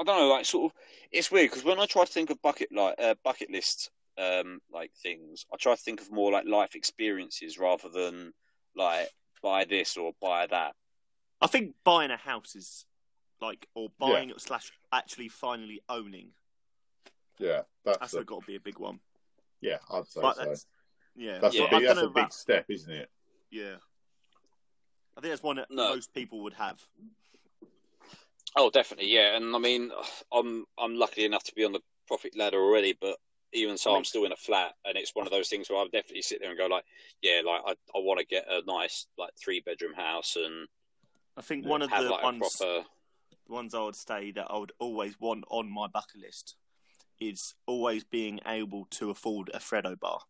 I 0.00 0.02
don't 0.02 0.16
know, 0.18 0.28
like, 0.28 0.46
sort 0.46 0.72
of, 0.72 0.78
it's 1.12 1.30
weird 1.30 1.50
because 1.50 1.62
when 1.64 1.78
I 1.78 1.84
try 1.84 2.04
to 2.06 2.10
think 2.12 2.30
of 2.30 2.40
bucket 2.40 2.70
like 2.74 2.94
uh, 2.98 3.14
bucket 3.22 3.50
list 3.50 3.90
um 4.18 4.60
like 4.72 4.90
things, 5.02 5.44
I 5.52 5.56
try 5.58 5.74
to 5.74 5.80
think 5.80 6.00
of 6.00 6.10
more 6.10 6.32
like 6.32 6.46
life 6.46 6.74
experiences 6.74 7.58
rather 7.58 7.88
than 7.90 8.32
like 8.74 9.08
buy 9.42 9.64
this 9.66 9.96
or 9.98 10.12
buy 10.20 10.46
that. 10.46 10.74
I 11.42 11.46
think 11.48 11.74
buying 11.84 12.10
a 12.10 12.16
house 12.16 12.56
is 12.56 12.86
like, 13.42 13.66
or 13.74 13.88
buying 13.98 14.32
slash 14.38 14.70
actually 14.92 15.28
finally 15.28 15.80
owning. 15.88 16.30
Yeah, 17.38 17.62
that's, 17.84 17.98
That's 17.98 18.14
a, 18.14 18.24
got 18.24 18.40
to 18.40 18.46
be 18.46 18.56
a 18.56 18.60
big 18.60 18.78
one. 18.78 19.00
yeah, 19.62 19.78
I'd 19.90 20.06
say 20.06 20.20
But 20.20 20.36
so. 20.36 20.44
that's, 20.44 20.66
yeah, 21.16 21.38
That's 21.38 21.54
Yeah. 21.56 21.62
a 21.62 21.66
I 21.66 21.70
big, 21.78 21.86
that's 21.88 21.98
a 22.00 22.02
big 22.08 22.10
about- 22.10 22.34
step, 22.34 22.66
isn't 22.68 22.92
it? 22.92 23.10
Yeah, 23.50 23.76
I 25.16 25.20
think 25.20 25.32
that's 25.32 25.42
one 25.42 25.56
that 25.56 25.70
No. 25.70 25.90
most 25.94 26.12
people 26.14 26.42
would 26.42 26.54
have. 26.54 26.80
Oh, 28.56 28.70
definitely, 28.70 29.12
yeah. 29.12 29.36
And 29.36 29.54
I 29.54 29.58
mean, 29.58 29.90
I'm 30.32 30.64
I'm 30.78 30.94
lucky 30.96 31.24
enough 31.24 31.44
to 31.44 31.54
be 31.54 31.64
on 31.64 31.72
the 31.72 31.80
profit 32.06 32.36
ladder 32.36 32.58
already, 32.58 32.96
but 33.00 33.16
even 33.52 33.76
so, 33.76 33.92
I 33.92 33.96
I'm 33.96 34.04
still 34.04 34.24
in 34.24 34.32
a 34.32 34.36
flat, 34.36 34.72
and 34.84 34.96
it's 34.96 35.14
one 35.14 35.26
of 35.26 35.32
those 35.32 35.48
things 35.48 35.68
where 35.68 35.78
I'll 35.78 35.86
definitely 35.86 36.22
sit 36.22 36.40
there 36.40 36.50
and 36.50 36.58
go 36.58 36.66
like, 36.66 36.84
yeah, 37.22 37.40
like 37.44 37.62
I 37.66 37.70
I 37.72 38.00
want 38.00 38.20
to 38.20 38.26
get 38.26 38.46
a 38.48 38.62
nice 38.66 39.06
like 39.18 39.30
three 39.42 39.60
bedroom 39.60 39.94
house 39.94 40.36
and 40.36 40.68
I 41.36 41.42
think 41.42 41.66
one 41.66 41.82
of 41.82 41.90
the 41.90 42.02
like 42.02 42.22
ones, 42.22 42.56
proper. 42.56 42.84
ones 43.48 43.74
I 43.74 43.82
would 43.82 43.96
say 43.96 44.30
that 44.32 44.46
I 44.50 44.58
would 44.58 44.72
always 44.78 45.18
want 45.20 45.44
on 45.48 45.72
my 45.72 45.86
bucket 45.86 46.20
list 46.20 46.56
is 47.18 47.54
always 47.66 48.04
being 48.04 48.40
able 48.46 48.86
to 48.90 49.10
afford 49.10 49.50
a 49.54 49.58
Freddo 49.58 49.98
bar. 49.98 50.20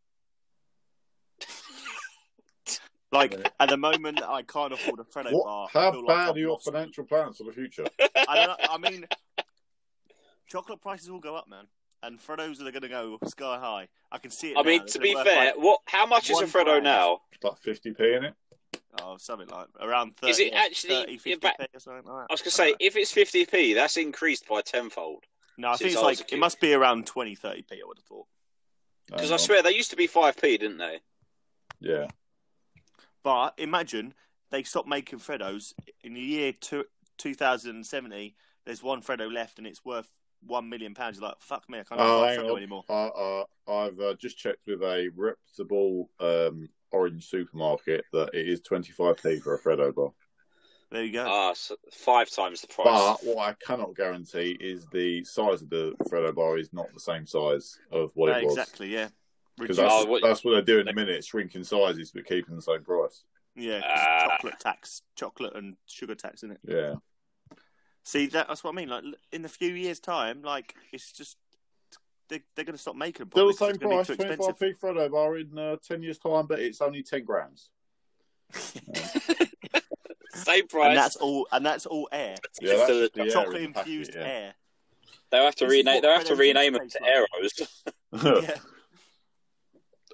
Like 3.12 3.34
at 3.58 3.68
the 3.68 3.76
moment, 3.76 4.22
I 4.22 4.42
can't 4.42 4.72
afford 4.72 5.00
a 5.00 5.04
Freddo 5.04 5.32
bar. 5.32 5.32
What, 5.32 5.70
I 5.74 5.78
how 5.80 5.92
feel 5.92 6.00
like 6.06 6.08
bad 6.16 6.28
I've 6.30 6.36
are 6.36 6.38
your 6.38 6.50
lost- 6.50 6.64
financial 6.66 7.04
plans 7.04 7.38
for 7.38 7.44
the 7.44 7.52
future? 7.52 7.84
I, 8.28 8.36
don't 8.36 8.46
know, 8.48 8.56
I 8.70 8.78
mean, 8.78 9.06
chocolate 10.46 10.80
prices 10.80 11.10
will 11.10 11.18
go 11.20 11.34
up, 11.36 11.48
man, 11.48 11.64
and 12.02 12.18
Freddos 12.20 12.60
are 12.60 12.70
going 12.70 12.82
to 12.82 12.88
go 12.88 13.18
sky 13.26 13.58
high. 13.58 13.88
I 14.12 14.18
can 14.18 14.30
see 14.30 14.52
it. 14.52 14.56
I 14.56 14.62
now. 14.62 14.68
mean, 14.68 14.82
It's 14.82 14.92
to 14.94 15.00
be 15.00 15.14
fair, 15.14 15.46
like, 15.46 15.58
what? 15.58 15.80
How 15.86 16.06
much 16.06 16.30
is 16.30 16.38
a 16.38 16.42
one 16.42 16.46
Freddo 16.50 16.64
grand. 16.64 16.84
now? 16.84 17.20
like 17.42 17.60
50p 17.62 18.16
in 18.16 18.24
it? 18.24 18.34
oh, 19.02 19.16
something 19.18 19.48
like 19.48 19.66
around 19.80 20.16
30, 20.16 20.30
Is 20.30 20.38
it 20.40 20.52
actually- 20.52 20.94
30, 20.94 21.12
yeah, 21.12 21.18
50 21.18 21.36
but- 21.40 21.58
p 21.58 21.66
or 21.74 21.80
something 21.80 22.04
like 22.04 22.22
that. 22.22 22.26
I 22.30 22.32
was 22.32 22.42
gonna 22.42 22.50
say, 22.52 22.74
if 22.80 22.96
it's 22.96 23.12
fifty 23.12 23.44
p, 23.46 23.74
that's 23.74 23.96
increased 23.96 24.46
by 24.48 24.60
tenfold. 24.60 25.24
no, 25.58 25.68
I 25.70 25.76
think 25.76 25.92
it's 25.92 26.00
I 26.00 26.04
like 26.04 26.32
it 26.32 26.38
must 26.38 26.60
be 26.60 26.74
around 26.74 27.06
20, 27.06 27.34
30 27.34 27.62
p. 27.62 27.76
I 27.76 27.86
would 27.86 27.98
have 27.98 28.04
thought. 28.04 28.26
Because 29.06 29.30
Hang 29.30 29.32
I 29.34 29.36
swear 29.38 29.62
they 29.62 29.72
used 29.74 29.90
to 29.90 29.96
be 29.96 30.06
five 30.06 30.36
p, 30.36 30.56
didn't 30.58 30.78
they? 30.78 31.00
Yeah. 31.80 32.06
But 33.22 33.54
imagine 33.58 34.14
they 34.50 34.62
stopped 34.62 34.88
making 34.88 35.18
Freddos 35.18 35.72
in 36.02 36.14
the 36.14 36.20
year 36.20 36.52
two, 36.52 36.84
2070. 37.18 38.34
There's 38.64 38.82
one 38.82 39.02
Freddo 39.02 39.32
left, 39.32 39.58
and 39.58 39.66
it's 39.66 39.84
worth 39.84 40.12
one 40.46 40.68
million 40.68 40.94
pounds. 40.94 41.18
You're 41.18 41.28
like, 41.28 41.40
fuck 41.40 41.68
me, 41.68 41.78
I 41.80 41.84
can't 41.84 42.00
Oh, 42.00 42.22
buy 42.22 42.28
hang 42.28 42.38
Freddo 42.38 42.50
on. 42.50 42.56
anymore. 42.56 42.84
I, 42.88 43.10
I, 43.16 43.44
I've 43.72 44.00
uh, 44.00 44.14
just 44.14 44.38
checked 44.38 44.66
with 44.66 44.82
a 44.82 45.10
reputable 45.16 46.10
um, 46.18 46.68
orange 46.92 47.28
supermarket 47.28 48.04
that 48.12 48.30
it 48.34 48.48
is 48.48 48.60
25p 48.60 49.40
for 49.40 49.54
a 49.54 49.58
Freddo 49.58 49.94
bar. 49.94 50.10
There 50.90 51.04
you 51.04 51.12
go. 51.12 51.24
Ah, 51.26 51.52
so 51.52 51.76
five 51.92 52.30
times 52.30 52.62
the 52.62 52.66
price. 52.66 52.88
But 52.88 53.24
what 53.24 53.48
I 53.48 53.54
cannot 53.64 53.94
guarantee 53.94 54.56
is 54.60 54.86
the 54.92 55.22
size 55.24 55.62
of 55.62 55.70
the 55.70 55.94
Freddo 56.08 56.34
bar 56.34 56.58
is 56.58 56.72
not 56.72 56.92
the 56.92 57.00
same 57.00 57.26
size 57.26 57.78
of 57.92 58.10
what 58.14 58.30
Yeah, 58.30 58.38
it 58.38 58.44
was. 58.46 58.56
exactly, 58.56 58.88
yeah. 58.88 59.08
Because 59.60 59.76
that's, 59.76 59.92
Oh, 59.94 60.06
what- 60.06 60.22
that's 60.22 60.44
what 60.44 60.52
they're 60.52 60.62
doing 60.62 60.82
in 60.82 60.88
a 60.88 60.94
minute, 60.94 61.24
shrinking 61.24 61.64
sizes 61.64 62.10
but 62.12 62.24
keeping 62.26 62.56
the 62.56 62.62
same 62.62 62.82
price. 62.82 63.24
yeah, 63.54 63.80
'cause 63.80 63.90
Ah. 63.94 64.26
chocolate 64.30 64.60
tax, 64.60 65.02
chocolate 65.16 65.54
and 65.54 65.76
sugar 65.86 66.14
tax, 66.14 66.42
isn't 66.42 66.52
it? 66.52 66.60
Yeah. 66.66 66.94
See, 68.04 68.26
that, 68.28 68.48
that's 68.48 68.64
what 68.64 68.72
I 68.72 68.76
mean. 68.76 68.88
Like 68.88 69.04
in 69.32 69.44
a 69.44 69.48
few 69.48 69.72
years' 69.74 70.00
time, 70.00 70.42
like 70.42 70.74
it's 70.92 71.12
just 71.12 71.36
they, 72.28 72.40
they're 72.54 72.64
going 72.64 72.76
to 72.76 72.80
stop 72.80 72.94
making 72.96 73.18
them. 73.24 73.30
Still 73.32 73.48
the 73.48 73.54
probably 73.54 73.74
same 73.74 73.80
'cause 73.80 74.06
price, 74.06 74.10
it's 74.10 74.16
gonna 74.24 74.30
be 74.30 74.36
too 74.44 74.50
expensive. 74.50 74.78
25p 74.80 74.96
Freddo 75.08 75.10
bar 75.10 75.36
in 75.36 75.58
uh, 75.58 75.76
10 75.86 76.02
years' 76.02 76.18
time, 76.18 76.46
but 76.46 76.60
it's 76.60 76.80
only 76.80 77.02
10 77.02 77.24
grams. 77.24 77.70
Same 80.32 80.66
price. 80.68 80.88
And 80.90 80.96
that's 80.96 81.16
all. 81.16 81.46
And 81.52 81.66
that's 81.66 81.86
all 81.86 82.08
air. 82.12 82.36
Yeah, 82.62 82.76
that's 82.76 82.86
So 82.88 83.00
just 83.02 83.14
the 83.14 83.20
air 83.22 83.30
Chocolate 83.30 83.56
in 83.62 83.62
the 83.64 83.74
packet, 83.74 83.88
infused 83.90 84.14
yeah. 84.14 84.20
air. 84.22 84.54
They'll 85.30 85.44
have 85.44 85.54
to 85.56 85.66
rename. 85.66 86.00
They'll 86.02 86.14
have 86.14 86.24
to 86.26 86.36
rename 86.36 86.72
them 86.74 86.88
to 86.88 86.98
to 86.98 87.04
Aeros. 87.04 88.42
yeah. 88.48 88.56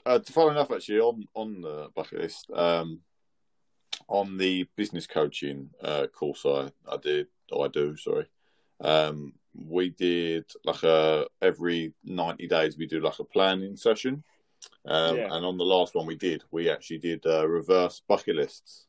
Uh, 0.07 0.21
funny 0.21 0.53
enough, 0.53 0.71
actually, 0.71 1.01
on 1.01 1.27
on 1.35 1.61
the 1.61 1.88
bucket 1.97 2.21
list, 2.21 2.49
um, 2.55 3.01
on 4.07 4.37
the 4.37 4.64
business 4.77 5.05
coaching 5.05 5.69
uh, 5.83 6.07
course 6.07 6.47
I, 6.47 6.71
I 6.88 6.97
did, 6.97 7.27
I 7.53 7.66
do, 7.66 7.97
sorry, 7.97 8.27
um, 8.81 9.33
we 9.53 9.91
did 9.91 10.45
like 10.64 10.85
a 10.85 11.26
every 11.43 11.93
ninety 12.05 12.47
days 12.47 12.78
we 12.78 12.87
do 12.87 13.01
like 13.01 13.18
a 13.18 13.24
planning 13.24 13.76
session, 13.76 14.22
um, 14.87 15.16
Yeah. 15.16 15.35
and 15.35 15.45
on 15.45 15.59
the 15.59 15.64
last 15.64 15.97
one 15.97 16.07
we 16.07 16.14
did, 16.14 16.45
we 16.53 16.70
actually 16.70 16.99
did 16.99 17.26
uh, 17.26 17.49
reverse 17.49 18.01
bucket 18.07 18.37
lists, 18.37 18.87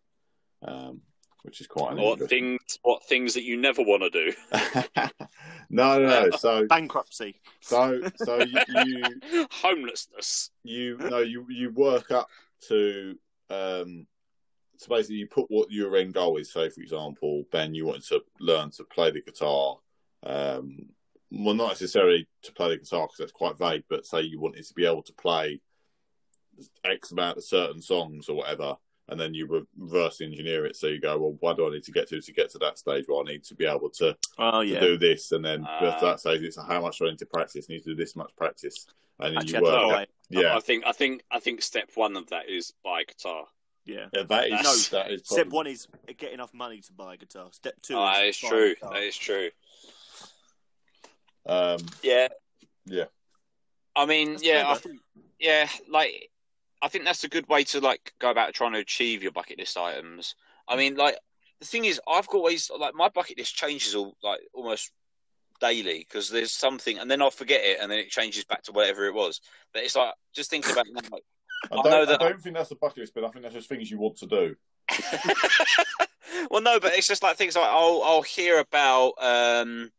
um, 0.61 1.01
which 1.41 1.61
is 1.61 1.67
quite 1.67 1.93
an 1.93 1.97
What 1.99 2.11
interesting. 2.11 2.59
things? 2.59 2.79
What 2.83 3.03
things 3.07 3.33
that 3.33 3.43
you 3.43 3.57
never 3.57 3.81
want 3.81 4.03
to 4.03 4.09
do? 4.11 4.33
no, 5.70 5.99
no, 5.99 6.30
no. 6.30 6.38
So, 6.38 6.68
Bankruptcy. 6.68 7.39
so, 7.61 8.01
so 8.15 8.39
you, 8.39 8.59
you 8.68 9.47
Homelessness. 9.51 10.51
you 10.63 10.97
no 10.97 11.20
you 11.20 11.45
you 11.49 11.72
work 11.72 12.11
up 12.11 12.30
to 12.68 13.18
um 13.49 14.07
so 14.78 14.88
basically 14.89 15.15
you 15.18 15.28
put 15.28 15.45
what 15.49 15.72
your 15.72 15.95
end 15.95 16.13
goal 16.13 16.38
is 16.38 16.51
say 16.51 16.70
for 16.70 16.82
example 16.82 17.43
ben 17.51 17.74
you 17.74 17.86
wanted 17.86 18.03
to 18.03 18.22
learn 18.39 18.70
to 18.72 18.84
play 18.84 19.11
the 19.11 19.22
guitar 19.22 19.78
um 20.24 20.78
well 21.32 21.53
not 21.55 21.70
necessarily 21.70 22.28
to 22.41 22.51
play 22.53 22.70
the 22.70 22.78
guitar 22.78 23.05
because 23.05 23.18
that's 23.18 23.32
quite 23.32 23.57
vague 23.57 23.84
but 23.89 24.05
say 24.05 24.22
you 24.22 24.39
wanted 24.39 24.65
to 24.65 24.74
be 24.74 24.86
able 24.86 25.03
to 25.03 25.13
play 25.13 25.59
x 26.84 27.11
amount 27.11 27.38
of 27.38 27.43
certain 27.43 27.82
songs 27.82 28.30
or 28.30 28.36
whatever 28.38 28.76
and 29.09 29.19
then 29.19 29.33
you 29.33 29.65
reverse 29.77 30.21
engineer 30.21 30.65
it. 30.65 30.75
So 30.75 30.87
you 30.87 30.99
go, 30.99 31.17
well, 31.17 31.37
why 31.39 31.53
do 31.53 31.67
I 31.67 31.71
need 31.71 31.83
to 31.85 31.91
get 31.91 32.07
to 32.09 32.19
to 32.21 32.33
get 32.33 32.49
to 32.51 32.57
that 32.59 32.77
stage 32.77 33.05
where 33.07 33.21
I 33.21 33.23
need 33.23 33.43
to 33.45 33.55
be 33.55 33.65
able 33.65 33.89
to, 33.91 34.17
Oh 34.37 34.63
to 34.63 34.79
do 34.79 34.97
this, 34.97 35.31
and 35.31 35.43
then 35.43 35.65
Ah. 35.67 35.79
uh, 35.79 35.99
that 36.01 36.19
stage 36.19 36.41
it's 36.41 36.57
how 36.57 36.81
much 36.81 36.99
do 36.99 37.07
I 37.07 37.09
need 37.11 37.19
to 37.19 37.25
practice? 37.25 37.67
I 37.69 37.73
need 37.73 37.83
to 37.83 37.89
do 37.91 37.95
this 37.95 38.15
much 38.15 38.35
practice, 38.35 38.85
and 39.19 39.31
then 39.35 39.37
Actually, 39.43 39.57
you 39.59 39.63
work. 39.63 39.71
know 39.73 39.89
it. 39.89 39.93
why. 39.93 40.05
Yeah, 40.29 40.55
I 40.57 40.59
think 40.59 40.85
I 40.85 40.91
think 40.91 41.23
I 41.31 41.39
think 41.39 41.61
step 41.61 41.89
one 41.95 42.17
of 42.17 42.27
that 42.29 42.49
is 42.49 42.73
buy 42.83 43.01
a 43.01 43.05
guitar. 43.05 43.45
Yeah. 43.85 44.07
yeah, 44.13 44.23
that 44.23 44.45
is 44.47 44.51
That's- 44.51 44.87
that 44.89 45.11
is 45.11 45.21
Step 45.23 45.47
one 45.47 45.65
is 45.67 45.87
get 46.17 46.33
enough 46.33 46.53
money 46.53 46.81
to 46.81 46.91
buy 46.91 47.13
a 47.13 47.17
guitar. 47.17 47.47
Step 47.53 47.75
two 47.81 47.95
Oh, 47.95 48.03
that 48.03 48.25
is 48.25 48.35
is 48.35 48.41
buy 48.41 48.47
a 48.47 48.51
true. 48.51 48.73
guitar. 48.75 48.93
That 48.93 49.03
is 49.03 49.17
true. 49.17 49.49
Um, 51.45 51.79
Yeah. 52.03 52.27
Yeah. 52.85 53.05
I 53.95 54.05
mean, 54.05 54.31
That's 54.33 54.43
yeah, 54.43 54.65
I 54.69 54.75
think, 54.75 54.99
yeah, 55.39 55.69
like 55.89 56.29
I 56.82 56.89
think 56.89 57.05
that's 57.05 57.23
a 57.23 57.30
good 57.30 57.47
way 57.47 57.63
to 57.65 57.80
like 57.80 58.13
go 58.19 58.30
about 58.30 58.53
trying 58.53 58.73
to 58.73 58.80
achieve 58.80 59.23
your 59.23 59.32
bucket 59.32 59.59
list 59.59 59.78
items. 59.78 60.36
I 60.67 60.75
mean, 60.75 60.95
like 60.95 61.17
the 61.59 61.65
thing 61.65 61.86
is, 61.86 61.99
I've 62.07 62.28
always 62.30 62.69
like 62.78 62.93
my 62.93 63.09
bucket 63.09 63.38
list 63.38 63.55
changes 63.55 63.95
all 63.95 64.15
like 64.23 64.41
almost 64.53 64.91
daily 65.59 65.99
because 65.99 66.30
there's 66.30 66.51
something, 66.51 66.99
and 66.99 67.09
then 67.09 67.21
I'll 67.21 67.32
forget 67.32 67.61
it, 67.63 67.80
and 67.82 67.91
then 67.91 67.99
it 67.99 68.09
changes 68.09 68.43
back 68.45 68.63
to 68.63 68.71
whatever 68.71 69.05
it 69.05 69.13
was. 69.13 69.41
But 69.73 69.84
it's 69.84 69.95
like 69.95 70.13
just 70.36 70.49
thinking 70.49 70.71
about 70.71 70.86
now, 70.91 71.01
like, 71.11 71.23
I 71.71 71.75
I 71.75 71.82
don't, 71.82 71.91
know 71.91 72.05
that 72.05 72.21
I 72.21 72.30
don't 72.30 72.41
think 72.41 72.55
that's 72.55 72.71
a 72.71 72.75
bucket 72.75 72.99
list, 72.99 73.13
but 73.15 73.23
I 73.23 73.30
think 73.30 73.43
that's 73.43 73.55
just 73.55 73.69
things 73.69 73.89
you 73.89 73.99
want 73.99 74.17
to 74.17 74.28
do. 74.28 74.55
well, 76.51 76.61
no, 76.61 76.80
but 76.80 76.93
it's 76.93 77.07
just 77.07 77.23
like 77.23 77.38
things 77.38 77.55
like 77.55 77.65
I'll 77.65 78.01
I'll 78.03 78.21
hear 78.21 78.59
about 78.59 79.13
um 79.19 79.91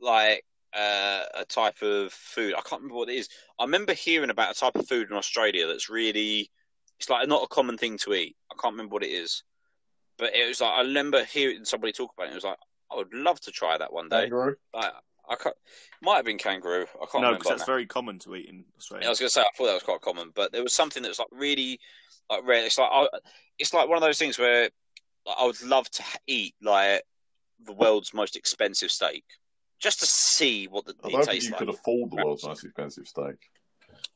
like 0.00 0.44
uh, 0.74 1.24
a 1.34 1.44
type 1.44 1.82
of 1.82 2.12
food. 2.12 2.54
I 2.54 2.60
can't 2.62 2.82
remember 2.82 2.96
what 2.96 3.08
it 3.08 3.16
is. 3.16 3.28
I 3.58 3.64
remember 3.64 3.92
hearing 3.92 4.30
about 4.30 4.56
a 4.56 4.58
type 4.58 4.76
of 4.76 4.88
food 4.88 5.10
in 5.10 5.16
Australia 5.16 5.66
that's 5.66 5.90
really 5.90 6.50
it's 6.98 7.10
like 7.10 7.26
not 7.28 7.42
a 7.42 7.48
common 7.48 7.76
thing 7.76 7.98
to 7.98 8.14
eat. 8.14 8.36
I 8.50 8.54
can't 8.60 8.74
remember 8.74 8.94
what 8.94 9.04
it 9.04 9.10
is, 9.10 9.42
but 10.18 10.34
it 10.34 10.46
was 10.46 10.60
like 10.60 10.72
I 10.72 10.82
remember 10.82 11.24
hearing 11.24 11.64
somebody 11.64 11.92
talk 11.92 12.12
about 12.16 12.28
it. 12.28 12.32
It 12.32 12.36
was 12.36 12.44
like 12.44 12.58
I 12.90 12.96
would 12.96 13.12
love 13.12 13.40
to 13.40 13.50
try 13.50 13.76
that 13.76 13.92
one 13.92 14.08
day. 14.08 14.22
Kangaroo? 14.22 14.56
Like, 14.74 14.92
I 15.28 15.36
can't, 15.36 15.56
might 16.02 16.16
have 16.16 16.24
been 16.24 16.38
kangaroo. 16.38 16.82
I 16.82 17.06
can't 17.06 17.14
No, 17.14 17.20
remember. 17.20 17.38
because 17.38 17.50
that's 17.50 17.68
now. 17.68 17.72
very 17.72 17.86
common 17.86 18.18
to 18.20 18.34
eat 18.36 18.48
in 18.48 18.64
Australia. 18.76 19.06
I 19.06 19.10
was 19.10 19.18
going 19.18 19.28
to 19.28 19.32
say 19.32 19.40
I 19.40 19.46
thought 19.56 19.66
that 19.66 19.74
was 19.74 19.82
quite 19.82 20.00
common, 20.00 20.30
but 20.34 20.52
there 20.52 20.62
was 20.62 20.74
something 20.74 21.02
that 21.02 21.08
was 21.08 21.18
like 21.18 21.28
really 21.30 21.80
like 22.28 22.46
rare. 22.46 22.64
It's 22.64 22.78
like 22.78 22.90
I, 22.92 23.08
it's 23.58 23.72
like 23.72 23.88
one 23.88 23.96
of 23.96 24.02
those 24.02 24.18
things 24.18 24.38
where 24.38 24.68
like, 25.26 25.36
I 25.38 25.46
would 25.46 25.62
love 25.62 25.88
to 25.90 26.02
eat 26.26 26.54
like 26.62 27.02
the 27.64 27.72
world's 27.72 28.12
most 28.12 28.36
expensive 28.36 28.90
steak 28.90 29.24
just 29.82 30.00
to 30.00 30.06
see 30.06 30.66
what 30.68 30.86
the, 30.86 30.94
I 31.04 31.08
it 31.08 31.12
don't 31.12 31.20
think 31.20 31.30
tastes 31.32 31.44
you 31.46 31.50
like. 31.52 31.58
could 31.58 31.68
afford 31.68 32.10
the 32.12 32.16
world's 32.24 32.44
most 32.44 32.64
expensive 32.64 33.06
steak. 33.06 33.50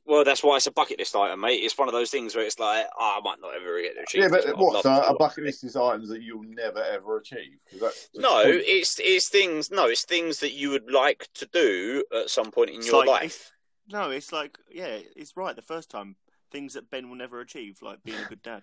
Well, 0.07 0.25
that's 0.25 0.43
why 0.43 0.57
it's 0.57 0.67
a 0.69 0.71
bucket 0.73 0.99
list 1.01 1.15
item, 1.17 1.41
mate. 1.41 1.57
It's 1.63 1.77
one 1.77 1.89
of 1.89 1.93
those 1.95 2.11
things 2.11 2.35
where 2.35 2.45
it's 2.45 2.59
like 2.59 2.87
oh, 2.99 3.19
I 3.19 3.21
might 3.25 3.41
not 3.41 3.55
ever 3.57 3.81
get 3.83 3.95
to 3.97 4.03
achieve. 4.03 4.23
Yeah, 4.23 4.29
but 4.29 4.49
I'd 4.49 4.57
what? 4.57 4.83
So 4.83 4.93
a 5.03 5.15
bucket 5.17 5.45
list 5.45 5.65
is 5.65 5.77
items 5.77 6.09
that 6.09 6.23
you'll 6.23 6.45
never 6.45 6.83
ever 6.83 7.19
achieve. 7.19 7.59
that's 7.81 8.09
No, 8.15 8.43
pointless. 8.45 8.65
it's 8.67 9.01
it's 9.03 9.29
things. 9.29 9.71
No, 9.71 9.87
it's 9.87 10.05
things 10.05 10.39
that 10.41 10.53
you 10.53 10.71
would 10.71 10.91
like 10.91 11.29
to 11.35 11.47
do 11.53 12.05
at 12.17 12.31
some 12.31 12.51
point 12.51 12.71
in 12.71 12.77
It's 12.77 12.87
your 12.87 12.99
like- 13.05 13.09
life. 13.09 13.25
it's- 13.25 13.53
No, 13.93 14.11
it's 14.11 14.33
like 14.33 14.57
yeah, 14.73 14.99
it's 15.17 15.37
right. 15.37 15.55
The 15.57 15.63
first 15.63 15.91
time, 15.91 16.17
things 16.53 16.75
that 16.75 16.89
Ben 16.91 17.09
will 17.09 17.17
never 17.17 17.41
achieve, 17.41 17.79
like 17.83 18.03
being 18.05 18.19
a 18.19 18.29
good 18.29 18.43
dad. 18.43 18.63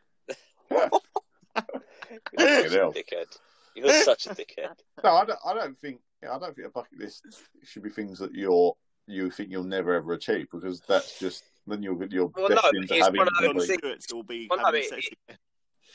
You're 0.69 2.63
such 2.63 2.71
a 2.73 2.77
hell. 2.79 2.93
dickhead. 2.93 3.37
You're 3.75 4.03
such 4.03 4.27
a 4.27 4.29
dickhead. 4.31 4.77
No, 5.03 5.11
I 5.13 5.25
don't. 5.25 5.39
I 5.45 5.53
don't 5.53 5.77
think. 5.77 5.99
I 6.31 6.39
don't 6.39 6.55
think 6.55 6.67
a 6.67 6.71
bucket 6.71 6.99
list 6.99 7.25
should 7.63 7.83
be 7.83 7.89
things 7.89 8.19
that 8.19 8.33
you're 8.33 8.75
you 9.07 9.29
think 9.29 9.51
you'll 9.51 9.63
never 9.63 9.93
ever 9.93 10.13
achieve 10.13 10.47
because 10.51 10.81
that's 10.87 11.19
just 11.19 11.43
then 11.67 11.83
you're 11.83 12.01
you're 12.05 12.31
well, 12.35 12.47
destined 12.47 12.87
no, 12.89 12.95
to 12.97 13.03
having. 13.03 13.19
One 13.19 13.27
of 13.27 13.55
those 13.55 13.67
things. 13.67 14.05
Will 14.11 14.23
be 14.23 14.47
Well, 14.49 14.59
no, 14.59 14.65
having 14.65 14.81
it- 14.81 14.89
sex 14.89 15.07
again. 15.07 15.37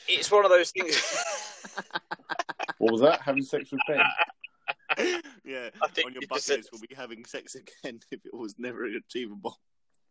It's 0.09 0.31
one 0.31 0.45
of 0.45 0.51
those 0.51 0.71
things. 0.71 0.97
What 2.79 2.93
was 2.93 3.01
that? 3.01 3.21
Having 3.23 3.43
sex 3.43 3.71
with 3.73 3.81
Ben? 3.89 5.21
yeah, 5.45 5.71
on 5.83 6.13
your 6.13 6.23
bucket 6.29 6.49
list 6.49 6.71
will 6.73 6.79
be 6.79 6.95
having 6.97 7.25
sex 7.25 7.57
again 7.57 8.01
if 8.11 8.25
it 8.25 8.33
was 8.35 8.55
never 8.59 8.85
achievable. 8.85 9.59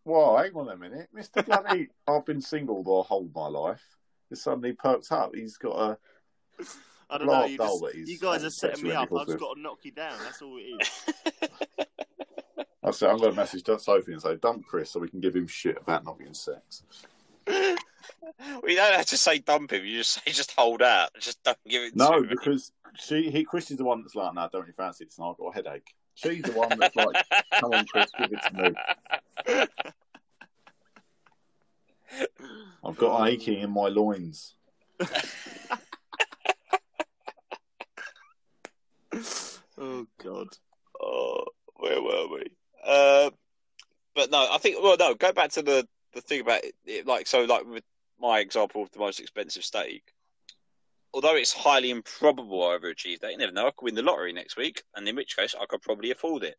Well, 0.04 0.38
hang 0.38 0.52
on 0.54 0.70
a 0.70 0.78
minute, 0.78 1.08
Mister 1.14 1.44
Bloody. 1.44 1.90
I've 2.08 2.26
been 2.26 2.42
single 2.42 2.84
the 2.84 3.04
whole 3.04 3.26
of 3.26 3.34
my 3.36 3.48
life. 3.48 3.84
He 4.30 4.36
suddenly 4.36 4.74
perks 4.74 5.12
up. 5.12 5.34
He's 5.34 5.58
got 5.58 5.78
a. 5.78 5.98
I 7.10 7.18
don't 7.18 7.28
know. 7.28 7.46
You, 7.46 7.58
just, 7.58 7.96
you 7.96 8.20
guys 8.20 8.44
are 8.44 8.50
setting 8.50 8.84
me 8.84 8.92
up. 8.92 9.10
I've 9.14 9.28
just 9.28 9.40
got 9.40 9.56
to 9.56 9.62
knock 9.62 9.80
you 9.84 9.92
down. 9.92 10.18
That's 10.24 10.42
all 10.42 10.58
it 10.58 10.82
is. 10.82 11.06
I 12.84 12.92
said 12.92 13.10
I'm 13.10 13.18
going 13.18 13.32
to 13.32 13.36
message 13.36 13.66
Sophie 13.66 14.14
and 14.14 14.22
say 14.22 14.36
dump 14.36 14.66
Chris 14.66 14.92
so 14.92 15.00
we 15.00 15.10
can 15.10 15.20
give 15.20 15.36
him 15.36 15.48
shit 15.48 15.78
about 15.78 16.06
not 16.06 16.18
getting 16.18 16.34
sex. 16.34 16.84
Well, 18.40 18.62
you 18.70 18.76
don't 18.76 18.96
have 18.96 19.06
to 19.08 19.18
say 19.18 19.40
dump 19.40 19.72
him. 19.72 19.86
You 19.86 19.98
just 19.98 20.14
say 20.14 20.32
just 20.32 20.52
hold 20.52 20.82
out. 20.82 21.10
Just 21.20 21.42
don't 21.44 21.58
give 21.68 21.84
it. 21.84 21.96
No, 21.96 22.12
to 22.12 22.18
him. 22.18 22.28
because 22.30 22.72
she 22.96 23.30
he 23.30 23.44
Chris 23.44 23.72
is 23.72 23.78
the 23.78 23.84
one 23.84 24.02
that's 24.02 24.16
like, 24.16 24.34
no, 24.34 24.50
don't 24.52 24.68
you 24.68 24.74
fancy 24.74 25.06
it 25.06 25.12
tonight? 25.12 25.32
I've 25.32 25.38
got 25.38 25.48
a 25.50 25.54
headache. 25.54 25.94
She's 26.16 26.42
the 26.42 26.52
one 26.52 26.70
that's 26.78 26.96
like, 26.96 27.16
come 27.60 27.74
on, 27.74 27.86
Chris, 27.86 28.12
give 28.18 28.32
it 28.32 28.40
to 28.48 28.54
me. 29.52 29.66
I've 32.84 32.98
got 32.98 33.22
an 33.22 33.28
aching 33.28 33.60
in 33.60 33.72
my 33.72 33.88
loins. 33.88 34.56
Oh 39.78 40.08
God. 40.24 40.48
Oh, 41.02 41.46
where 41.76 42.02
were 42.02 42.28
we? 42.28 42.46
Uh, 42.86 43.30
but 44.16 44.32
no, 44.32 44.48
I 44.52 44.58
think. 44.58 44.82
Well, 44.82 44.98
no. 45.00 45.14
Go 45.14 45.32
back 45.32 45.52
to 45.52 45.62
the 45.62 45.88
the 46.14 46.22
thing 46.22 46.42
about 46.42 46.64
it, 46.64 46.76
it. 46.86 47.08
Like 47.08 47.28
so, 47.28 47.44
like 47.44 47.66
with 47.66 47.84
my 48.20 48.40
example 48.40 48.84
of 48.84 48.92
the 48.92 49.00
most 49.00 49.20
expensive 49.20 49.64
steak. 49.64 50.04
Although 51.14 51.36
it's 51.36 51.54
highly 51.54 51.90
improbable 51.90 52.68
I 52.68 52.76
ever 52.76 52.90
achieve 52.90 53.22
that, 53.22 53.32
you 53.32 53.38
never 53.38 53.52
know. 53.52 53.68
I 53.68 53.72
could 53.72 53.86
win 53.86 53.96
the 53.96 54.02
lottery 54.02 54.34
next 54.34 54.58
week, 54.58 54.84
and 54.96 55.08
in 55.08 55.16
which 55.16 55.38
case 55.38 55.56
I 55.60 55.66
could 55.66 55.82
probably 55.82 56.12
afford 56.12 56.44
it. 56.44 56.56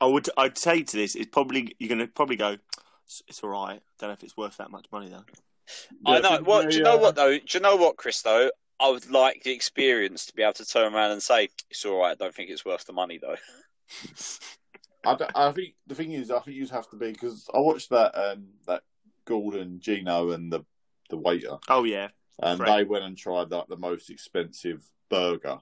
I 0.00 0.06
would. 0.06 0.28
I'd 0.36 0.58
say 0.58 0.82
to 0.82 0.96
this, 0.96 1.14
it's 1.14 1.30
probably 1.30 1.76
you're 1.78 1.88
going 1.88 2.00
to 2.00 2.06
probably 2.06 2.36
go. 2.36 2.56
It's, 3.04 3.22
it's 3.28 3.40
all 3.42 3.50
right. 3.50 3.80
Don't 3.98 4.08
know 4.08 4.14
if 4.14 4.22
it's 4.22 4.36
worth 4.36 4.56
that 4.56 4.70
much 4.70 4.86
money 4.90 5.08
though. 5.08 5.24
I 6.06 6.20
know. 6.20 6.30
but 6.30 6.46
Well, 6.46 6.62
they, 6.62 6.70
do 6.70 6.76
you 6.78 6.82
know 6.82 6.96
uh, 6.96 7.00
what 7.00 7.14
though? 7.14 7.36
Do 7.36 7.44
you 7.50 7.60
know 7.60 7.76
what, 7.76 7.96
Chris? 7.96 8.22
Though 8.22 8.50
I 8.80 8.90
would 8.90 9.08
like 9.10 9.42
the 9.44 9.52
experience 9.52 10.26
to 10.26 10.34
be 10.34 10.42
able 10.42 10.54
to 10.54 10.64
turn 10.66 10.92
around 10.94 11.12
and 11.12 11.22
say 11.22 11.48
it's 11.70 11.84
all 11.84 12.00
right. 12.00 12.12
I 12.12 12.14
don't 12.14 12.34
think 12.34 12.50
it's 12.50 12.64
worth 12.64 12.84
the 12.86 12.92
money 12.92 13.18
though. 13.20 13.36
I, 15.04 15.14
don't- 15.16 15.30
I 15.36 15.50
think 15.52 15.74
the 15.86 15.94
thing 15.94 16.12
is, 16.12 16.30
I 16.30 16.38
think 16.40 16.56
you'd 16.56 16.70
have 16.70 16.88
to 16.90 16.96
be 16.96 17.12
because 17.12 17.48
I 17.54 17.58
watched 17.58 17.90
that 17.90 18.14
um, 18.16 18.46
that 18.66 18.82
Gordon, 19.24 19.78
Gino, 19.80 20.30
and 20.30 20.52
the 20.52 20.64
the 21.10 21.16
waiter, 21.16 21.58
Oh 21.68 21.84
yeah. 21.84 22.08
and 22.42 22.58
Fred. 22.58 22.78
they 22.78 22.84
went 22.84 23.04
and 23.04 23.16
tried 23.16 23.50
like 23.50 23.66
the 23.68 23.76
most 23.76 24.10
expensive 24.10 24.82
burger 25.10 25.58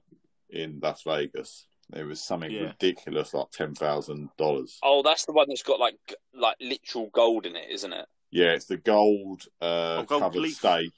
in 0.50 0.78
Las 0.82 1.02
Vegas. 1.02 1.66
It 1.92 2.04
was 2.04 2.22
something 2.22 2.52
Yeah. 2.52 2.60
ridiculous, 2.68 3.34
like 3.34 3.50
ten 3.50 3.74
thousand 3.74 4.28
dollars. 4.36 4.78
Oh, 4.82 5.02
that's 5.02 5.24
the 5.24 5.32
one 5.32 5.46
that's 5.48 5.62
got 5.62 5.80
like 5.80 5.96
like 6.34 6.56
literal 6.60 7.10
gold 7.12 7.46
in 7.46 7.56
it, 7.56 7.68
isn't 7.70 7.92
it? 7.92 8.06
Yeah, 8.30 8.52
it's 8.52 8.66
the 8.66 8.76
gold, 8.76 9.42
uh, 9.60 9.96
Oh, 10.00 10.04
gold 10.04 10.22
covered 10.22 10.38
leaf. 10.42 10.56
steak, 10.58 10.92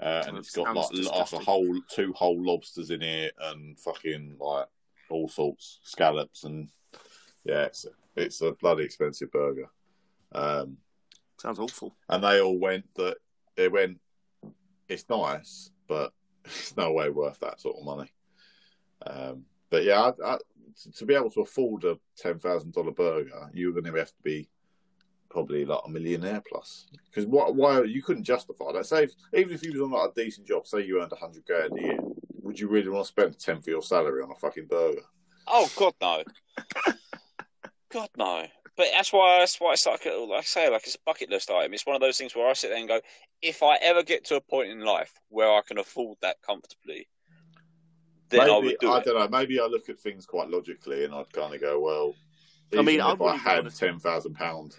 uh, 0.00 0.24
and 0.26 0.36
it's 0.38 0.50
got 0.50 0.74
like, 0.74 0.92
like 0.92 1.32
a 1.32 1.38
whole 1.38 1.80
two 1.90 2.12
whole 2.12 2.42
lobsters 2.42 2.90
in 2.90 3.02
it, 3.02 3.34
and 3.40 3.78
fucking 3.80 4.36
like 4.38 4.66
all 5.10 5.28
sorts 5.28 5.80
scallops, 5.82 6.44
and 6.44 6.68
yeah, 7.44 7.62
it's 7.64 7.86
it's 8.14 8.40
a 8.42 8.52
bloody 8.52 8.84
expensive 8.84 9.30
burger. 9.30 9.68
Um, 10.32 10.78
Sounds 11.38 11.58
awful. 11.58 11.94
and 12.08 12.22
they 12.24 12.40
all 12.40 12.58
went 12.58 12.84
that 12.96 13.16
they 13.56 13.68
went. 13.68 13.98
It's 14.88 15.08
nice, 15.08 15.70
but 15.88 16.12
it's 16.44 16.76
no 16.76 16.92
way 16.92 17.10
worth 17.10 17.40
that 17.40 17.60
sort 17.60 17.76
of 17.78 17.84
money. 17.84 18.10
Um, 19.06 19.44
but 19.70 19.84
yeah, 19.84 20.00
I, 20.00 20.32
I, 20.34 20.38
to- 20.82 20.92
to 20.92 21.06
be 21.06 21.14
able 21.14 21.30
to 21.30 21.40
afford 21.40 21.84
a 21.84 21.98
ten 22.16 22.38
thousand 22.38 22.72
dollar 22.74 22.92
burger, 22.92 23.50
you're 23.54 23.72
going 23.72 23.84
to 23.84 23.92
have 23.94 24.08
to 24.08 24.22
be 24.22 24.48
probably 25.28 25.64
like 25.64 25.80
a 25.84 25.88
millionaire 25.90 26.42
plus. 26.48 26.86
Because 27.10 27.26
what? 27.26 27.54
Why 27.54 27.82
you 27.82 28.02
couldn't 28.02 28.24
justify 28.24 28.72
that? 28.72 28.86
Say, 28.86 29.04
if, 29.04 29.12
even 29.34 29.54
if 29.54 29.64
you 29.64 29.72
was 29.72 29.82
on 29.82 29.90
like 29.92 30.10
a 30.10 30.14
decent 30.24 30.46
job, 30.46 30.66
say 30.66 30.84
you 30.84 31.00
earned 31.00 31.12
a 31.12 31.16
hundred 31.16 31.44
grand 31.46 31.78
a 31.78 31.82
year, 31.82 31.98
would 32.42 32.58
you 32.58 32.68
really 32.68 32.88
want 32.88 33.04
to 33.06 33.08
spend 33.08 33.34
a 33.34 33.36
tenth 33.36 33.60
of 33.60 33.68
your 33.68 33.82
salary 33.82 34.22
on 34.22 34.30
a 34.30 34.34
fucking 34.34 34.66
burger? 34.66 35.02
Oh 35.46 35.70
God, 35.76 35.94
no. 36.00 36.22
God, 37.90 38.08
no. 38.16 38.46
But 38.76 38.86
that's 38.92 39.12
why 39.12 39.36
that's 39.38 39.58
why 39.60 39.72
it's 39.72 39.86
like 39.86 40.04
like 40.04 40.38
I 40.38 40.42
say, 40.42 40.68
like 40.70 40.82
it's 40.84 40.96
a 40.96 40.98
bucket 41.06 41.30
list 41.30 41.50
item. 41.50 41.72
It's 41.72 41.86
one 41.86 41.96
of 41.96 42.02
those 42.02 42.18
things 42.18 42.36
where 42.36 42.48
I 42.48 42.52
sit 42.52 42.68
there 42.68 42.78
and 42.78 42.88
go, 42.88 43.00
if 43.40 43.62
I 43.62 43.76
ever 43.76 44.02
get 44.02 44.24
to 44.26 44.36
a 44.36 44.40
point 44.40 44.68
in 44.70 44.80
life 44.80 45.12
where 45.28 45.50
I 45.50 45.62
can 45.66 45.78
afford 45.78 46.18
that 46.20 46.36
comfortably, 46.42 47.08
then 48.28 48.40
maybe 48.40 48.50
I 48.52 48.58
would 48.58 48.76
do 48.80 48.94
it. 48.96 49.04
don't 49.04 49.14
know. 49.18 49.28
Maybe 49.38 49.60
I 49.60 49.64
look 49.64 49.88
at 49.88 49.98
things 49.98 50.26
quite 50.26 50.50
logically, 50.50 51.04
and 51.04 51.14
I'd 51.14 51.32
kind 51.32 51.54
of 51.54 51.60
go, 51.60 51.80
well, 51.80 52.14
I 52.74 52.82
mean, 52.82 52.96
even 52.96 53.06
I 53.06 53.12
if 53.12 53.22
I 53.22 53.36
had 53.36 53.56
wanna- 53.58 53.70
ten 53.70 53.98
thousand 53.98 54.34
pounds 54.34 54.76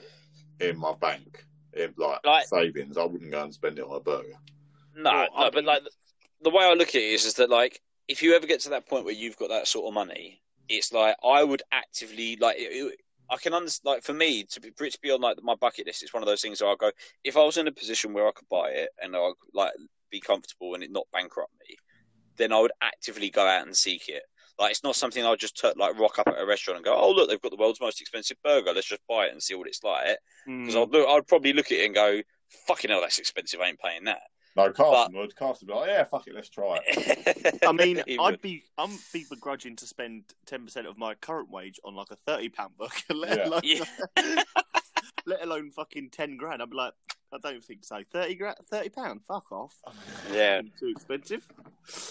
in 0.60 0.78
my 0.78 0.94
bank, 0.94 1.46
in 1.74 1.94
like, 1.98 2.20
Like- 2.26 2.48
savings, 2.48 2.98
I 2.98 3.04
wouldn't 3.06 3.32
go 3.32 3.44
and 3.44 3.54
spend 3.54 3.80
it 3.80 3.86
on 3.86 3.96
a 3.96 4.00
burger. 4.00 4.38
No, 4.96 5.12
Well, 5.12 5.30
I 5.36 5.44
no, 5.46 5.52
but 5.52 5.64
like 5.66 5.84
the 6.42 6.50
way 6.50 6.66
I 6.66 6.74
look 6.74 6.90
at 6.90 6.96
it 6.96 7.04
is, 7.04 7.26
is 7.26 7.36
that 7.36 7.50
like 7.50 7.82
if 8.08 8.24
you 8.24 8.34
ever 8.36 8.48
get 8.48 8.62
to 8.62 8.70
that 8.70 8.88
point 8.88 9.06
where 9.06 9.14
you've 9.14 9.38
got 9.38 9.50
that 9.50 9.68
sort 9.68 9.88
of 9.88 9.94
money, 9.94 10.42
it's 10.70 10.92
like 10.92 11.16
I 11.24 11.44
would 11.44 11.62
actively 11.72 12.36
like 12.38 12.58
it, 12.58 12.72
it- 12.72 13.00
I 13.30 13.36
can 13.36 13.54
understand. 13.54 13.94
Like 13.96 14.04
for 14.04 14.14
me, 14.14 14.46
to 14.46 14.62
be 14.62 14.72
for 14.72 14.90
to 14.90 15.00
be 15.02 15.12
on 15.12 15.20
like 15.20 15.38
my 15.44 15.56
bucket 15.56 15.86
list, 15.86 16.02
it's 16.02 16.14
one 16.14 16.24
of 16.24 16.28
those 16.28 16.42
things 16.42 16.62
where 16.62 16.72
I 16.72 16.76
go, 16.80 16.92
if 17.26 17.36
I 17.36 17.44
was 17.44 17.58
in 17.58 17.68
a 17.68 17.72
position 17.74 18.14
where 18.14 18.26
I 18.26 18.32
could 18.32 18.48
buy 18.50 18.70
it 18.70 18.90
and 19.02 19.16
I 19.18 19.20
could, 19.40 19.54
like 19.54 19.74
be 20.10 20.22
comfortable 20.22 20.74
and 20.74 20.82
it 20.84 20.92
not 20.92 21.08
bankrupt 21.12 21.52
me, 21.60 21.76
then 22.38 22.54
I 22.54 22.62
would 22.62 22.72
actively 22.82 23.30
go 23.30 23.46
out 23.46 23.68
and 23.68 23.76
seek 23.76 24.08
it. 24.08 24.24
Like 24.60 24.72
it's 24.72 24.84
not 24.84 24.96
something 24.96 25.24
I'll 25.24 25.36
just 25.36 25.58
t- 25.58 25.72
like 25.76 26.00
rock 26.00 26.20
up 26.20 26.28
at 26.28 26.40
a 26.42 26.46
restaurant 26.46 26.78
and 26.78 26.86
go, 26.86 26.96
oh 26.98 27.12
look, 27.12 27.30
they've 27.30 27.42
got 27.42 27.52
the 27.52 27.58
world's 27.58 27.80
most 27.82 28.02
expensive 28.02 28.38
burger. 28.44 28.74
Let's 28.74 28.88
just 28.88 29.02
buy 29.08 29.26
it 29.28 29.32
and 29.32 29.42
see 29.42 29.56
what 29.56 29.68
it's 29.68 29.84
like. 29.84 30.18
Because 30.46 30.76
Mm. 30.76 30.82
I'd 30.84 30.90
look, 30.92 31.08
I'd 31.10 31.28
probably 31.28 31.54
look 31.54 31.68
at 31.68 31.78
it 31.80 31.86
and 31.86 31.94
go, 31.96 32.22
fucking 32.68 32.90
hell, 32.90 33.02
that's 33.02 33.20
expensive. 33.20 33.60
I 33.62 33.68
ain't 33.70 33.80
paying 33.80 34.06
that. 34.06 34.20
No, 34.56 34.72
Carson 34.72 35.16
would. 35.16 35.36
Carson 35.36 35.68
would 35.68 35.74
be 35.76 35.80
like, 35.80 35.90
yeah, 35.90 36.04
fuck 36.06 36.26
it, 36.26 36.34
let's 36.34 36.50
try 36.50 36.80
it. 36.88 37.60
I 37.68 37.72
mean, 37.74 38.00
I'd 38.00 38.18
would. 38.32 38.42
be 38.42 38.64
I'm 38.80 38.98
be 39.14 39.24
begrudging 39.30 39.76
to 39.76 39.86
spend 39.86 40.24
ten 40.48 40.64
percent 40.66 40.88
of 40.88 40.98
my 40.98 41.14
current 41.14 41.52
wage 41.52 41.80
on 41.84 41.94
like 41.94 42.08
a 42.10 42.16
thirty 42.16 42.50
pound 42.50 42.72
burger, 42.76 42.92
Yeah. 43.14 43.46
alone 43.48 43.62
Yeah. 43.64 43.84
let 45.28 45.44
alone 45.44 45.70
fucking 45.70 46.10
ten 46.10 46.38
grand. 46.38 46.62
I'd 46.62 46.70
be 46.72 46.78
like, 46.78 46.94
I 47.32 47.38
don't 47.38 47.64
think 47.64 47.84
so. 47.84 48.02
Thirty 48.12 48.36
grand, 48.36 48.58
thirty 48.66 48.90
pound, 48.90 49.22
fuck 49.28 49.52
off. 49.52 49.76
yeah. 50.34 50.62
too 50.80 50.88
expensive. 50.88 51.48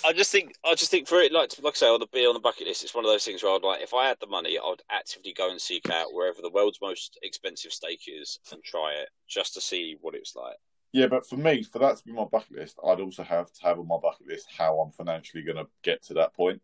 I 0.05 0.12
just 0.12 0.31
think 0.31 0.55
I 0.64 0.75
just 0.75 0.91
think 0.91 1.09
for 1.09 1.21
it 1.21 1.33
like 1.33 1.53
like 1.62 1.75
I 1.75 1.77
say 1.77 1.89
on 1.89 2.01
the 2.01 2.07
be 2.07 2.27
on 2.27 2.35
the 2.35 2.41
bucket 2.41 2.67
list, 2.67 2.85
it's 2.85 2.95
one 2.95 3.05
of 3.05 3.11
those 3.11 3.25
things 3.25 3.43
where 3.43 3.55
I'd 3.55 3.62
like 3.62 3.83
if 3.83 3.95
I 3.95 4.07
had 4.07 4.19
the 4.21 4.27
money, 4.27 4.59
I'd 4.59 4.83
actively 4.91 5.33
go 5.33 5.51
and 5.51 5.61
seek 5.61 5.91
out 5.91 6.12
wherever 6.12 6.43
the 6.43 6.51
world's 6.51 6.81
most 6.81 7.19
expensive 7.23 7.73
steak 7.73 8.03
is 8.07 8.39
and 8.53 8.62
try 8.62 8.93
it 8.93 9.09
just 9.27 9.55
to 9.55 9.61
see 9.61 9.97
what 10.01 10.14
it's 10.14 10.37
like. 10.37 10.57
Yeah, 10.93 11.09
but 11.09 11.27
for 11.27 11.37
me, 11.37 11.62
for 11.62 11.79
that 11.81 11.97
to 11.99 12.05
be 12.05 12.12
my 12.12 12.25
bucket 12.25 12.57
list, 12.57 12.79
I'd 12.87 13.01
also 13.01 13.23
have 13.23 13.53
to 13.53 13.62
have 13.62 13.79
on 13.79 13.89
my 13.89 13.99
bucket 14.01 14.29
list 14.29 14.47
how 14.57 14.81
I'm 14.81 14.93
financially 14.93 15.43
going 15.43 15.59
to 15.59 15.67
get 15.83 16.03
to 16.05 16.14
that 16.14 16.35
point. 16.35 16.62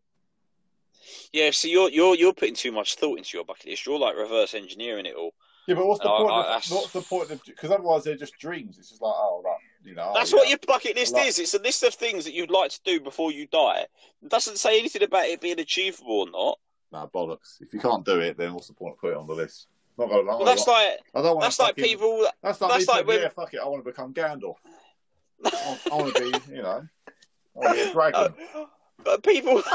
Yeah, 1.31 1.51
so 1.51 1.67
you're 1.67 1.89
you're 1.89 2.15
you're 2.15 2.33
putting 2.33 2.55
too 2.55 2.71
much 2.71 2.95
thought 2.95 3.17
into 3.17 3.37
your 3.37 3.45
bucket 3.45 3.67
list. 3.67 3.85
You're 3.85 3.99
like 3.99 4.15
reverse 4.15 4.53
engineering 4.53 5.05
it 5.05 5.15
all. 5.15 5.33
Yeah, 5.67 5.75
but 5.75 5.87
what's 5.87 6.01
the 6.01 6.11
Oh, 6.11 6.17
point? 6.17 6.31
I- 6.33 6.55
of, 6.57 6.63
what's 6.71 6.91
the 6.91 7.01
point 7.01 7.31
of? 7.31 7.41
Because 7.45 7.71
otherwise, 7.71 8.03
they're 8.03 8.15
just 8.15 8.37
dreams. 8.37 8.77
It's 8.77 8.89
just 8.89 9.01
like, 9.01 9.13
oh, 9.15 9.41
right, 9.45 9.57
you 9.83 9.95
know. 9.95 10.11
That's 10.13 10.33
oh, 10.33 10.37
what 10.37 10.45
yeah. 10.47 10.51
your 10.51 10.59
bucket 10.67 10.95
list 10.95 11.13
Like- 11.13 11.27
is. 11.27 11.39
It's 11.39 11.53
a 11.53 11.61
list 11.61 11.83
of 11.83 11.93
things 11.93 12.25
that 12.25 12.33
you'd 12.33 12.51
like 12.51 12.71
to 12.71 12.79
do 12.83 12.99
before 12.99 13.31
you 13.31 13.47
die. 13.47 13.85
It 14.21 14.29
doesn't 14.29 14.57
say 14.57 14.77
anything 14.77 15.03
about 15.03 15.25
it 15.25 15.39
being 15.41 15.59
achievable 15.59 16.21
or 16.21 16.29
not. 16.31 16.59
Nah, 16.91 17.07
bollocks. 17.07 17.61
If 17.61 17.73
you 17.73 17.79
can't 17.79 18.05
do 18.05 18.19
it, 18.19 18.37
then 18.37 18.53
what's 18.53 18.67
the 18.67 18.73
point 18.73 18.93
of 18.93 18.99
putting 18.99 19.17
it 19.17 19.19
on 19.19 19.27
the 19.27 19.33
list? 19.33 19.67
Not 19.97 20.09
gonna 20.09 20.21
lie. 20.21 20.35
Well, 20.37 20.45
that's 20.45 20.67
like 20.67 20.99
I 21.15 21.21
don't 21.21 21.35
want 21.35 21.41
that's 21.41 21.59
like 21.59 21.75
people. 21.75 22.25
That's 22.41 22.59
like 22.59 22.71
that's 22.71 22.87
like 22.87 23.07
when- 23.07 23.21
yeah, 23.21 23.29
fuck 23.29 23.53
it. 23.53 23.59
I 23.63 23.67
want 23.67 23.83
to 23.83 23.89
become 23.89 24.13
Gandalf. 24.13 24.55
I, 25.45 25.79
I 25.91 25.95
want 25.95 26.15
to 26.15 26.21
be, 26.21 26.55
you 26.55 26.61
know, 26.61 26.87
I 27.07 27.59
want 27.59 27.77
to 27.77 27.83
be 27.83 27.89
a 27.89 27.93
dragon. 27.93 28.33
But 29.03 29.21
people. 29.23 29.61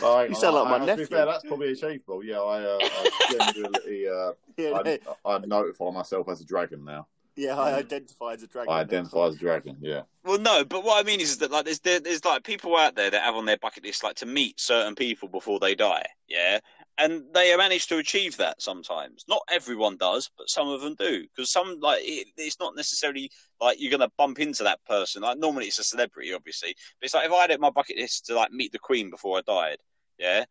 Like, 0.00 0.28
You 0.30 0.34
sound 0.36 0.54
like 0.56 0.68
my 0.68 0.76
I- 0.76 0.78
to 0.80 0.86
nephew. 0.86 1.06
be 1.06 1.14
fair, 1.14 1.26
that's 1.26 1.44
probably 1.44 1.72
achievable. 1.72 2.24
Yeah, 2.24 2.40
I, 2.40 2.62
uh, 2.62 2.78
I 2.80 3.52
generally, 3.52 4.08
uh, 4.08 4.32
Yeah, 4.56 4.78
I, 5.24 5.34
I 5.34 5.38
notify 5.38 5.90
myself 5.90 6.28
as 6.28 6.40
a 6.40 6.44
dragon 6.44 6.84
now. 6.84 7.06
yeah. 7.36 7.58
I 7.58 7.74
identify 7.78 8.34
as 8.34 8.42
a 8.42 8.46
dragon. 8.46 8.72
I 8.72 8.76
now. 8.76 8.80
identify 8.82 9.26
as 9.26 9.34
a 9.36 9.38
dragon. 9.38 9.76
Yeah. 9.80 10.02
Well, 10.24 10.38
no, 10.38 10.64
but 10.64 10.84
what 10.84 11.02
I 11.04 11.06
mean 11.06 11.20
is 11.20 11.38
that 11.38 11.50
like 11.50 11.64
there's 11.64 11.80
there, 11.80 11.98
there's 11.98 12.24
like 12.24 12.44
people 12.44 12.76
out 12.76 12.94
there 12.94 13.10
that 13.10 13.22
have 13.22 13.34
on 13.34 13.44
their 13.46 13.56
bucket 13.56 13.84
list 13.84 14.04
like 14.04 14.16
to 14.16 14.26
meet 14.26 14.60
certain 14.60 14.94
people 14.94 15.28
before 15.28 15.58
they 15.58 15.74
die, 15.74 16.04
yeah, 16.28 16.60
and 16.98 17.24
they 17.34 17.56
manage 17.56 17.86
to 17.88 17.96
achieve 17.98 18.36
that 18.36 18.62
sometimes. 18.62 19.24
Not 19.28 19.42
everyone 19.50 19.96
does, 19.96 20.30
but 20.38 20.48
some 20.48 20.68
of 20.68 20.80
them 20.82 20.94
do 20.96 21.22
because 21.34 21.50
some 21.50 21.80
like 21.80 22.02
it, 22.04 22.28
it's 22.36 22.60
not 22.60 22.76
necessarily 22.76 23.30
like 23.62 23.80
you're 23.80 23.90
gonna 23.90 24.10
bump 24.18 24.40
into 24.40 24.64
that 24.64 24.84
person. 24.86 25.22
Like 25.22 25.38
normally 25.38 25.66
it's 25.66 25.78
a 25.78 25.84
celebrity, 25.84 26.32
obviously, 26.32 26.74
but 27.00 27.06
it's 27.06 27.14
like 27.14 27.26
if 27.26 27.32
I 27.32 27.42
had 27.42 27.50
it 27.50 27.60
my 27.60 27.70
bucket 27.70 27.96
list 27.96 28.26
to 28.26 28.34
like 28.34 28.52
meet 28.52 28.72
the 28.72 28.78
Queen 28.78 29.10
before 29.10 29.38
I 29.38 29.42
died, 29.42 29.78
yeah, 30.18 30.44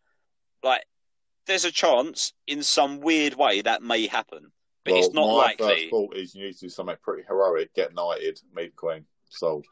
like 0.64 0.84
there's 1.48 1.66
a 1.66 1.72
chance 1.72 2.34
in 2.48 2.64
some 2.64 3.02
weird 3.02 3.36
way 3.36 3.62
that 3.62 3.84
may 3.84 4.08
happen, 4.08 4.52
but 4.86 4.94
well, 4.94 5.04
it's 5.04 5.14
not 5.14 5.28
my 5.28 5.34
likely. 5.34 5.68
first 5.68 5.90
thought 5.90 6.16
is 6.16 6.36
you 6.36 6.46
need 6.46 6.54
to 6.54 6.60
do 6.66 6.70
something 6.70 6.96
pretty 7.04 7.24
heroic, 7.28 7.74
get 7.74 7.94
knighted, 7.94 8.40
meet 8.56 8.72
the 8.72 8.76
Queen, 8.76 9.06
sold. 9.30 9.66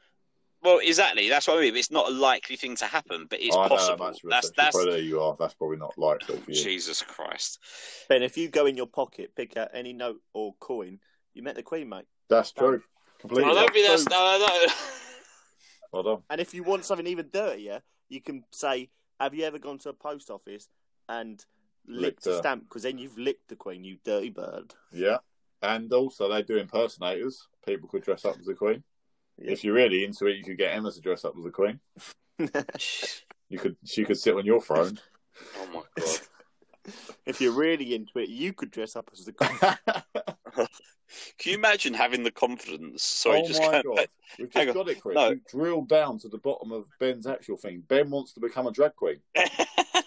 Well, 0.61 0.79
exactly. 0.79 1.29
That's 1.29 1.47
what 1.47 1.57
I 1.57 1.61
mean. 1.61 1.75
It's 1.77 1.89
not 1.89 2.09
a 2.09 2.11
likely 2.11 2.57
thing 2.57 2.75
to 2.77 2.85
happen, 2.85 3.27
but 3.29 3.41
it's 3.41 3.55
I 3.55 3.69
possible. 3.69 4.05
that's, 4.07 4.19
that's 4.21 4.47
that's, 4.47 4.51
that's 4.57 4.75
probably 4.75 4.91
there 4.91 5.01
you 5.01 5.21
are. 5.21 5.37
That's 5.39 5.53
probably 5.53 5.77
not 5.77 5.97
likely 5.97 6.35
for 6.35 6.51
you. 6.51 6.61
Jesus 6.61 7.01
Christ. 7.01 7.59
Ben, 8.09 8.23
if 8.23 8.37
you 8.37 8.49
go 8.49 8.65
in 8.65 8.75
your 8.75 8.87
pocket, 8.87 9.31
pick 9.37 9.55
out 9.55 9.69
any 9.73 9.93
note 9.93 10.19
or 10.33 10.53
coin, 10.59 10.99
you 11.33 11.43
met 11.43 11.55
the 11.55 11.63
Queen, 11.63 11.87
mate. 11.87 12.05
That's 12.29 12.51
true. 12.51 12.81
I 13.23 13.27
don't 13.27 13.73
think 13.73 13.87
that's. 13.87 14.07
No, 14.09 14.45
no. 14.47 14.73
Well 15.91 16.03
done. 16.03 16.23
And 16.29 16.39
if 16.39 16.53
you 16.53 16.63
want 16.63 16.85
something 16.85 17.07
even 17.07 17.29
dirtier, 17.31 17.81
you 18.09 18.21
can 18.21 18.43
say, 18.51 18.89
"Have 19.19 19.33
you 19.33 19.43
ever 19.45 19.59
gone 19.59 19.77
to 19.79 19.89
a 19.89 19.93
post 19.93 20.29
office 20.29 20.67
and 21.07 21.43
licked 21.87 22.25
Licked 22.25 22.27
a 22.27 22.35
a- 22.35 22.37
stamp? 22.37 22.63
Because 22.69 22.83
then 22.83 22.97
you've 22.97 23.17
licked 23.17 23.49
the 23.49 23.55
Queen, 23.55 23.83
you 23.83 23.97
dirty 24.03 24.29
bird." 24.29 24.75
Yeah. 24.91 25.17
And 25.61 25.91
also, 25.91 26.29
they 26.29 26.41
do 26.43 26.57
impersonators. 26.57 27.47
People 27.65 27.89
could 27.89 28.03
dress 28.03 28.23
up 28.23 28.37
as 28.39 28.45
the 28.45 28.53
Queen. 28.53 28.83
Yeah. 29.37 29.51
If 29.51 29.63
you're 29.63 29.73
really 29.73 30.05
into 30.05 30.27
it, 30.27 30.37
you 30.37 30.43
could 30.43 30.57
get 30.57 30.75
Emma 30.75 30.91
to 30.91 31.01
dress 31.01 31.25
up 31.25 31.33
as 31.37 31.43
the 31.43 31.51
Queen. 31.51 31.79
You 33.49 33.57
could, 33.57 33.77
she 33.83 34.05
could 34.05 34.19
sit 34.19 34.35
on 34.35 34.45
your 34.45 34.61
throne. 34.61 34.99
oh 35.57 35.67
my 35.73 35.81
god. 35.97 36.19
if 37.25 37.41
you're 37.41 37.51
really 37.51 37.95
into 37.95 38.19
it, 38.19 38.29
you 38.29 38.53
could 38.53 38.69
dress 38.69 38.95
up 38.95 39.09
as 39.11 39.25
the 39.25 39.33
Queen. 39.33 40.67
Can 41.37 41.51
you 41.51 41.57
imagine 41.57 41.93
having 41.93 42.23
the 42.23 42.31
confidence? 42.31 43.03
Sorry, 43.03 43.41
oh 43.43 43.47
just 43.47 43.61
my 43.61 43.81
going 43.81 43.95
god, 43.95 44.07
we've 44.37 44.49
just 44.49 44.73
got 44.73 44.89
it, 44.89 45.01
Chris. 45.01 45.15
No. 45.15 45.29
You 45.29 45.41
drilled 45.49 45.89
down 45.89 46.19
to 46.19 46.29
the 46.29 46.37
bottom 46.37 46.71
of 46.71 46.85
Ben's 46.99 47.27
actual 47.27 47.57
thing. 47.57 47.83
Ben 47.87 48.09
wants 48.09 48.33
to 48.33 48.39
become 48.39 48.67
a 48.67 48.71
drag 48.71 48.95
queen. 48.95 49.19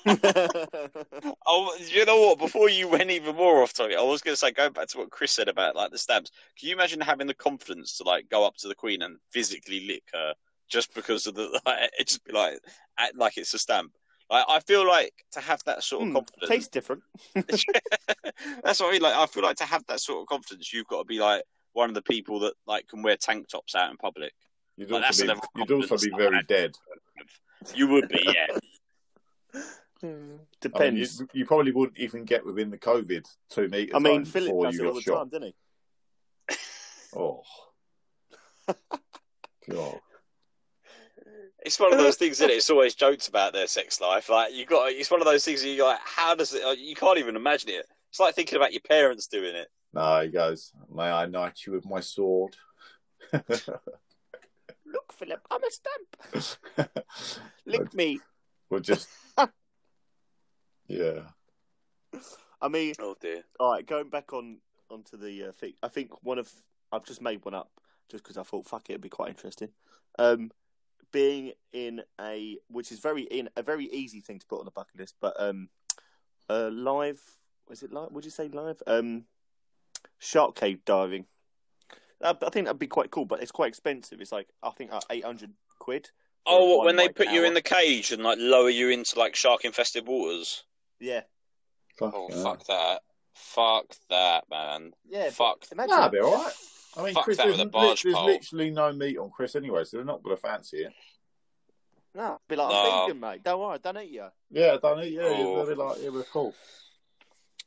Oh, 1.46 1.76
you 1.88 2.04
know 2.04 2.20
what? 2.20 2.38
Before 2.38 2.68
you 2.68 2.88
went 2.88 3.10
even 3.10 3.36
more 3.36 3.62
off 3.62 3.72
topic, 3.72 3.96
I 3.96 4.02
was 4.02 4.22
going 4.22 4.32
to 4.32 4.38
say, 4.38 4.50
going 4.50 4.72
back 4.72 4.88
to 4.88 4.98
what 4.98 5.10
Chris 5.10 5.32
said 5.32 5.48
about 5.48 5.76
like 5.76 5.90
the 5.90 5.98
stamps. 5.98 6.30
Can 6.58 6.68
you 6.68 6.74
imagine 6.74 7.00
having 7.00 7.26
the 7.26 7.34
confidence 7.34 7.96
to 7.98 8.04
like 8.04 8.28
go 8.28 8.46
up 8.46 8.56
to 8.58 8.68
the 8.68 8.74
Queen 8.74 9.02
and 9.02 9.18
physically 9.30 9.86
lick 9.86 10.04
her 10.12 10.34
just 10.68 10.94
because 10.94 11.26
of 11.26 11.34
the? 11.34 11.60
Like, 11.66 11.90
it 11.98 12.08
just 12.08 12.24
be 12.24 12.32
like, 12.32 12.58
act 12.98 13.16
like 13.16 13.36
it's 13.36 13.54
a 13.54 13.58
stamp. 13.58 13.92
Like, 14.32 14.46
I 14.48 14.60
feel 14.60 14.86
like 14.88 15.12
to 15.32 15.40
have 15.40 15.62
that 15.66 15.84
sort 15.84 16.02
of 16.02 16.08
Hmm, 16.08 16.14
confidence. 16.14 16.48
tastes 16.48 16.68
different. 16.70 17.02
That's 17.34 18.80
what 18.80 18.88
I 18.88 18.92
mean. 18.92 19.02
Like, 19.02 19.14
I 19.14 19.26
feel 19.26 19.42
like 19.42 19.56
to 19.58 19.64
have 19.64 19.84
that 19.88 20.00
sort 20.00 20.22
of 20.22 20.26
confidence, 20.26 20.72
you've 20.72 20.86
got 20.86 21.00
to 21.00 21.04
be 21.04 21.18
like 21.18 21.42
one 21.74 21.90
of 21.90 21.94
the 21.94 22.00
people 22.02 22.40
that 22.40 22.54
like 22.66 22.88
can 22.88 23.02
wear 23.02 23.16
tank 23.18 23.48
tops 23.48 23.74
out 23.74 23.90
in 23.90 23.98
public. 23.98 24.32
You'd 24.78 24.90
Well, 24.90 25.02
that's 25.02 25.20
also 25.20 25.32
a 25.32 25.36
be, 25.36 25.40
you'd 25.56 25.70
also 25.70 25.98
be 25.98 26.10
very 26.16 26.36
had. 26.36 26.46
dead. 26.46 26.72
You 27.74 27.88
would 27.88 28.08
be, 28.08 28.22
yeah. 28.24 28.56
I 30.02 30.06
mean, 30.06 30.40
Depends. 30.62 31.20
you, 31.20 31.28
you 31.34 31.44
probably 31.46 31.72
wouldn't 31.72 31.98
even 31.98 32.24
get 32.24 32.44
within 32.46 32.70
the 32.70 32.78
COVID 32.78 33.26
two 33.50 33.68
meters. 33.68 33.92
I 33.94 33.98
mean, 33.98 34.24
zone 34.24 34.32
Philip 34.32 34.62
does 34.62 34.74
you 34.78 34.82
it 34.82 34.86
all 34.86 34.92
got 34.92 34.96
the 34.96 35.02
shot. 35.02 35.16
time, 35.18 35.28
doesn't 35.28 35.54
he? 36.48 36.56
Oh, 37.14 37.42
God. 39.70 40.00
It's 41.64 41.78
one 41.78 41.92
of 41.92 41.98
those 41.98 42.16
things, 42.16 42.40
isn't 42.40 42.50
it? 42.50 42.54
It's 42.56 42.70
always 42.70 42.94
jokes 42.94 43.28
about 43.28 43.52
their 43.52 43.66
sex 43.66 44.00
life. 44.00 44.28
Like 44.28 44.52
you 44.52 44.66
got, 44.66 44.90
it's 44.92 45.10
one 45.10 45.20
of 45.20 45.26
those 45.26 45.44
things. 45.44 45.62
That 45.62 45.68
you're 45.68 45.86
like, 45.86 46.00
how 46.04 46.34
does 46.34 46.52
it? 46.54 46.78
You 46.78 46.94
can't 46.94 47.18
even 47.18 47.36
imagine 47.36 47.70
it. 47.70 47.86
It's 48.10 48.20
like 48.20 48.34
thinking 48.34 48.56
about 48.56 48.72
your 48.72 48.82
parents 48.82 49.26
doing 49.26 49.54
it. 49.54 49.68
No, 49.94 50.20
he 50.22 50.28
goes. 50.28 50.72
May 50.92 51.04
I 51.10 51.26
knight 51.26 51.60
you 51.66 51.72
with 51.72 51.86
my 51.86 52.00
sword? 52.00 52.56
Look, 53.32 55.12
Philip, 55.12 55.40
I'm 55.50 55.60
a 55.64 55.70
stamp. 55.70 56.90
Lick 57.66 57.94
me. 57.94 58.20
We'll 58.68 58.80
just. 58.80 59.08
yeah. 60.88 61.20
I 62.60 62.68
mean, 62.68 62.94
Oh 63.00 63.16
dear. 63.20 63.42
all 63.58 63.72
right, 63.72 63.86
going 63.86 64.08
back 64.08 64.32
on 64.32 64.58
onto 64.90 65.16
the 65.16 65.44
uh, 65.48 65.52
thing. 65.52 65.72
I 65.82 65.88
think 65.88 66.10
one 66.22 66.38
of 66.38 66.50
I've 66.92 67.04
just 67.06 67.22
made 67.22 67.44
one 67.44 67.54
up 67.54 67.70
just 68.10 68.22
because 68.22 68.36
I 68.36 68.42
thought 68.42 68.66
fuck 68.66 68.88
it, 68.88 68.92
it'd 68.92 69.00
be 69.00 69.08
quite 69.08 69.30
interesting. 69.30 69.70
Um, 70.18 70.50
being 71.12 71.52
in 71.72 72.02
a 72.20 72.58
which 72.68 72.90
is 72.90 72.98
very 72.98 73.22
in 73.22 73.48
a 73.56 73.62
very 73.62 73.86
easy 73.86 74.20
thing 74.20 74.38
to 74.38 74.46
put 74.46 74.58
on 74.58 74.64
the 74.64 74.70
bucket 74.70 74.98
list, 74.98 75.14
but 75.20 75.34
um, 75.38 75.68
uh, 76.48 76.68
live 76.68 77.20
was 77.68 77.82
it 77.82 77.92
live? 77.92 78.12
Would 78.12 78.24
you 78.24 78.30
say 78.30 78.48
live? 78.48 78.82
Um, 78.86 79.24
shark 80.18 80.54
cave 80.54 80.84
diving. 80.84 81.26
I, 82.22 82.30
I 82.30 82.50
think 82.50 82.66
that'd 82.66 82.78
be 82.78 82.86
quite 82.86 83.10
cool, 83.10 83.24
but 83.24 83.42
it's 83.42 83.52
quite 83.52 83.68
expensive. 83.68 84.20
It's 84.20 84.32
like 84.32 84.48
I 84.62 84.70
think 84.70 84.92
uh, 84.92 85.00
eight 85.10 85.24
hundred 85.24 85.52
quid. 85.78 86.10
Oh, 86.44 86.70
what, 86.70 86.78
one, 86.78 86.86
when 86.86 86.96
they 86.96 87.04
like, 87.04 87.14
put 87.14 87.30
you 87.30 87.44
in 87.44 87.54
the 87.54 87.62
cage 87.62 88.10
and 88.10 88.22
like 88.22 88.38
lower 88.40 88.70
you 88.70 88.88
into 88.90 89.18
like 89.18 89.36
shark 89.36 89.64
infested 89.64 90.06
waters. 90.06 90.64
yeah 90.98 91.20
Fuck 91.98 92.12
Oh 92.14 92.28
yeah. 92.30 92.42
fuck 92.42 92.64
that! 92.66 93.02
Fuck 93.34 93.94
that, 94.10 94.44
man! 94.50 94.92
yeah 95.08 95.30
Fuck. 95.30 95.64
Imagine 95.70 95.96
Nah, 95.96 96.08
they're 96.08 96.24
all 96.24 96.42
right. 96.42 96.54
I 96.96 97.02
mean, 97.04 97.14
Fuck 97.14 97.24
Chris, 97.24 97.36
that 97.38 97.44
there's, 97.46 97.58
with 97.58 97.66
a 97.66 97.70
barge 97.70 98.02
there's 98.02 98.14
pole. 98.14 98.26
literally 98.26 98.70
no 98.70 98.92
meat 98.92 99.16
on 99.18 99.30
Chris 99.30 99.56
anyway, 99.56 99.84
so 99.84 99.96
they're 99.96 100.06
not 100.06 100.22
going 100.22 100.36
to 100.36 100.40
fancy 100.42 100.78
it. 100.84 100.92
no, 102.14 102.38
be 102.48 102.56
like 102.56 102.68
No. 102.68 102.74
I'm 103.02 103.08
vegan, 103.08 103.20
mate. 103.20 103.42
Don't 103.42 103.60
worry, 103.60 103.78
don't 103.82 103.98
eat 103.98 104.10
you. 104.10 104.26
Yeah, 104.50 104.76
don't 104.82 105.02
eat. 105.02 105.12
Yeah, 105.14 105.22
Oh. 105.24 105.56
they'll 105.64 105.74
be 105.76 105.82
like, 105.82 105.96
yeah, 106.02 106.10
we're 106.10 106.22
cool. 106.24 106.54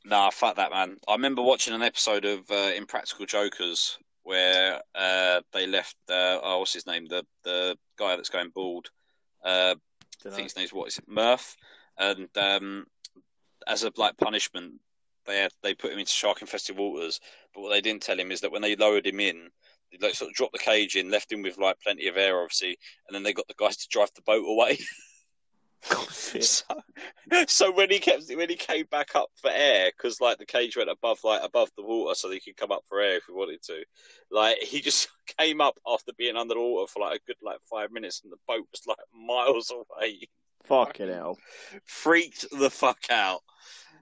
Nah, 0.04 0.30
fuck 0.30 0.56
that, 0.56 0.70
man. 0.70 0.98
I 1.08 1.12
remember 1.14 1.42
watching 1.42 1.74
an 1.74 1.82
episode 1.82 2.24
of 2.24 2.48
uh, 2.50 2.70
Impractical 2.76 3.26
Jokers 3.26 3.98
where 4.22 4.80
uh, 4.94 5.40
they 5.52 5.66
left. 5.66 5.96
Uh, 6.08 6.38
oh, 6.42 6.60
what's 6.60 6.72
his 6.72 6.86
name? 6.86 7.06
The 7.06 7.24
the 7.42 7.76
guy 7.98 8.14
that's 8.16 8.28
going 8.28 8.50
bald. 8.54 8.88
Uh, 9.44 9.74
I 9.74 10.22
Dunno. 10.22 10.36
think 10.36 10.46
his 10.46 10.56
name's 10.56 10.72
what 10.72 10.88
is 10.88 10.98
it? 10.98 11.08
Murph. 11.08 11.56
And 11.98 12.28
um, 12.36 12.86
as 13.66 13.82
a 13.82 13.90
like 13.96 14.16
punishment, 14.16 14.74
they 15.26 15.38
had, 15.42 15.50
they 15.62 15.74
put 15.74 15.92
him 15.92 15.98
into 15.98 16.12
shark 16.12 16.40
infested 16.40 16.76
waters. 16.76 17.18
But 17.56 17.62
what 17.62 17.70
they 17.70 17.80
didn't 17.80 18.02
tell 18.02 18.20
him 18.20 18.30
is 18.30 18.42
that 18.42 18.52
when 18.52 18.60
they 18.60 18.76
lowered 18.76 19.06
him 19.06 19.18
in, 19.18 19.48
they 19.90 20.06
like 20.06 20.14
sort 20.14 20.30
of 20.30 20.34
dropped 20.36 20.52
the 20.52 20.58
cage 20.58 20.94
in, 20.94 21.10
left 21.10 21.32
him 21.32 21.42
with 21.42 21.56
like 21.56 21.80
plenty 21.80 22.06
of 22.06 22.18
air, 22.18 22.38
obviously, 22.38 22.78
and 23.08 23.14
then 23.14 23.22
they 23.22 23.32
got 23.32 23.48
the 23.48 23.54
guys 23.56 23.78
to 23.78 23.88
drive 23.90 24.10
the 24.14 24.22
boat 24.22 24.44
away. 24.46 24.78
So, 26.40 26.64
so 27.46 27.70
when 27.70 27.90
he 27.90 27.98
kept 27.98 28.24
when 28.34 28.48
he 28.48 28.56
came 28.56 28.86
back 28.90 29.14
up 29.14 29.28
for 29.40 29.50
air, 29.50 29.90
because 29.96 30.20
like 30.20 30.38
the 30.38 30.46
cage 30.46 30.76
went 30.76 30.90
above 30.90 31.20
like 31.22 31.42
above 31.44 31.70
the 31.76 31.84
water, 31.84 32.14
so 32.14 32.30
he 32.30 32.40
could 32.40 32.56
come 32.56 32.72
up 32.72 32.82
for 32.88 33.00
air 33.00 33.18
if 33.18 33.24
he 33.26 33.32
wanted 33.32 33.62
to. 33.64 33.84
Like 34.30 34.58
he 34.58 34.80
just 34.80 35.08
came 35.38 35.60
up 35.60 35.78
after 35.86 36.12
being 36.18 36.36
under 36.36 36.54
the 36.54 36.60
water 36.60 36.90
for 36.90 37.00
like 37.00 37.20
a 37.20 37.26
good 37.26 37.36
like 37.42 37.58
five 37.70 37.92
minutes, 37.92 38.22
and 38.24 38.32
the 38.32 38.36
boat 38.48 38.66
was 38.72 38.82
like 38.86 38.98
miles 39.14 39.70
away. 40.00 40.28
Fucking 40.64 41.08
hell. 41.08 41.38
Freaked 41.84 42.46
the 42.50 42.70
fuck 42.70 43.04
out, 43.10 43.42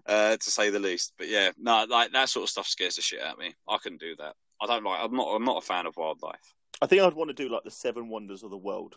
uh, 0.07 0.37
to 0.37 0.51
say 0.51 0.71
the 0.71 0.79
least. 0.79 1.13
But 1.19 1.29
yeah, 1.29 1.51
no, 1.59 1.87
like 1.89 2.13
that 2.13 2.29
sort 2.29 2.45
of 2.45 2.51
stuff 2.51 2.67
scares 2.67 2.97
the 2.97 3.03
shit 3.03 3.23
out 3.23 3.35
of 3.35 3.39
me. 3.39 3.55
I 3.69 3.79
couldn't 3.79 4.01
do 4.01 4.17
that. 4.17 4.35
I 4.61 4.67
don't 4.67 4.85
like. 4.85 5.01
I'm 5.03 5.15
not. 5.15 5.35
I'm 5.35 5.45
not 5.45 5.63
a 5.63 5.67
fan 5.67 5.87
of 5.87 5.97
wildlife. 5.97 6.55
I 6.83 6.87
think 6.87 7.03
I'd 7.03 7.15
want 7.15 7.29
to 7.29 7.35
do 7.35 7.49
like 7.49 7.65
the 7.65 7.71
seven 7.71 8.09
wonders 8.09 8.43
of 8.43 8.51
the 8.51 8.57
world. 8.57 8.97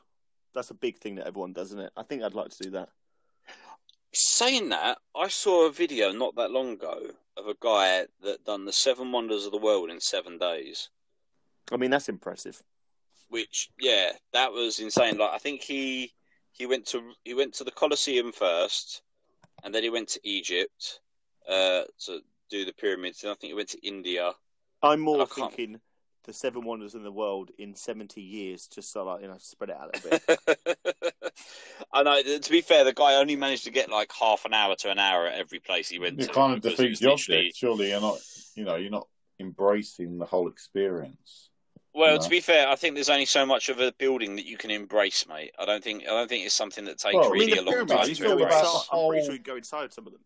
That's 0.53 0.71
a 0.71 0.75
big 0.75 0.97
thing 0.97 1.15
that 1.15 1.27
everyone 1.27 1.53
does, 1.53 1.67
isn't 1.67 1.79
it? 1.79 1.91
I 1.95 2.03
think 2.03 2.23
I'd 2.23 2.33
like 2.33 2.49
to 2.49 2.63
do 2.63 2.71
that. 2.71 2.89
Saying 4.13 4.69
that, 4.69 4.97
I 5.15 5.27
saw 5.27 5.67
a 5.67 5.71
video 5.71 6.11
not 6.11 6.35
that 6.35 6.51
long 6.51 6.71
ago 6.71 7.11
of 7.37 7.47
a 7.47 7.55
guy 7.59 8.05
that 8.23 8.45
done 8.45 8.65
the 8.65 8.73
seven 8.73 9.11
wonders 9.11 9.45
of 9.45 9.51
the 9.51 9.57
world 9.57 9.91
in 9.91 9.99
seven 9.99 10.37
days. 10.37 10.89
I 11.71 11.77
mean, 11.77 11.91
that's 11.91 12.09
impressive. 12.09 12.63
Which, 13.29 13.69
yeah, 13.79 14.11
that 14.33 14.53
was 14.53 14.79
insane. 14.79 15.17
Like, 15.17 15.31
I 15.33 15.37
think 15.37 15.61
he 15.61 16.13
he 16.51 16.65
went 16.65 16.87
to 16.87 17.11
he 17.23 17.33
went 17.33 17.53
to 17.55 17.63
the 17.63 17.71
Colosseum 17.71 18.31
first, 18.31 19.03
and 19.67 19.75
then 19.75 19.83
he 19.83 19.89
went 19.89 20.07
to 20.07 20.19
Egypt 20.23 21.01
uh, 21.45 21.81
to 22.05 22.21
do 22.49 22.63
the 22.63 22.71
pyramids. 22.71 23.21
And 23.21 23.31
I 23.31 23.35
think 23.35 23.49
he 23.49 23.53
went 23.53 23.67
to 23.69 23.85
India. 23.85 24.31
I'm 24.81 25.01
more 25.01 25.21
I 25.21 25.25
can't- 25.25 25.53
thinking 25.53 25.81
the 26.23 26.31
seven 26.31 26.63
wonders 26.63 26.95
in 26.95 27.03
the 27.03 27.11
world 27.11 27.51
in 27.57 27.75
70 27.75 28.21
years, 28.21 28.67
just 28.67 28.93
so 28.93 29.03
like, 29.03 29.21
you 29.23 29.27
know, 29.27 29.35
spread 29.39 29.71
it 29.71 29.75
out 29.75 29.93
a 29.93 30.09
little 30.09 30.19
bit. 30.65 30.77
I 31.93 32.03
know. 32.03 32.21
To 32.39 32.49
be 32.51 32.61
fair, 32.61 32.85
the 32.85 32.93
guy 32.93 33.15
only 33.15 33.35
managed 33.35 33.65
to 33.65 33.71
get 33.71 33.89
like 33.89 34.09
half 34.17 34.45
an 34.45 34.53
hour 34.53 34.75
to 34.77 34.89
an 34.89 34.99
hour 34.99 35.27
at 35.27 35.37
every 35.37 35.59
place 35.59 35.89
he 35.89 35.99
went 35.99 36.21
It 36.21 36.31
kind 36.31 36.53
of 36.53 36.61
defeats 36.61 36.89
was 36.89 36.99
the 37.01 37.11
object. 37.11 37.57
Surely 37.57 37.89
you're 37.89 37.99
not, 37.99 38.19
you 38.55 38.63
know, 38.63 38.77
you're 38.77 38.89
not 38.89 39.07
embracing 39.37 40.17
the 40.17 40.25
whole 40.25 40.47
experience. 40.47 41.46
Well, 41.97 42.17
No. 42.17 42.21
to 42.21 42.29
be 42.29 42.39
fair, 42.41 42.67
I 42.69 42.75
think 42.75 42.93
there's 42.93 43.09
only 43.09 43.25
so 43.25 43.43
much 43.43 43.69
of 43.69 43.79
a 43.79 43.91
building 43.93 44.35
that 44.35 44.45
you 44.45 44.55
can 44.55 44.69
embrace, 44.69 45.25
mate. 45.27 45.51
I 45.57 45.65
don't 45.65 45.83
think 45.83 46.03
I 46.03 46.11
don't 46.11 46.27
think 46.27 46.45
it's 46.45 46.53
something 46.53 46.85
that 46.85 46.99
takes 46.99 47.15
Well, 47.15 47.23
I 47.23 47.27
I 47.27 47.31
mean, 47.31 47.39
really 47.47 47.57
a 47.57 47.61
long 47.63 47.87
time 47.87 48.07
you 48.07 48.15
to 48.15 48.21
go 48.23 48.31
embrace. 48.33 48.47
about- 48.53 48.65
inside, 48.65 48.87
I'm 48.91 49.07
pretty 49.09 49.25
sure 49.25 49.33
you 49.33 49.39
go 49.39 49.55
inside 49.55 49.93
some 49.93 50.05
of 50.05 50.13
them. 50.13 50.21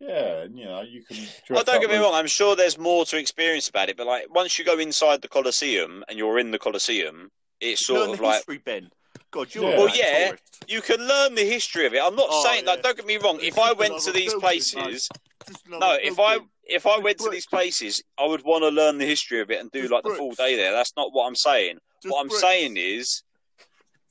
Yeah, 0.00 0.42
and, 0.42 0.58
you 0.58 0.64
know, 0.66 0.82
you 0.82 1.04
can. 1.04 1.16
Well, 1.48 1.62
don't 1.64 1.80
get 1.80 1.88
me 1.88 1.96
as- 1.96 2.02
wrong. 2.02 2.12
I'm 2.14 2.26
sure 2.26 2.56
there's 2.56 2.76
more 2.76 3.06
to 3.06 3.16
experience 3.18 3.68
about 3.68 3.88
it, 3.88 3.96
but 3.96 4.06
like 4.06 4.28
once 4.34 4.58
you 4.58 4.64
go 4.64 4.78
inside 4.80 5.22
the 5.22 5.28
Colosseum 5.28 6.04
and 6.08 6.18
you're 6.18 6.38
in 6.40 6.50
the 6.50 6.58
Colosseum, 6.58 7.30
it's 7.60 7.88
Learn 7.88 7.96
sort 7.98 8.08
the 8.08 8.12
of 8.14 8.20
like 8.20 8.34
history, 8.38 8.58
Ben. 8.58 8.90
God, 9.30 9.54
you're 9.54 9.70
Yeah. 9.70 9.76
Well, 9.78 9.96
yeah. 9.96 10.26
tourist. 10.28 10.42
you 10.68 10.80
can 10.82 11.00
learn 11.06 11.34
the 11.34 11.44
history 11.44 11.86
of 11.86 11.94
it. 11.94 12.00
I'm 12.02 12.14
not 12.16 12.26
Oh, 12.30 12.44
saying 12.44 12.64
like 12.66 12.78
yeah. 12.78 12.82
don't 12.82 12.96
get 12.96 13.06
me 13.06 13.16
wrong. 13.16 13.36
It's 13.36 13.48
If 13.48 13.58
I 13.58 13.72
went 13.72 14.00
to 14.02 14.12
these 14.12 14.34
places, 14.34 15.08
Just 15.46 15.68
no, 15.68 15.92
if 16.02 16.18
I 16.18 16.38
if 16.64 16.86
I 16.86 16.98
went 16.98 17.18
to 17.18 17.30
these 17.30 17.46
places, 17.46 18.02
I 18.18 18.26
would 18.26 18.42
want 18.42 18.62
to 18.64 18.68
learn 18.70 18.98
the 18.98 19.06
history 19.06 19.40
of 19.40 19.50
it 19.50 19.60
and 19.60 19.70
do 19.70 19.80
Just 19.82 19.92
like 19.92 20.02
the 20.02 20.10
full 20.14 20.32
day 20.32 20.56
there. 20.56 20.72
That's 20.72 20.92
not 20.96 21.12
what 21.12 21.26
I'm 21.26 21.36
saying. 21.36 21.78
Just 22.02 22.12
what 22.12 22.20
I'm 22.20 22.28
bricks. 22.28 22.40
saying 22.40 22.76
is, 22.76 23.22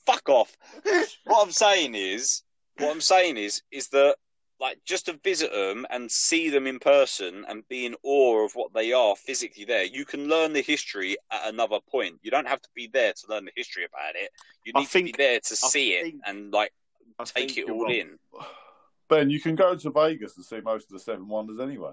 fuck 0.06 0.28
off. 0.28 0.56
what 1.24 1.42
I'm 1.46 1.52
saying 1.52 1.94
is, 1.94 2.42
what 2.78 2.90
I'm 2.90 3.00
saying 3.02 3.36
is, 3.36 3.62
is 3.70 3.88
that 3.88 4.16
like 4.60 4.78
just 4.84 5.06
to 5.06 5.18
visit 5.22 5.52
them 5.52 5.86
and 5.90 6.10
see 6.10 6.48
them 6.48 6.66
in 6.66 6.78
person 6.78 7.44
and 7.48 7.66
be 7.68 7.84
in 7.86 7.94
awe 8.02 8.44
of 8.44 8.52
what 8.54 8.72
they 8.72 8.92
are 8.92 9.14
physically 9.16 9.64
there. 9.64 9.84
You 9.84 10.04
can 10.04 10.28
learn 10.28 10.52
the 10.52 10.62
history 10.62 11.16
at 11.30 11.52
another 11.52 11.78
point. 11.90 12.16
You 12.22 12.30
don't 12.30 12.48
have 12.48 12.62
to 12.62 12.68
be 12.74 12.86
there 12.86 13.12
to 13.12 13.26
learn 13.28 13.44
the 13.44 13.52
history 13.54 13.84
about 13.84 14.14
it. 14.14 14.30
You 14.64 14.72
I 14.74 14.80
need 14.80 14.88
to 14.88 15.02
be 15.04 15.14
there 15.16 15.40
to 15.40 15.52
I 15.52 15.68
see 15.68 15.92
it 15.92 16.14
and 16.26 16.52
like 16.52 16.72
I 17.18 17.24
take 17.24 17.56
it 17.58 17.68
all 17.68 17.82
wrong. 17.84 17.92
in. 17.92 18.18
Ben, 19.08 19.30
you 19.30 19.40
can 19.40 19.54
go 19.54 19.76
to 19.76 19.90
Vegas 19.90 20.36
and 20.36 20.44
see 20.44 20.60
most 20.60 20.84
of 20.84 20.90
the 20.94 20.98
Seven 20.98 21.28
Wonders 21.28 21.60
anyway. 21.60 21.92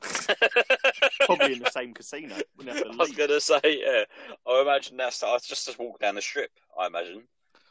Probably 1.26 1.54
in 1.54 1.58
the 1.58 1.70
same 1.70 1.92
casino. 1.92 2.36
I 2.68 2.82
was 2.96 3.12
gonna 3.12 3.40
say, 3.40 3.60
yeah. 3.64 4.04
I 4.46 4.62
imagine 4.62 4.96
that's 4.96 5.22
I 5.22 5.36
just 5.38 5.66
just 5.66 5.78
walk 5.78 6.00
down 6.00 6.14
the 6.14 6.22
strip. 6.22 6.50
I 6.78 6.86
imagine. 6.86 7.22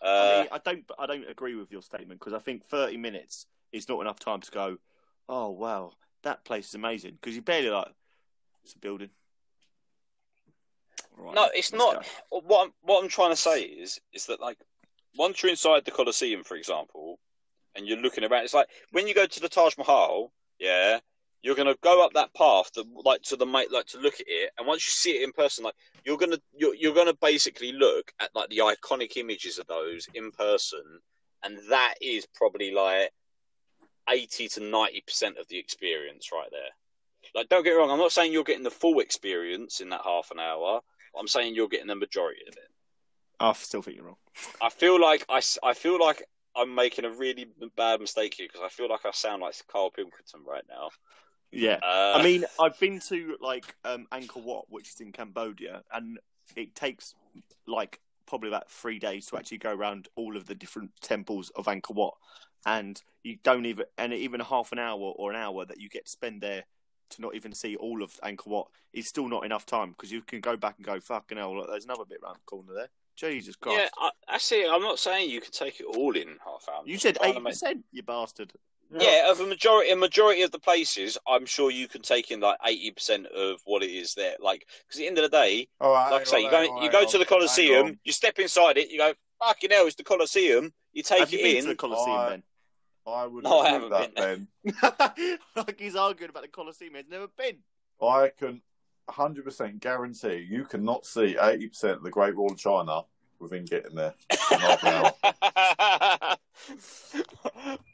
I, 0.02 0.08
Uh, 0.08 0.40
mean, 0.42 0.48
I 0.52 0.58
don't. 0.60 0.92
I 1.00 1.06
don't 1.06 1.30
agree 1.30 1.56
with 1.56 1.72
your 1.72 1.82
statement 1.82 2.20
because 2.20 2.34
I 2.34 2.40
think 2.40 2.66
thirty 2.66 2.98
minutes 2.98 3.46
is 3.72 3.90
not 3.90 4.02
enough 4.02 4.20
time 4.20 4.42
to 4.42 4.52
go. 4.52 4.78
Oh 5.28 5.50
wow, 5.50 5.94
that 6.24 6.46
place 6.46 6.70
is 6.70 6.76
amazing 6.76 7.18
because 7.20 7.36
you 7.36 7.42
barely 7.42 7.70
like. 7.70 7.94
It's 8.64 8.74
a 8.74 8.80
building. 8.80 9.10
Right, 11.18 11.36
no, 11.36 11.50
it's 11.54 11.72
not. 11.72 12.04
go. 12.32 12.42
What 12.42 12.66
I'm, 12.66 12.74
what 12.82 13.04
I'm 13.04 13.10
trying 13.10 13.30
to 13.30 13.36
say 13.36 13.62
is, 13.62 14.00
is 14.12 14.26
that 14.26 14.42
like 14.42 14.58
once 15.16 15.42
you're 15.42 15.52
inside 15.52 15.86
the 15.86 15.92
Colosseum, 15.92 16.44
for 16.44 16.58
example, 16.58 17.20
and 17.76 17.88
you're 17.88 18.00
looking 18.00 18.24
around, 18.24 18.44
it's 18.44 18.54
like 18.54 18.68
when 18.92 19.08
you 19.08 19.14
go 19.14 19.26
to 19.26 19.40
the 19.40 19.50
Taj 19.50 19.78
Mahal, 19.78 20.32
yeah, 20.60 21.00
you're 21.42 21.56
gonna 21.56 21.76
go 21.82 22.04
up 22.04 22.14
that 22.14 22.34
path 22.34 22.72
to 22.74 22.84
like 23.04 23.22
to 23.24 23.36
the 23.36 23.46
mate, 23.46 23.72
like 23.72 23.86
to 23.88 24.00
look 24.00 24.16
at 24.16 24.26
it, 24.28 24.52
and 24.58 24.68
once 24.68 24.88
you 24.88 24.92
see 24.92 25.18
it 25.18 25.24
in 25.24 25.32
person, 25.32 25.64
like 25.64 25.76
you're 26.04 26.18
gonna 26.18 26.40
you're, 26.58 26.76
you're 26.76 26.96
gonna 26.96 27.14
basically 27.22 27.72
look 27.72 28.12
at 28.20 28.30
like 28.34 28.50
the 28.50 28.58
iconic 28.58 29.16
images 29.18 29.60
of 29.60 29.68
those 29.68 30.08
in 30.16 30.32
person, 30.32 30.84
and 31.44 31.60
that 31.70 31.94
is 32.02 32.28
probably 32.34 32.72
like 32.72 33.12
eighty 34.10 34.48
to 34.50 34.60
ninety 34.62 35.02
percent 35.06 35.38
of 35.38 35.48
the 35.48 35.58
experience 35.58 36.30
right 36.32 36.50
there. 36.52 36.62
Like, 37.34 37.50
don't 37.50 37.64
get 37.64 37.72
me 37.72 37.78
wrong, 37.78 37.92
I'm 37.92 37.98
not 37.98 38.12
saying 38.12 38.32
you're 38.32 38.44
getting 38.44 38.64
the 38.64 38.72
full 38.72 39.00
experience 39.00 39.82
in 39.82 39.90
that 39.90 40.02
half 40.04 40.32
an 40.32 40.40
hour. 40.40 40.82
I'm 41.18 41.28
saying 41.28 41.56
you're 41.56 41.68
getting 41.68 41.88
the 41.88 41.96
majority 41.96 42.42
of 42.48 42.56
it. 42.56 42.70
I 43.40 43.52
still 43.54 43.82
think 43.82 43.98
you're 43.98 44.06
wrong. 44.06 44.18
I 44.62 44.70
feel 44.70 45.00
like 45.00 45.26
I, 45.28 45.42
I 45.64 45.74
feel 45.74 46.00
like 46.00 46.24
I'm 46.56 46.74
making 46.74 47.04
a 47.06 47.10
really 47.10 47.48
bad 47.76 48.00
mistake 48.00 48.36
here 48.36 48.48
because 48.48 48.66
I 48.66 48.70
feel 48.70 48.90
like 48.90 49.06
I 49.06 49.12
sound 49.12 49.42
like 49.42 49.56
Carl 49.68 49.92
Pilkington 49.92 50.42
right 50.48 50.64
now. 50.70 50.90
Yeah. 51.52 51.80
Uh, 51.84 52.14
I 52.18 52.24
mean, 52.24 52.46
I've 52.60 52.80
been 52.80 53.00
to 53.08 53.38
like 53.42 53.76
um, 53.84 54.08
Angkor 54.12 54.44
Wat, 54.44 54.66
which 54.70 54.90
is 54.90 55.02
in 55.02 55.12
Cambodia, 55.12 55.84
and 55.94 56.20
it 56.56 56.76
takes 56.76 57.16
like 57.68 58.00
probably 58.26 58.50
about 58.50 58.70
three 58.70 59.00
days 59.00 59.26
to 59.28 59.38
actually 59.38 59.58
go 59.58 59.74
around 59.74 60.08
all 60.16 60.38
of 60.38 60.48
the 60.48 60.56
different 60.56 60.92
temples 61.02 61.52
of 61.56 61.66
Angkor 61.66 61.96
Wat, 61.96 62.16
and 62.66 63.02
you 63.24 63.38
don't 63.44 63.66
even 63.66 63.86
and 63.98 64.14
even 64.14 64.40
half 64.40 64.72
an 64.72 64.80
hour 64.80 65.14
or 65.16 65.32
an 65.32 65.36
hour 65.38 65.66
that 65.66 65.80
you 65.80 65.90
get 65.90 66.06
to 66.06 66.12
spend 66.12 66.42
there 66.42 66.64
to 67.12 67.22
not 67.22 67.36
even 67.36 67.54
see 67.54 67.76
all 67.76 68.02
of 68.02 68.12
Angkor 68.24 68.48
Wat 68.48 68.68
is 68.94 69.08
still 69.08 69.28
not 69.28 69.46
enough 69.46 69.66
time 69.66 69.92
because 69.92 70.12
you 70.12 70.22
can 70.22 70.40
go 70.40 70.58
back 70.58 70.76
and 70.78 70.86
go 70.86 71.00
fucking 71.00 71.38
hell. 71.38 71.56
Look, 71.56 71.70
there's 71.70 71.86
another 71.86 72.06
bit 72.08 72.20
round 72.24 72.38
the 72.38 72.46
corner 72.46 72.74
there. 72.74 72.90
Jesus 73.16 73.56
Christ! 73.56 73.80
yeah, 73.80 73.88
I, 73.98 74.36
I 74.36 74.38
see. 74.40 74.68
I'm 74.68 74.82
not 74.82 75.00
saying 75.00 75.30
you 75.30 75.40
can 75.40 75.52
take 75.52 75.80
it 75.80 75.86
all 75.86 76.16
in 76.16 76.28
half 76.44 76.66
an 76.68 76.74
hour. 76.76 76.84
you 76.86 76.98
said 76.98 77.16
trying 77.16 77.32
eighty 77.32 77.42
percent, 77.42 77.86
you 77.92 78.04
bastard. 78.04 78.52
Yeah, 79.00 79.32
of 79.32 79.40
a 79.40 79.48
majority, 79.48 79.90
a 79.92 79.96
majority 79.96 80.44
of 80.44 80.52
the 80.52 80.60
places, 80.60 81.18
I'm 81.28 81.46
sure 81.46 81.72
you 81.72 81.88
can 81.88 82.02
take 82.02 82.30
in 82.32 82.40
like 82.40 82.58
eighty 82.66 82.92
percent 82.92 83.26
of 83.28 83.60
what 83.66 83.84
it 83.84 83.90
is 83.90 84.14
there. 84.14 84.36
Like, 84.40 84.68
because 84.86 85.00
at 85.00 85.04
the 85.04 85.08
end 85.08 85.18
of 85.18 85.24
the 85.24 85.30
day, 85.30 85.68
All 85.80 85.92
right, 85.92 86.12
like 86.12 86.22
I 86.22 86.24
say, 86.26 86.42
you 86.44 86.52
go, 86.52 86.82
you 86.84 86.92
go 86.92 87.06
to 87.06 87.18
the 87.18 87.26
Colosseum, 87.26 88.00
you 88.04 88.12
step 88.12 88.38
inside 88.38 88.78
it, 88.78 88.90
you 88.92 88.98
go, 88.98 89.14
fucking 89.44 89.72
hell, 89.72 89.88
it's 89.88 89.96
the 89.96 90.04
Colosseum. 90.04 90.72
You 90.94 91.04
take 91.04 91.20
Have 91.20 91.34
you 91.34 91.40
it 91.40 91.44
been 91.44 91.58
in. 91.58 91.64
to 91.64 91.70
the 91.70 91.76
Colosseum 91.76 92.18
I- 92.18 92.30
then? 92.30 92.44
I 93.08 93.26
would 93.28 93.44
No, 93.44 93.60
I 93.60 93.76
agree 93.76 93.90
with 93.90 93.98
haven't 93.98 94.16
that, 94.16 94.48
Ben. 95.16 95.40
like 95.56 95.80
he's 95.80 95.96
arguing 95.96 96.30
about 96.32 96.44
the 96.44 96.50
Colosseum. 96.50 96.94
He's 96.96 97.04
never 97.10 97.28
been. 97.28 97.58
I 98.02 98.32
can 98.38 98.62
100% 99.10 99.80
guarantee 99.80 100.48
you 100.50 100.66
cannot 100.66 101.06
see 101.06 101.36
80% 101.40 101.84
of 101.94 102.04
the 102.04 102.10
Great 102.10 102.36
Wall 102.36 102.52
of 102.52 102.58
China 102.58 103.04
within 103.40 103.66
getting 103.66 103.96
there 103.96 104.14
in 104.52 104.60
half 104.60 104.84
an 104.84 104.90
hour. 104.94 105.14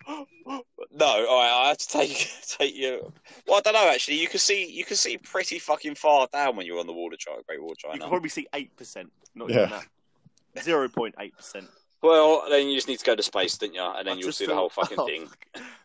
no, 0.07 1.05
all 1.05 1.39
right, 1.39 1.61
I 1.63 1.67
have 1.69 1.77
to 1.77 1.87
take 1.87 2.29
take 2.47 2.75
you. 2.75 3.11
Well, 3.47 3.57
I 3.57 3.61
don't 3.61 3.73
know. 3.73 3.89
Actually, 3.89 4.19
you 4.21 4.27
can 4.27 4.39
see 4.39 4.69
you 4.71 4.85
can 4.85 4.95
see 4.97 5.17
pretty 5.17 5.59
fucking 5.59 5.95
far 5.95 6.27
down 6.31 6.55
when 6.55 6.65
you're 6.65 6.79
on 6.79 6.87
the 6.87 6.93
wall 6.93 7.11
of 7.13 7.19
China, 7.19 7.39
Great 7.47 7.61
Wall 7.61 7.71
of 7.71 7.77
You 7.83 7.89
China. 7.89 7.99
can 8.01 8.09
probably 8.09 8.29
see 8.29 8.47
eight 8.53 8.75
percent, 8.77 9.11
not 9.35 9.49
Yeah. 9.49 9.57
even 9.65 9.69
that. 9.71 10.63
Zero 10.63 10.87
point 10.89 11.15
eight 11.19 11.35
percent. 11.35 11.67
Well, 12.01 12.43
then 12.49 12.67
you 12.67 12.75
just 12.75 12.87
need 12.87 12.99
to 12.99 13.05
go 13.05 13.15
to 13.15 13.23
space, 13.23 13.57
don't 13.57 13.73
you? 13.73 13.81
And 13.81 14.07
then 14.07 14.17
you'll 14.17 14.31
see 14.31 14.47
the 14.47 14.55
whole 14.55 14.69
fucking 14.69 14.97
oh, 14.99 15.05
thing. 15.05 15.29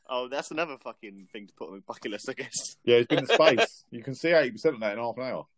Oh, 0.09 0.29
that's 0.29 0.51
another 0.51 0.77
fucking 0.79 1.29
thing 1.33 1.47
to 1.47 1.53
put 1.55 1.69
on 1.69 1.77
the 1.77 1.81
bucket 1.83 2.11
list, 2.13 2.29
I 2.31 2.33
guess. 2.33 2.77
Yeah, 2.85 2.97
it's 2.97 3.07
been 3.09 3.27
to 3.27 3.35
space. 3.35 3.85
You 3.91 4.03
can 4.03 4.15
see 4.15 4.29
80% 4.29 4.65
of 4.75 4.81
that 4.81 4.93
in 4.95 4.99
half 4.99 5.17
an 5.19 5.25
hour. 5.25 5.47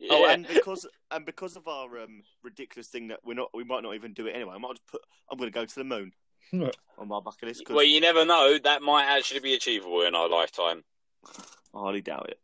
Yeah. 0.00 0.08
Oh, 0.12 0.26
and 0.28 0.48
because 0.48 0.86
and 1.10 1.24
because 1.24 1.54
of 1.54 1.68
our 1.68 1.98
um, 2.00 2.22
ridiculous 2.42 2.88
thing 2.88 3.08
that 3.08 3.20
we're 3.24 3.34
not, 3.34 3.50
we 3.54 3.62
might 3.62 3.82
not 3.82 3.94
even 3.94 4.14
do 4.14 4.26
it 4.26 4.32
anyway. 4.34 4.54
I 4.54 4.58
might 4.58 4.72
just 4.72 4.86
put. 4.86 5.00
I'm 5.30 5.38
going 5.38 5.50
to 5.50 5.54
go 5.54 5.64
to 5.64 5.74
the 5.74 5.84
moon 5.84 6.12
on 6.98 7.08
my 7.08 7.20
bucket 7.20 7.48
list. 7.48 7.64
'cause 7.64 7.74
well, 7.74 7.84
you 7.84 8.00
never 8.00 8.24
know. 8.24 8.58
That 8.62 8.82
might 8.82 9.04
actually 9.04 9.40
be 9.40 9.54
achievable 9.54 10.02
in 10.02 10.14
our 10.14 10.28
lifetime. 10.28 10.82
I 11.74 11.78
hardly 11.78 12.00
doubt 12.00 12.30
it. 12.30 12.40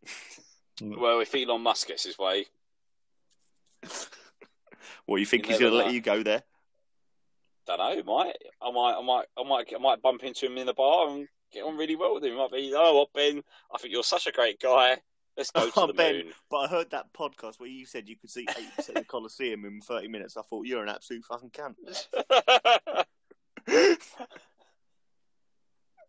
Well, 0.82 1.20
if 1.20 1.34
Elon 1.34 1.62
Musk 1.62 1.88
gets 1.88 2.04
his 2.04 2.18
way, 2.18 2.46
What 5.06 5.20
you 5.20 5.26
think 5.26 5.46
You 5.46 5.52
he's 5.52 5.60
going 5.60 5.72
to 5.72 5.78
let 5.78 5.92
you 5.92 6.00
go 6.00 6.22
there? 6.22 6.42
Don't 7.77 8.07
know. 8.07 8.14
Might 8.16 8.37
I 8.61 8.70
might 8.70 8.95
I 8.99 9.03
might 9.03 9.25
I 9.39 9.43
might 9.49 9.73
I 9.75 9.79
might 9.79 10.03
bump 10.03 10.23
into 10.25 10.47
him 10.47 10.59
in 10.59 10.66
the 10.66 10.75
bar 10.75 11.09
and 11.09 11.27
get 11.53 11.64
on 11.64 11.77
really 11.77 11.97
well 11.97 12.14
with 12.14 12.25
him. 12.25 12.33
He 12.33 12.39
might 12.39 12.53
be, 12.53 12.73
oh, 12.77 12.99
what 12.99 13.12
Ben? 13.14 13.43
I 13.75 13.79
think 13.79 13.93
you're 13.93 14.03
such 14.03 14.27
a 14.27 14.33
great 14.33 14.61
guy. 14.61 14.97
Let's 15.37 15.51
go 15.51 15.66
to 15.70 15.73
Oh, 15.81 15.87
the 15.87 15.93
Ben. 15.95 16.14
moon. 16.14 16.33
But 16.51 16.57
I 16.59 16.68
heard 16.68 16.91
that 16.91 17.12
podcast 17.12 17.59
where 17.59 17.68
you 17.68 17.87
said 17.87 18.09
you 18.09 18.16
could 18.16 18.31
see 18.31 18.47
80% 18.47 18.89
of 18.91 18.95
the 18.97 19.05
Colosseum 19.05 19.64
in 19.64 19.81
30 19.81 20.09
minutes. 20.09 20.37
I 20.37 20.43
thought, 20.43 20.66
you're 20.66 20.83
an 20.83 20.89
absolute 20.91 21.25
fucking 21.25 21.51
cunt. 21.51 21.77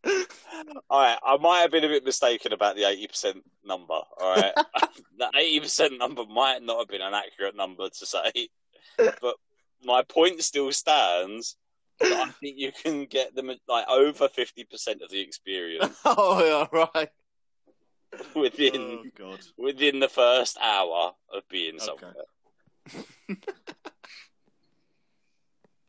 all 0.90 1.00
right, 1.02 1.18
I 1.26 1.38
might 1.38 1.60
have 1.62 1.72
been 1.72 1.84
a 1.86 1.88
bit 1.90 2.04
mistaken 2.04 2.52
about 2.54 2.76
the 2.76 2.84
eighty 2.88 3.08
percent 3.08 3.38
number. 3.66 3.94
All 3.94 4.36
right, 4.36 4.52
the 5.18 5.32
eighty 5.38 5.60
percent 5.62 5.98
number 5.98 6.26
might 6.26 6.62
not 6.62 6.80
have 6.80 6.88
been 6.90 7.02
an 7.02 7.14
accurate 7.14 7.56
number 7.56 7.88
to 7.90 8.06
say, 8.06 8.50
but 8.98 9.36
my 9.86 10.04
point 10.04 10.42
still 10.44 10.72
stands. 10.72 11.56
I 12.02 12.32
think 12.40 12.58
you 12.58 12.72
can 12.72 13.06
get 13.06 13.36
them 13.36 13.52
like 13.68 13.88
over 13.88 14.28
fifty 14.28 14.64
percent 14.66 15.02
of 15.02 15.10
the 15.10 15.20
experience 15.22 15.96
oh, 16.06 16.68
yeah, 16.74 16.80
right. 16.96 17.10
within 18.36 18.76
Oh, 18.76 19.04
God. 19.18 19.40
within 19.58 20.00
the 20.00 20.10
first 20.10 20.58
hour 20.62 21.14
of 21.34 21.48
being 21.50 21.76
Okay. 21.76 21.86
somewhere. 21.86 23.38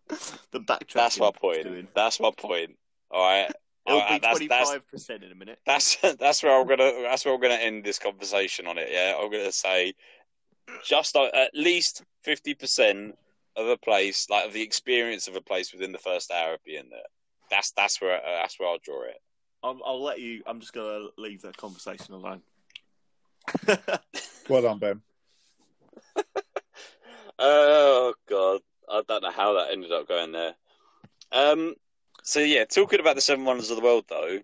The 0.53 0.61
backtrack. 0.61 0.93
That's 0.93 1.19
my 1.19 1.31
point. 1.35 1.95
That's 1.95 2.21
my 2.21 2.31
point. 2.37 2.77
All 3.11 3.23
right, 3.23 3.51
It'll 3.87 3.99
All 4.01 4.07
right, 4.07 4.11
be 4.11 4.19
that's- 4.21 4.33
twenty 4.37 4.49
that's- 4.49 4.71
five 4.71 4.89
percent 4.89 5.25
in 5.25 5.33
a 5.33 5.35
minute. 5.35 5.59
That's 5.67 5.97
that's 6.19 6.43
where 6.43 6.59
I'm 6.61 6.67
gonna 6.67 6.93
that's 7.03 7.25
where 7.25 7.35
I'm 7.35 7.41
gonna 7.41 7.55
end 7.55 7.85
this 7.85 7.99
conversation 7.99 8.67
on 8.67 8.79
it. 8.79 8.89
Yeah, 8.93 9.15
I'm 9.19 9.31
gonna 9.31 9.51
say 9.53 9.95
just 10.85 11.15
like, 11.15 11.35
at 11.35 11.51
least 11.55 12.03
fifty 12.23 12.55
percent 12.55 13.17
of 13.57 13.69
a 13.69 13.77
place, 13.77 14.29
like 14.31 14.47
of 14.47 14.53
the 14.53 14.63
experience 14.63 15.29
of 15.29 15.37
a 15.37 15.41
place 15.41 15.73
within 15.73 15.93
the 15.93 15.99
first 15.99 16.31
hour 16.31 16.55
of 16.55 16.65
being 16.65 16.89
there. 16.91 17.01
That's 17.51 17.73
that's 17.73 18.01
where 18.01 18.17
uh, 18.17 18.43
that's 18.43 18.59
where 18.59 18.69
I'll 18.69 18.79
draw 18.83 19.03
it. 19.03 19.21
I'll, 19.63 19.81
I'll 19.85 20.03
let 20.03 20.21
you. 20.21 20.43
I'm 20.47 20.61
just 20.61 20.73
gonna 20.73 21.07
leave 21.19 21.43
that 21.43 21.57
conversation 21.57 22.15
alone. 22.15 22.43
Well 24.49 24.63
done, 24.63 24.79
Ben. 24.79 25.01
Oh 27.37 28.15
god, 28.29 28.61
I 28.89 29.03
don't 29.09 29.23
know 29.23 29.31
how 29.33 29.55
that 29.55 29.73
ended 29.73 29.91
up 29.91 30.07
going 30.07 30.31
there. 30.31 30.55
Um, 31.33 31.75
so 32.23 32.39
yeah, 32.39 32.65
talking 32.65 33.01
about 33.01 33.17
the 33.17 33.21
seven 33.21 33.45
wonders 33.45 33.71
of 33.71 33.77
the 33.77 33.83
world 33.83 34.05
though, 34.09 34.39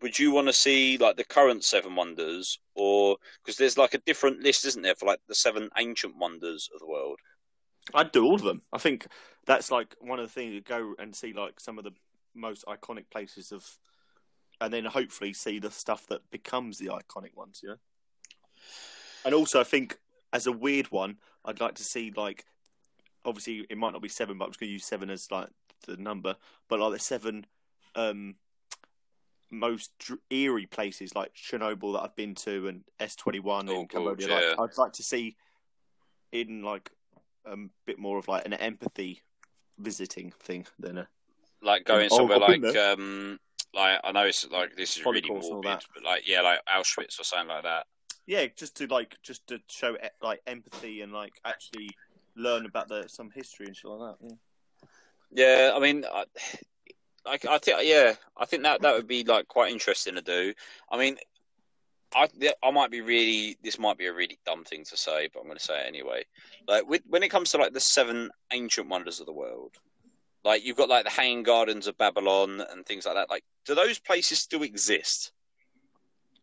would 0.00 0.16
you 0.16 0.30
want 0.30 0.46
to 0.46 0.52
see 0.52 0.96
like 0.96 1.16
the 1.16 1.24
current 1.24 1.64
seven 1.64 1.96
wonders, 1.96 2.60
or 2.76 3.16
because 3.42 3.56
there's 3.56 3.76
like 3.76 3.94
a 3.94 3.98
different 4.06 4.42
list, 4.42 4.64
isn't 4.64 4.82
there, 4.82 4.94
for 4.94 5.06
like 5.06 5.18
the 5.26 5.34
seven 5.34 5.70
ancient 5.76 6.16
wonders 6.16 6.68
of 6.72 6.78
the 6.78 6.86
world? 6.86 7.18
I'd 7.94 8.12
do 8.12 8.24
all 8.24 8.34
of 8.34 8.42
them. 8.42 8.62
I 8.72 8.78
think 8.78 9.06
that's 9.46 9.70
like 9.70 9.94
one 10.00 10.18
of 10.18 10.26
the 10.26 10.32
things. 10.32 10.52
You 10.52 10.60
go 10.60 10.94
and 10.98 11.14
see 11.14 11.32
like 11.32 11.60
some 11.60 11.78
of 11.78 11.84
the 11.84 11.92
most 12.34 12.64
iconic 12.66 13.10
places 13.10 13.52
of, 13.52 13.64
and 14.60 14.72
then 14.72 14.84
hopefully 14.84 15.32
see 15.32 15.58
the 15.58 15.70
stuff 15.70 16.06
that 16.08 16.30
becomes 16.30 16.78
the 16.78 16.86
iconic 16.86 17.36
ones. 17.36 17.60
You 17.62 17.70
know. 17.70 17.76
And 19.24 19.34
also, 19.34 19.60
I 19.60 19.64
think 19.64 19.98
as 20.32 20.46
a 20.46 20.52
weird 20.52 20.90
one, 20.90 21.18
I'd 21.44 21.60
like 21.60 21.74
to 21.76 21.84
see 21.84 22.12
like, 22.16 22.44
obviously 23.24 23.66
it 23.68 23.78
might 23.78 23.92
not 23.92 24.02
be 24.02 24.08
seven, 24.08 24.38
but 24.38 24.46
I'm 24.46 24.50
just 24.50 24.60
going 24.60 24.68
to 24.68 24.72
use 24.74 24.84
seven 24.84 25.10
as 25.10 25.30
like 25.30 25.48
the 25.86 25.96
number. 25.96 26.36
But 26.68 26.80
like 26.80 26.92
the 26.92 26.98
seven 26.98 27.46
um, 27.94 28.36
most 29.50 29.90
eerie 30.30 30.66
places 30.66 31.14
like 31.14 31.32
Chernobyl 31.34 31.94
that 31.94 32.02
I've 32.02 32.16
been 32.16 32.34
to 32.36 32.68
and 32.68 32.84
S21 33.00 33.68
Oh, 33.68 33.80
in 33.80 33.88
Cambodia. 33.88 34.28
Yeah. 34.28 34.54
like, 34.58 34.70
I'd 34.70 34.78
like 34.78 34.92
to 34.94 35.02
see 35.02 35.36
in 36.32 36.62
like 36.62 36.90
a 37.46 37.52
um, 37.52 37.70
bit 37.86 37.98
more 37.98 38.18
of 38.18 38.28
like 38.28 38.44
an 38.46 38.54
empathy 38.54 39.22
visiting 39.78 40.32
thing 40.40 40.66
than 40.78 40.98
a 40.98 41.08
like 41.62 41.84
going 41.84 42.08
Oh, 42.10 42.16
somewhere 42.16 42.38
like 42.38 42.64
um 42.76 43.38
like 43.74 44.00
I 44.02 44.12
know 44.12 44.24
it's 44.24 44.48
like 44.50 44.76
this 44.76 44.96
is 44.96 45.04
really 45.04 45.20
Holocaust 45.20 45.50
morbid, 45.52 45.84
but 45.94 46.04
like 46.04 46.28
yeah, 46.28 46.40
like 46.40 46.60
Auschwitz 46.66 47.20
or 47.20 47.24
something 47.24 47.48
like 47.48 47.64
that. 47.64 47.86
yeah, 48.26 48.46
just 48.56 48.76
to 48.78 48.86
like 48.86 49.16
just 49.22 49.46
to 49.48 49.58
show 49.68 49.96
like 50.22 50.40
empathy 50.46 51.02
and 51.02 51.12
like 51.12 51.34
actually 51.44 51.90
learn 52.36 52.66
about 52.66 52.88
the 52.88 53.04
some 53.08 53.30
history 53.30 53.66
and 53.66 53.76
shit 53.76 53.90
like 53.90 54.16
that. 54.18 54.26
Yeah. 54.26 54.36
Yeah, 55.32 55.72
I 55.74 55.80
mean, 55.80 56.04
I, 56.10 56.24
like 57.26 57.44
I 57.46 57.58
think 57.58 57.80
yeah, 57.84 58.14
I 58.36 58.46
think 58.46 58.62
that 58.62 58.80
that 58.82 58.94
would 58.94 59.06
be 59.06 59.24
like 59.24 59.48
quite 59.48 59.72
interesting 59.72 60.14
to 60.14 60.22
do. 60.22 60.54
I 60.90 60.98
mean, 60.98 61.16
I 62.14 62.28
I 62.62 62.70
might 62.70 62.90
be 62.90 63.00
really 63.00 63.56
this 63.62 63.78
might 63.78 63.98
be 63.98 64.06
a 64.06 64.12
really 64.12 64.38
dumb 64.46 64.64
thing 64.64 64.84
to 64.84 64.96
say, 64.96 65.28
but 65.32 65.40
I'm 65.40 65.46
going 65.46 65.58
to 65.58 65.64
say 65.64 65.80
it 65.80 65.86
anyway. 65.88 66.24
Like 66.68 66.88
with, 66.88 67.02
when 67.08 67.22
it 67.22 67.28
comes 67.30 67.50
to 67.52 67.58
like 67.58 67.72
the 67.72 67.80
seven 67.80 68.30
ancient 68.52 68.88
wonders 68.88 69.20
of 69.20 69.26
the 69.26 69.32
world, 69.32 69.72
like 70.44 70.64
you've 70.64 70.76
got 70.76 70.88
like 70.88 71.04
the 71.04 71.10
Hanging 71.10 71.42
Gardens 71.42 71.86
of 71.86 71.98
Babylon 71.98 72.62
and 72.70 72.86
things 72.86 73.04
like 73.06 73.16
that. 73.16 73.28
Like, 73.30 73.44
do 73.66 73.74
those 73.74 73.98
places 73.98 74.38
still 74.40 74.62
exist, 74.62 75.32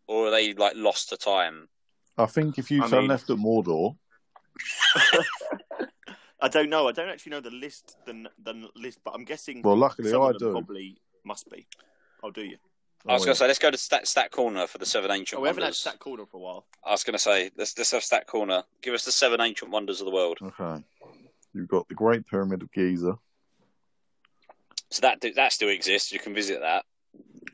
or 0.07 0.28
are 0.28 0.32
they 0.32 0.53
like 0.53 0.74
lost 0.76 1.09
to 1.09 1.18
time? 1.18 1.70
I 2.18 2.26
think 2.28 2.57
if 2.59 2.70
you 2.70 2.84
I 2.84 2.88
turn 2.89 2.99
mean- 3.01 3.07
left 3.09 3.30
at 3.30 3.38
Mordor, 3.38 3.95
I 6.41 6.47
don't 6.49 6.70
know. 6.70 6.88
I 6.88 6.91
don't 6.91 7.09
actually 7.09 7.32
know 7.32 7.39
the 7.39 7.51
list 7.51 7.95
the 8.05 8.30
the 8.43 8.70
list, 8.76 8.99
but 9.03 9.11
I'm 9.16 9.24
guessing. 9.24 9.61
well, 9.61 9.78
luckily 9.78 10.09
some 10.11 10.22
I 10.22 10.30
of 10.32 10.39
them 10.39 10.49
do. 10.49 10.51
Probably 10.53 10.97
must 11.24 11.49
be. 11.49 11.66
I'll 12.24 12.32
do 12.32 12.43
you. 12.43 12.57
I 13.06 13.14
was 13.14 13.26
going 13.26 13.34
to 13.36 13.39
say 13.39 13.47
let's 13.47 13.60
go 13.60 13.70
to 13.70 13.78
stat, 13.78 14.08
stat 14.08 14.32
corner 14.32 14.66
for 14.66 14.78
the 14.78 14.86
seven 14.86 15.12
ancient 15.12 15.39
Oh, 15.39 15.41
we 15.41 15.47
haven't 15.49 15.62
had 15.64 15.68
wonders. 15.68 15.80
stat 15.80 15.99
corner 15.99 16.26
for 16.26 16.38
a 16.38 16.39
while. 16.39 16.66
I 16.86 16.91
was 16.91 17.04
going 17.04 17.14
to 17.16 17.20
say 17.20 17.51
let's 17.58 17.78
let's 17.78 17.91
have 17.91 18.04
stat 18.04 18.28
corner. 18.28 18.64
Give 18.82 18.93
us 18.93 19.04
the 19.06 19.12
seven 19.12 19.41
ancient 19.41 19.72
wonders 19.72 19.99
of 19.99 20.06
the 20.06 20.12
world. 20.12 20.38
Okay. 20.41 20.84
You've 21.54 21.68
got 21.68 21.88
the 21.89 21.95
Great 21.95 22.26
Pyramid 22.26 22.62
of 22.64 22.72
Giza, 22.72 23.18
So 24.89 25.01
that 25.01 25.24
that 25.36 25.51
still 25.54 25.70
exists. 25.70 26.12
You 26.12 26.20
can 26.20 26.34
visit 26.34 26.62
that. 26.62 26.86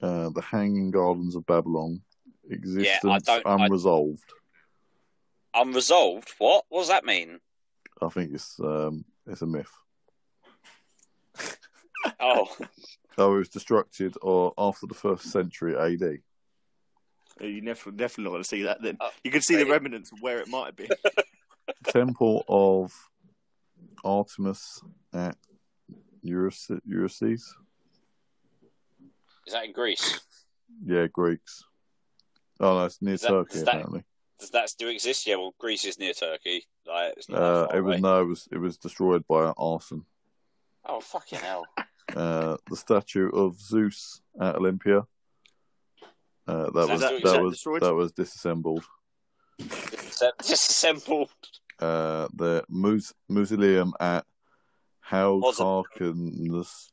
uh, 0.02 0.30
the 0.30 0.42
Hanging 0.42 0.92
Gardens 0.92 1.36
of 1.36 1.46
Babylon, 1.46 2.02
existence 2.50 3.24
don't- 3.24 3.46
I- 3.46 3.56
unresolved. 3.66 4.24
Unresolved. 5.56 6.32
What? 6.38 6.66
What 6.70 6.82
does 6.82 6.90
that 6.90 7.06
mean? 7.06 7.40
I... 8.02 8.10
think 8.10 8.34
it's 8.34 8.60
um, 8.60 9.04
it's 9.26 9.42
a 9.42 9.48
myth. 9.48 9.72
Oh, 12.20 12.48
Oh, 13.18 13.36
it 13.36 13.38
was 13.40 13.50
destructed 13.50 14.16
or 14.22 14.54
after 14.58 14.88
the 14.88 14.94
first 14.94 15.32
century 15.32 15.76
AD. 15.78 16.20
You 17.42 17.62
never 17.62 17.92
definitely 17.92 18.26
not 18.26 18.30
going 18.32 18.44
to 18.44 18.48
see 18.50 18.64
that. 18.64 18.82
Then 18.82 18.98
Uh, 19.00 19.10
you 19.24 19.32
can 19.32 19.42
see 19.42 19.56
the 19.56 19.66
remnants 19.66 20.12
of 20.12 20.22
where 20.22 20.40
it 20.40 20.48
might 20.48 20.68
have 20.68 20.76
been. 20.76 20.90
Temple 21.86 22.44
of 22.48 22.94
Artemis 24.04 24.82
at 25.14 25.38
Euryce- 26.24 26.82
Euryces. 26.86 27.56
is 29.48 29.54
that 29.54 29.66
in 29.66 29.72
Greece? 29.74 30.20
Yeah, 30.86 31.08
Greeks. 31.08 31.64
Oh 32.60 32.78
no, 32.80 32.86
it's 32.86 33.02
near 33.02 33.14
Is 33.16 33.22
that- 33.22 33.30
Turkey 33.30 33.56
is 33.60 33.64
that- 33.64 33.70
apparently. 33.76 34.04
Does 34.40 34.52
that 34.52 34.70
still 34.70 34.88
exist? 34.90 35.28
Yeah. 35.28 35.36
Well, 35.36 35.54
Greece 35.60 35.84
is 35.84 36.00
near 36.00 36.14
Turkey. 36.14 36.64
Like, 36.86 37.14
it's 37.18 37.28
not 37.28 37.42
Uh, 37.42 37.68
it 37.74 37.82
was 37.82 37.94
away. 37.96 38.02
no, 38.02 38.22
it 38.22 38.26
was 38.26 38.48
it 38.54 38.58
was 38.58 38.78
destroyed 38.78 39.28
by 39.28 39.52
arson. 39.58 40.06
Oh 40.86 41.02
fucking 41.02 41.40
hell! 41.40 41.66
Uh, 42.16 42.58
the 42.70 42.76
statue 42.76 43.30
of 43.30 43.60
Zeus 43.60 44.22
at 44.40 44.56
Olympia. 44.56 45.06
Uh, 46.48 46.70
that 46.72 46.80
Is 46.84 46.90
was 46.90 47.02
that- 47.02 47.24
that, 47.24 47.34
that 47.34 47.44
was 47.44 47.54
destroyed? 47.54 47.82
that 47.84 47.94
was 47.94 48.12
disassembled. 48.12 48.84
Dis- 49.60 50.24
Disassembled. 50.40 51.30
Uh, 51.80 52.28
the 52.34 52.64
muse- 52.70 53.14
mausoleum 53.28 53.94
at 54.00 54.20
it- 54.20 54.26
Haukarkens. 55.12 56.92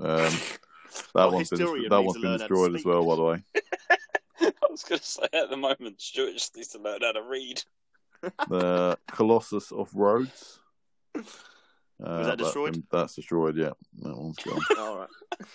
that 0.00 0.58
Oh, 1.14 1.30
one's 1.32 1.50
been 1.50 1.88
that 1.88 2.02
one's 2.02 2.18
been 2.20 2.30
how 2.30 2.36
destroyed 2.38 2.74
as 2.74 2.84
well. 2.84 3.04
By 3.06 3.14
the 3.16 3.22
way, 3.22 3.42
I 4.40 4.52
was 4.70 4.84
going 4.84 4.98
to 5.00 5.04
say 5.04 5.22
at 5.32 5.50
the 5.50 5.56
moment, 5.56 6.00
Stuart 6.00 6.32
just 6.34 6.54
needs 6.56 6.68
to 6.68 6.78
learn 6.78 7.00
how 7.02 7.12
to 7.12 7.22
read. 7.22 7.62
the 8.48 8.98
Colossus 9.10 9.72
of 9.72 9.94
Rhodes. 9.94 10.60
Uh, 12.02 12.18
Was 12.18 12.26
that 12.28 12.38
destroyed? 12.38 12.82
that's 12.90 13.14
destroyed. 13.16 13.56
Yeah, 13.56 13.72
that 14.02 14.16
one's 14.16 14.36
gone. 14.38 14.60
All 14.78 14.98
right. 14.98 15.08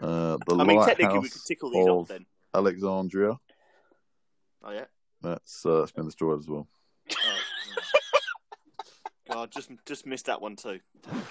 Uh, 0.00 0.36
the 0.46 0.54
I 0.54 0.62
mean, 0.64 0.80
technically, 0.84 1.18
we 1.18 1.28
could 1.28 1.40
tick 1.44 1.64
all 1.64 1.70
these 1.70 1.88
off 1.88 2.06
then. 2.06 2.24
Alexandria. 2.54 3.36
Oh 4.62 4.70
yeah. 4.70 4.84
That's 5.22 5.66
uh, 5.66 5.80
that's 5.80 5.90
been 5.90 6.04
destroyed 6.04 6.38
as 6.38 6.46
well. 6.48 6.68
Oh, 9.30 9.44
just 9.46 9.70
just 9.84 10.06
missed 10.06 10.26
that 10.26 10.40
one 10.40 10.56
too. 10.56 10.80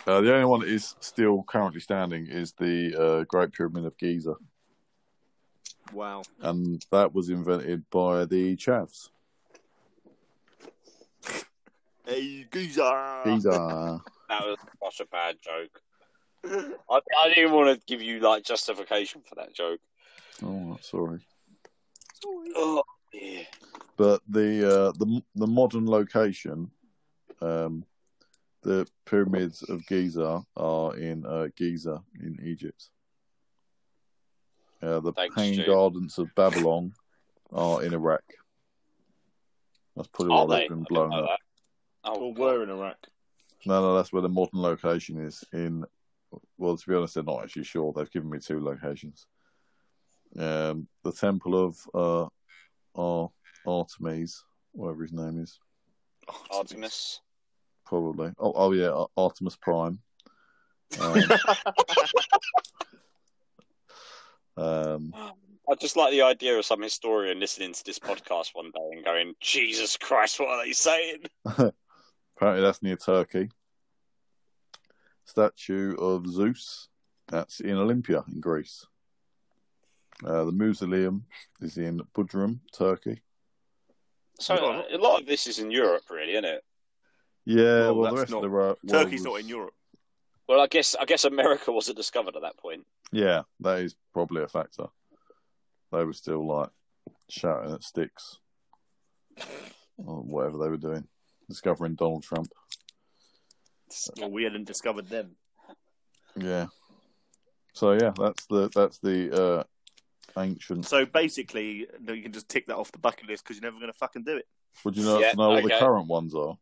Uh, 0.05 0.21
the 0.21 0.31
only 0.33 0.45
one 0.45 0.59
that 0.59 0.69
is 0.69 0.95
still 0.99 1.43
currently 1.43 1.79
standing 1.79 2.27
is 2.27 2.53
the 2.53 2.93
uh, 2.95 3.23
Great 3.23 3.51
Pyramid 3.53 3.85
of 3.85 3.97
Giza, 3.97 4.35
Wow. 5.93 6.21
and 6.41 6.85
that 6.91 7.13
was 7.15 7.29
invented 7.29 7.89
by 7.89 8.25
the 8.25 8.55
Chavs. 8.55 9.09
Hey, 12.07 12.45
geezer. 12.49 13.21
Giza. 13.25 14.01
That 14.29 14.45
was 14.45 14.57
such 14.81 15.05
a 15.05 15.09
bad 15.09 15.35
joke. 15.41 15.81
I, 16.89 16.99
I 17.23 17.33
didn't 17.33 17.51
want 17.51 17.77
to 17.77 17.85
give 17.85 18.01
you 18.01 18.21
like 18.21 18.45
justification 18.45 19.21
for 19.27 19.35
that 19.35 19.53
joke. 19.53 19.81
oh, 20.41 20.77
sorry. 20.81 21.19
Oh 22.25 22.81
yeah. 23.13 23.43
But 23.97 24.21
the 24.29 24.65
uh, 24.65 24.91
the 24.97 25.21
the 25.35 25.47
modern 25.47 25.85
location, 25.85 26.71
um, 27.41 27.83
the 28.63 28.87
pyramids 29.05 29.63
of 29.63 29.85
Giza 29.85 30.43
are 30.55 30.95
in 30.95 31.25
uh, 31.25 31.47
Giza 31.57 32.01
in 32.21 32.39
Egypt. 32.41 32.89
Uh, 34.81 35.01
the 35.01 35.11
Thanks, 35.11 35.35
Pain 35.35 35.55
Stu. 35.55 35.65
Gardens 35.65 36.17
of 36.19 36.33
Babylon 36.35 36.93
are 37.51 37.83
in 37.83 37.93
Iraq. 37.93 38.23
That's 39.95 40.07
probably 40.07 40.33
Are 40.35 40.45
why 40.45 40.55
they? 40.55 40.61
they've 40.61 40.69
been 40.69 40.85
blown 40.87 41.09
know 41.09 41.25
up. 41.25 41.39
That. 42.13 42.19
Oh, 42.19 42.25
Or 42.25 42.33
were 42.33 42.63
in 42.63 42.69
Iraq. 42.69 42.97
No, 43.65 43.81
no, 43.81 43.95
that's 43.95 44.13
where 44.13 44.21
the 44.21 44.29
modern 44.29 44.61
location 44.61 45.19
is. 45.19 45.43
In 45.53 45.85
well, 46.57 46.77
to 46.77 46.89
be 46.89 46.95
honest, 46.95 47.15
they're 47.15 47.23
not 47.23 47.43
actually 47.43 47.63
sure. 47.63 47.93
They've 47.93 48.11
given 48.11 48.29
me 48.29 48.39
two 48.39 48.63
locations. 48.63 49.27
Um, 50.37 50.87
the 51.03 51.11
Temple 51.11 51.65
of 51.65 51.77
uh, 51.93 52.27
Ar- 52.99 53.31
Artemis, 53.65 54.43
whatever 54.73 55.03
his 55.03 55.13
name 55.13 55.41
is, 55.41 55.59
Artemis. 56.51 57.21
probably. 57.85 58.31
Oh, 58.37 58.53
oh 58.55 58.71
yeah, 58.73 58.89
Ar- 58.89 59.07
Artemis 59.17 59.55
Prime. 59.55 59.99
Um, 60.99 61.23
um, 64.57 65.13
I 65.69 65.75
just 65.75 65.97
like 65.97 66.11
the 66.11 66.21
idea 66.21 66.57
of 66.57 66.65
some 66.65 66.81
historian 66.81 67.39
listening 67.39 67.73
to 67.73 67.83
this 67.83 67.99
podcast 67.99 68.51
one 68.53 68.71
day 68.71 68.89
and 68.93 69.03
going, 69.03 69.33
Jesus 69.41 69.97
Christ, 69.97 70.39
what 70.39 70.49
are 70.49 70.65
they 70.65 70.71
saying? 70.71 71.23
apparently, 72.37 72.61
that's 72.63 72.81
near 72.83 72.95
Turkey. 72.95 73.49
Statue 75.25 75.95
of 75.97 76.27
Zeus. 76.27 76.87
That's 77.27 77.59
in 77.59 77.75
Olympia 77.75 78.23
in 78.31 78.39
Greece. 78.39 78.85
Uh, 80.25 80.45
the 80.45 80.51
mausoleum 80.51 81.25
is 81.61 81.77
in 81.77 82.01
Bodrum, 82.15 82.59
Turkey. 82.71 83.21
So 84.39 84.55
a 84.55 84.97
lot 84.97 85.19
of 85.21 85.27
this 85.27 85.45
is 85.47 85.59
in 85.59 85.69
Europe, 85.71 86.03
really, 86.09 86.31
isn't 86.33 86.45
it? 86.45 86.63
Yeah, 87.45 87.91
Well, 87.91 87.95
well, 87.95 88.13
the 88.15 88.19
rest 88.21 88.31
not- 88.31 88.37
of 88.37 88.43
the 88.43 88.49
world 88.49 88.77
Turkey's 88.87 89.19
was- 89.21 89.25
not 89.25 89.39
in 89.41 89.47
Europe. 89.47 89.73
Well, 90.47 90.61
I 90.61 90.67
guess 90.67 90.95
I 90.95 91.03
guess 91.03 91.25
America 91.25 91.71
wasn't 91.73 91.97
discovered 91.97 92.35
at 92.37 92.41
that 92.43 92.55
point. 92.57 92.85
Yeah, 93.11 93.41
that 93.59 93.79
is 93.79 93.95
probably 94.13 94.43
a 94.43 94.47
factor. 94.47 94.85
They 95.91 96.03
were 96.05 96.13
still 96.13 96.45
like 96.47 96.69
shouting 97.29 97.73
at 97.73 97.83
sticks 97.83 98.39
or 99.97 100.21
whatever 100.21 100.57
they 100.57 100.69
were 100.69 100.77
doing, 100.77 101.07
discovering 101.47 101.95
Donald 101.95 102.23
Trump. 102.23 102.51
Well, 104.17 104.29
we 104.29 104.43
hadn't 104.43 104.65
discovered 104.65 105.09
them. 105.09 105.35
Yeah. 106.35 106.67
So 107.73 107.93
yeah, 107.93 108.11
that's 108.17 108.45
the 108.47 108.69
that's 108.73 108.99
the 108.99 109.65
uh, 110.37 110.39
ancient. 110.39 110.85
So 110.85 111.05
basically, 111.05 111.87
you 112.07 112.21
can 112.21 112.33
just 112.33 112.49
tick 112.49 112.67
that 112.67 112.75
off 112.75 112.91
the 112.91 112.99
bucket 112.99 113.27
list 113.27 113.43
because 113.43 113.57
you're 113.57 113.69
never 113.69 113.79
going 113.79 113.91
to 113.91 113.97
fucking 113.97 114.23
do 114.23 114.37
it. 114.37 114.47
Would 114.83 114.97
you 114.97 115.03
know, 115.03 115.19
Yeah, 115.19 115.33
know 115.33 115.49
what 115.49 115.63
the 115.63 115.69
current 115.69 116.07
ones 116.07 116.35
are? 116.35 116.57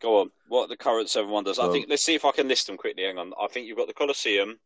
Go 0.00 0.20
on. 0.20 0.30
What 0.48 0.68
the 0.68 0.76
current 0.76 1.10
seven 1.10 1.30
wonders? 1.30 1.58
I 1.58 1.68
think 1.70 1.86
let's 1.88 2.02
see 2.02 2.14
if 2.14 2.24
I 2.24 2.32
can 2.32 2.48
list 2.48 2.66
them 2.66 2.76
quickly. 2.76 3.04
Hang 3.04 3.18
on. 3.18 3.32
I 3.40 3.48
think 3.48 3.66
you've 3.66 3.76
got 3.76 3.86
the 3.86 3.94
Colosseum, 3.94 4.58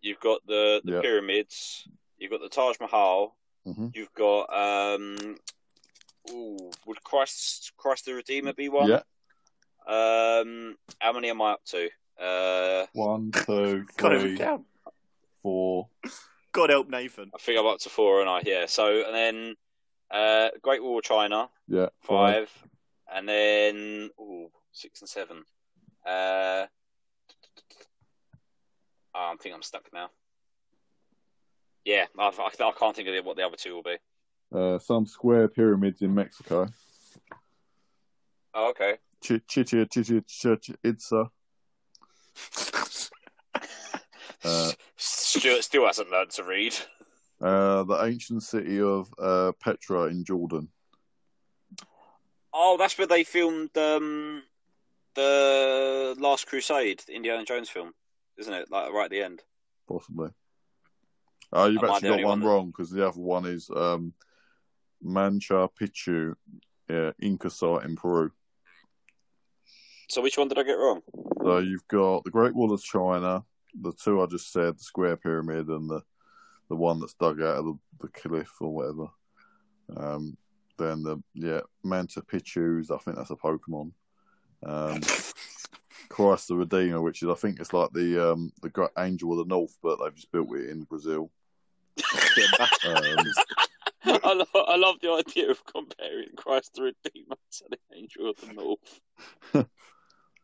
you've 0.00 0.20
got 0.20 0.40
the, 0.46 0.80
the 0.84 0.92
Yeah. 0.92 1.00
pyramids, 1.00 1.88
you've 2.18 2.30
got 2.30 2.40
the 2.40 2.48
Taj 2.48 2.76
Mahal, 2.80 3.36
hmm 3.64 3.88
you've 3.94 4.12
got 4.14 4.42
um 4.52 5.36
ooh, 6.30 6.70
would 6.86 7.02
Christ 7.04 7.72
Christ 7.76 8.06
the 8.06 8.14
Redeemer 8.14 8.52
be 8.52 8.68
one? 8.68 8.88
Yeah, 8.88 9.02
Um 9.86 10.76
how 10.98 11.12
many 11.12 11.30
am 11.30 11.40
I 11.42 11.52
up 11.52 11.64
to? 11.66 11.88
Uh 12.20 12.86
one, 12.92 13.32
two, 13.32 13.84
Can't 13.96 14.14
even 14.14 14.26
three, 14.28 14.36
count. 14.38 14.66
four. 15.42 15.88
God 16.52 16.70
help 16.70 16.88
Nathan. 16.88 17.30
I 17.34 17.38
think 17.38 17.58
I'm 17.58 17.66
up 17.66 17.78
to 17.80 17.88
four 17.88 18.20
and 18.20 18.28
I 18.28 18.42
yeah. 18.44 18.66
So 18.66 19.04
and 19.06 19.14
then 19.14 19.56
uh 20.10 20.50
Great 20.62 20.82
Wall 20.82 20.98
of 20.98 21.04
China, 21.04 21.48
Yeah, 21.68 21.88
five. 22.00 22.48
five. 22.48 22.66
And 23.12 23.28
then 23.28 24.10
ooh, 24.20 24.50
six 24.72 25.00
and 25.00 25.08
seven. 25.08 25.44
Uh 26.06 26.66
oh, 29.14 29.32
I 29.32 29.34
think 29.40 29.54
I'm 29.54 29.62
stuck 29.62 29.88
now. 29.92 30.10
Yeah, 31.84 32.06
I've, 32.18 32.38
I, 32.38 32.46
I 32.46 32.72
can't 32.78 32.94
think 32.94 33.08
of 33.08 33.24
what 33.24 33.36
the 33.36 33.46
other 33.46 33.56
two 33.56 33.74
will 33.74 33.82
be. 33.82 33.96
Uh, 34.52 34.78
some 34.78 35.06
square 35.06 35.48
pyramids 35.48 36.02
in 36.02 36.14
Mexico. 36.14 36.68
Oh, 38.54 38.70
okay. 38.70 38.96
Ch- 39.22 39.46
Chichen 39.46 39.86
Chichen 39.88 40.24
Itza. 40.82 41.30
Uh, 44.42 44.72
Stuart 44.96 45.62
still 45.62 45.84
hasn't 45.84 46.10
learned 46.10 46.30
to 46.30 46.44
read. 46.44 46.74
Uh, 47.40 47.84
the 47.84 48.04
ancient 48.04 48.42
city 48.42 48.80
of 48.80 49.12
uh, 49.18 49.52
Petra 49.60 50.04
in 50.04 50.24
Jordan. 50.24 50.68
Oh, 52.52 52.76
that's 52.78 52.96
where 52.98 53.06
they 53.06 53.24
filmed 53.24 53.76
um, 53.76 54.42
the 55.14 56.16
Last 56.18 56.46
Crusade, 56.46 57.02
the 57.06 57.14
Indiana 57.14 57.44
Jones 57.44 57.68
film, 57.68 57.92
isn't 58.38 58.52
it? 58.52 58.70
Like 58.70 58.92
right 58.92 59.04
at 59.04 59.10
the 59.10 59.22
end. 59.22 59.42
possibly. 59.88 60.30
Oh, 61.52 61.66
you've 61.66 61.82
Am 61.82 61.90
actually 61.90 62.08
got 62.08 62.22
one 62.22 62.40
one 62.40 62.42
wrong 62.42 62.66
because 62.68 62.90
the 62.90 63.06
other 63.06 63.20
one 63.20 63.44
is 63.44 63.70
um, 63.74 64.12
Mancha 65.02 65.68
Picchu, 65.80 66.34
uh, 66.90 67.12
Inca 67.20 67.50
site 67.50 67.84
in 67.84 67.96
Peru. 67.96 68.30
So 70.08 70.22
which 70.22 70.36
one 70.36 70.48
did 70.48 70.58
I 70.58 70.64
get 70.64 70.72
wrong? 70.72 71.02
So 71.42 71.58
you've 71.58 71.86
got 71.86 72.24
the 72.24 72.30
Great 72.30 72.54
Wall 72.54 72.72
of 72.72 72.82
China, 72.82 73.44
the 73.80 73.92
two 73.92 74.20
I 74.20 74.26
just 74.26 74.52
said, 74.52 74.76
the 74.76 74.82
Square 74.82 75.18
Pyramid, 75.18 75.68
and 75.68 75.88
the 75.88 76.02
the 76.68 76.76
one 76.76 77.00
that's 77.00 77.14
dug 77.14 77.40
out 77.40 77.58
of 77.58 77.64
the, 77.64 77.78
the 78.00 78.08
cliff 78.08 78.52
or 78.60 78.72
whatever. 78.72 79.06
Um, 79.96 80.36
then 80.78 81.02
the 81.02 81.22
yeah 81.34 81.60
Manta 81.84 82.22
Picchu's, 82.22 82.90
I 82.90 82.98
think 82.98 83.16
that's 83.16 83.30
a 83.30 83.36
Pokemon. 83.36 83.92
Um, 84.64 85.00
Christ 86.08 86.48
the 86.48 86.56
Redeemer, 86.56 87.00
which 87.00 87.22
is 87.22 87.28
I 87.28 87.34
think 87.34 87.60
it's 87.60 87.72
like 87.72 87.92
the 87.92 88.32
um, 88.32 88.52
the 88.62 88.90
Angel 88.98 89.32
of 89.32 89.38
the 89.38 89.54
North, 89.54 89.76
but 89.82 89.98
they've 90.02 90.14
just 90.14 90.32
built 90.32 90.54
it 90.56 90.70
in 90.70 90.84
Brazil. 90.84 91.30
Um, 92.86 93.26
I, 94.04 94.32
love, 94.32 94.48
I 94.54 94.76
love 94.76 94.96
the 95.00 95.10
idea 95.12 95.50
of 95.50 95.64
comparing 95.66 96.28
Christ 96.36 96.74
the 96.74 96.82
Redeemer 96.82 97.36
to 97.52 97.64
the 97.70 97.78
Angel 97.94 98.30
of 98.30 98.40
the 98.40 98.52
North. 98.52 99.66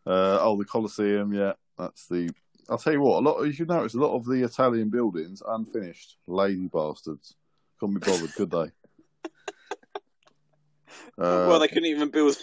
Uh, 0.06 0.38
oh, 0.40 0.56
the 0.56 0.64
Colosseum, 0.64 1.32
yeah, 1.32 1.54
that's 1.76 2.06
the. 2.06 2.30
I'll 2.70 2.78
tell 2.78 2.92
you 2.92 3.00
what, 3.00 3.18
a 3.18 3.28
lot. 3.28 3.42
You 3.42 3.52
should 3.52 3.68
notice 3.68 3.94
a 3.94 3.98
lot 3.98 4.14
of 4.14 4.24
the 4.24 4.44
Italian 4.44 4.88
buildings 4.88 5.42
unfinished. 5.44 6.16
Lazy 6.28 6.68
bastards. 6.68 7.34
Couldn't 7.80 7.98
be 7.98 8.08
bothered, 8.08 8.32
could 8.34 8.50
they? 8.50 8.70
Uh, 9.26 9.28
well, 11.18 11.58
they 11.58 11.66
couldn't 11.66 11.86
even 11.86 12.10
build 12.10 12.36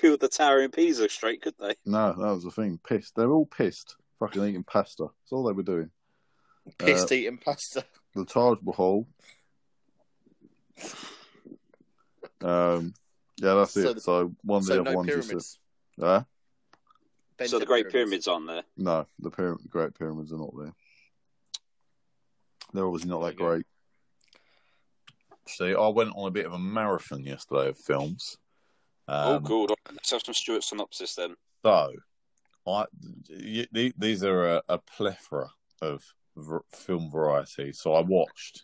build 0.00 0.20
the 0.20 0.28
tower 0.28 0.62
in 0.62 0.70
Pisa 0.70 1.10
straight, 1.10 1.42
could 1.42 1.54
they? 1.60 1.74
No, 1.84 2.14
that 2.14 2.34
was 2.34 2.44
the 2.44 2.50
thing. 2.50 2.80
Pissed. 2.88 3.16
They're 3.16 3.30
all 3.30 3.46
pissed. 3.46 3.96
Fucking 4.18 4.42
eating 4.42 4.64
pasta. 4.64 5.04
That's 5.04 5.32
all 5.32 5.44
they 5.44 5.52
were 5.52 5.62
doing. 5.62 5.90
Pissed 6.78 7.12
eating 7.12 7.38
pasta. 7.38 7.84
The 8.14 8.24
Taj 8.24 8.58
Mahal. 8.62 9.06
Um, 12.42 12.94
yeah, 13.36 13.54
that's 13.54 13.72
So 13.74 13.80
it. 13.80 13.94
the- 13.94 14.00
so 14.00 14.34
one 14.42 14.58
of 14.58 14.66
the 14.66 14.74
So 14.74 14.80
other 14.80 14.90
no 14.90 14.96
ones 14.96 15.08
you 15.08 15.14
said. 15.22 15.28
pyramids. 15.28 15.58
Uh, 16.00 16.22
so 17.46 17.58
the 17.58 17.66
Great 17.66 17.88
Pyramids 17.90 18.28
aren't 18.28 18.46
there. 18.46 18.64
no, 18.76 19.06
the 19.18 19.30
pyramid, 19.30 19.68
Great 19.70 19.94
Pyramids 19.94 20.32
are 20.32 20.38
not 20.38 20.52
there. 20.58 20.74
They're 22.72 22.86
obviously 22.86 23.10
not 23.10 23.20
that 23.20 23.36
There 23.36 23.46
you 23.56 23.64
great. 23.64 23.66
See, 25.48 25.74
I 25.74 25.88
went 25.88 26.12
on 26.14 26.28
a 26.28 26.30
bit 26.30 26.46
of 26.46 26.52
a 26.52 26.58
marathon 26.58 27.24
yesterday 27.24 27.68
of 27.70 27.78
films. 27.78 28.36
oh, 29.08 29.36
Um, 29.36 29.42
good. 29.42 29.70
Let's 29.90 30.10
have 30.10 30.22
some 30.22 30.34
Stuart 30.34 30.62
synopsis 30.64 31.14
then. 31.16 31.34
So, 31.64 31.92
I 32.66 32.86
y- 33.30 33.66
the- 33.72 33.94
these 33.98 34.22
are 34.22 34.56
a, 34.56 34.62
a 34.68 34.78
plethora 34.78 35.50
of 35.82 36.04
v- 36.36 36.58
film 36.72 37.10
variety. 37.10 37.72
So 37.72 37.94
I 37.94 38.00
watched 38.02 38.62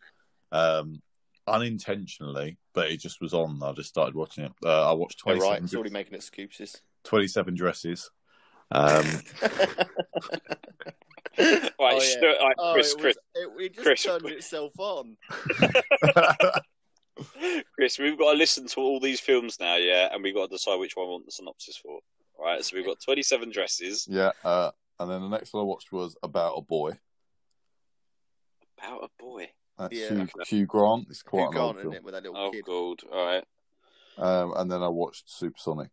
um, 0.52 1.02
unintentionally, 1.46 2.56
but 2.74 2.90
it 2.90 2.98
just 2.98 3.20
was 3.20 3.32
on. 3.34 3.60
I 3.62 3.72
just 3.72 3.88
started 3.88 4.14
watching 4.14 4.44
it. 4.44 4.52
Uh, 4.64 4.90
I 4.90 4.92
watched 4.94 5.22
Oh, 5.26 5.30
27, 5.32 5.50
right, 5.52 5.62
it's 5.62 5.74
already 5.74 5.90
making 5.90 6.14
excuses. 6.14 6.80
27 7.04 7.54
dresses. 7.54 8.10
Um, 8.72 9.04
Right, 11.38 11.70
Oh, 11.78 11.92
yeah. 11.92 11.98
Stuart, 12.00 12.36
right, 12.42 12.54
Oh, 12.58 12.72
Chris, 12.72 12.92
it, 12.94 12.98
Chris, 13.00 13.16
was, 13.36 13.44
it, 13.60 13.62
it 13.64 13.74
just 13.74 13.86
Chris. 13.86 14.02
turned 14.02 14.26
itself 14.26 14.72
on. 14.78 15.16
Chris, 17.74 17.98
we've 17.98 18.18
got 18.18 18.32
to 18.32 18.38
listen 18.38 18.66
to 18.68 18.80
all 18.80 18.98
these 19.00 19.20
films 19.20 19.58
now, 19.60 19.76
yeah, 19.76 20.08
and 20.12 20.22
we've 20.22 20.34
got 20.34 20.50
to 20.50 20.56
decide 20.56 20.76
which 20.80 20.96
one 20.96 21.06
we 21.06 21.12
want 21.12 21.26
the 21.26 21.32
synopsis 21.32 21.76
for. 21.76 22.00
Right, 22.40 22.64
so 22.64 22.76
we've 22.76 22.84
got 22.86 23.00
27 23.00 23.50
dresses 23.50 24.06
yeah, 24.10 24.32
uh, 24.44 24.70
and 25.00 25.10
then 25.10 25.20
the 25.22 25.28
next 25.28 25.52
one 25.54 25.62
I 25.62 25.64
watched 25.64 25.90
was 25.92 26.16
About 26.22 26.54
a 26.56 26.60
Boy. 26.62 26.98
about 28.78 29.04
a 29.04 29.08
boy. 29.22 29.50
That's 29.78 29.94
Yeah. 29.94 30.08
Hugh, 30.08 30.28
Hugh 30.46 30.66
Grant. 30.66 31.06
It's 31.10 31.22
quite 31.22 31.40
Hugh 31.40 31.46
an 31.48 31.52
Grant 31.52 31.66
old 31.66 31.76
in 31.76 31.82
film. 31.82 31.94
it 31.94 32.04
with 32.04 32.14
that 32.14 32.22
little 32.22 32.36
Oh, 32.38 32.50
kid. 32.50 32.64
good. 32.64 33.00
All 33.12 33.26
right. 33.26 33.44
Um, 34.18 34.54
and 34.56 34.70
then 34.70 34.82
I 34.82 34.88
watched 34.88 35.28
Supersonic. 35.30 35.90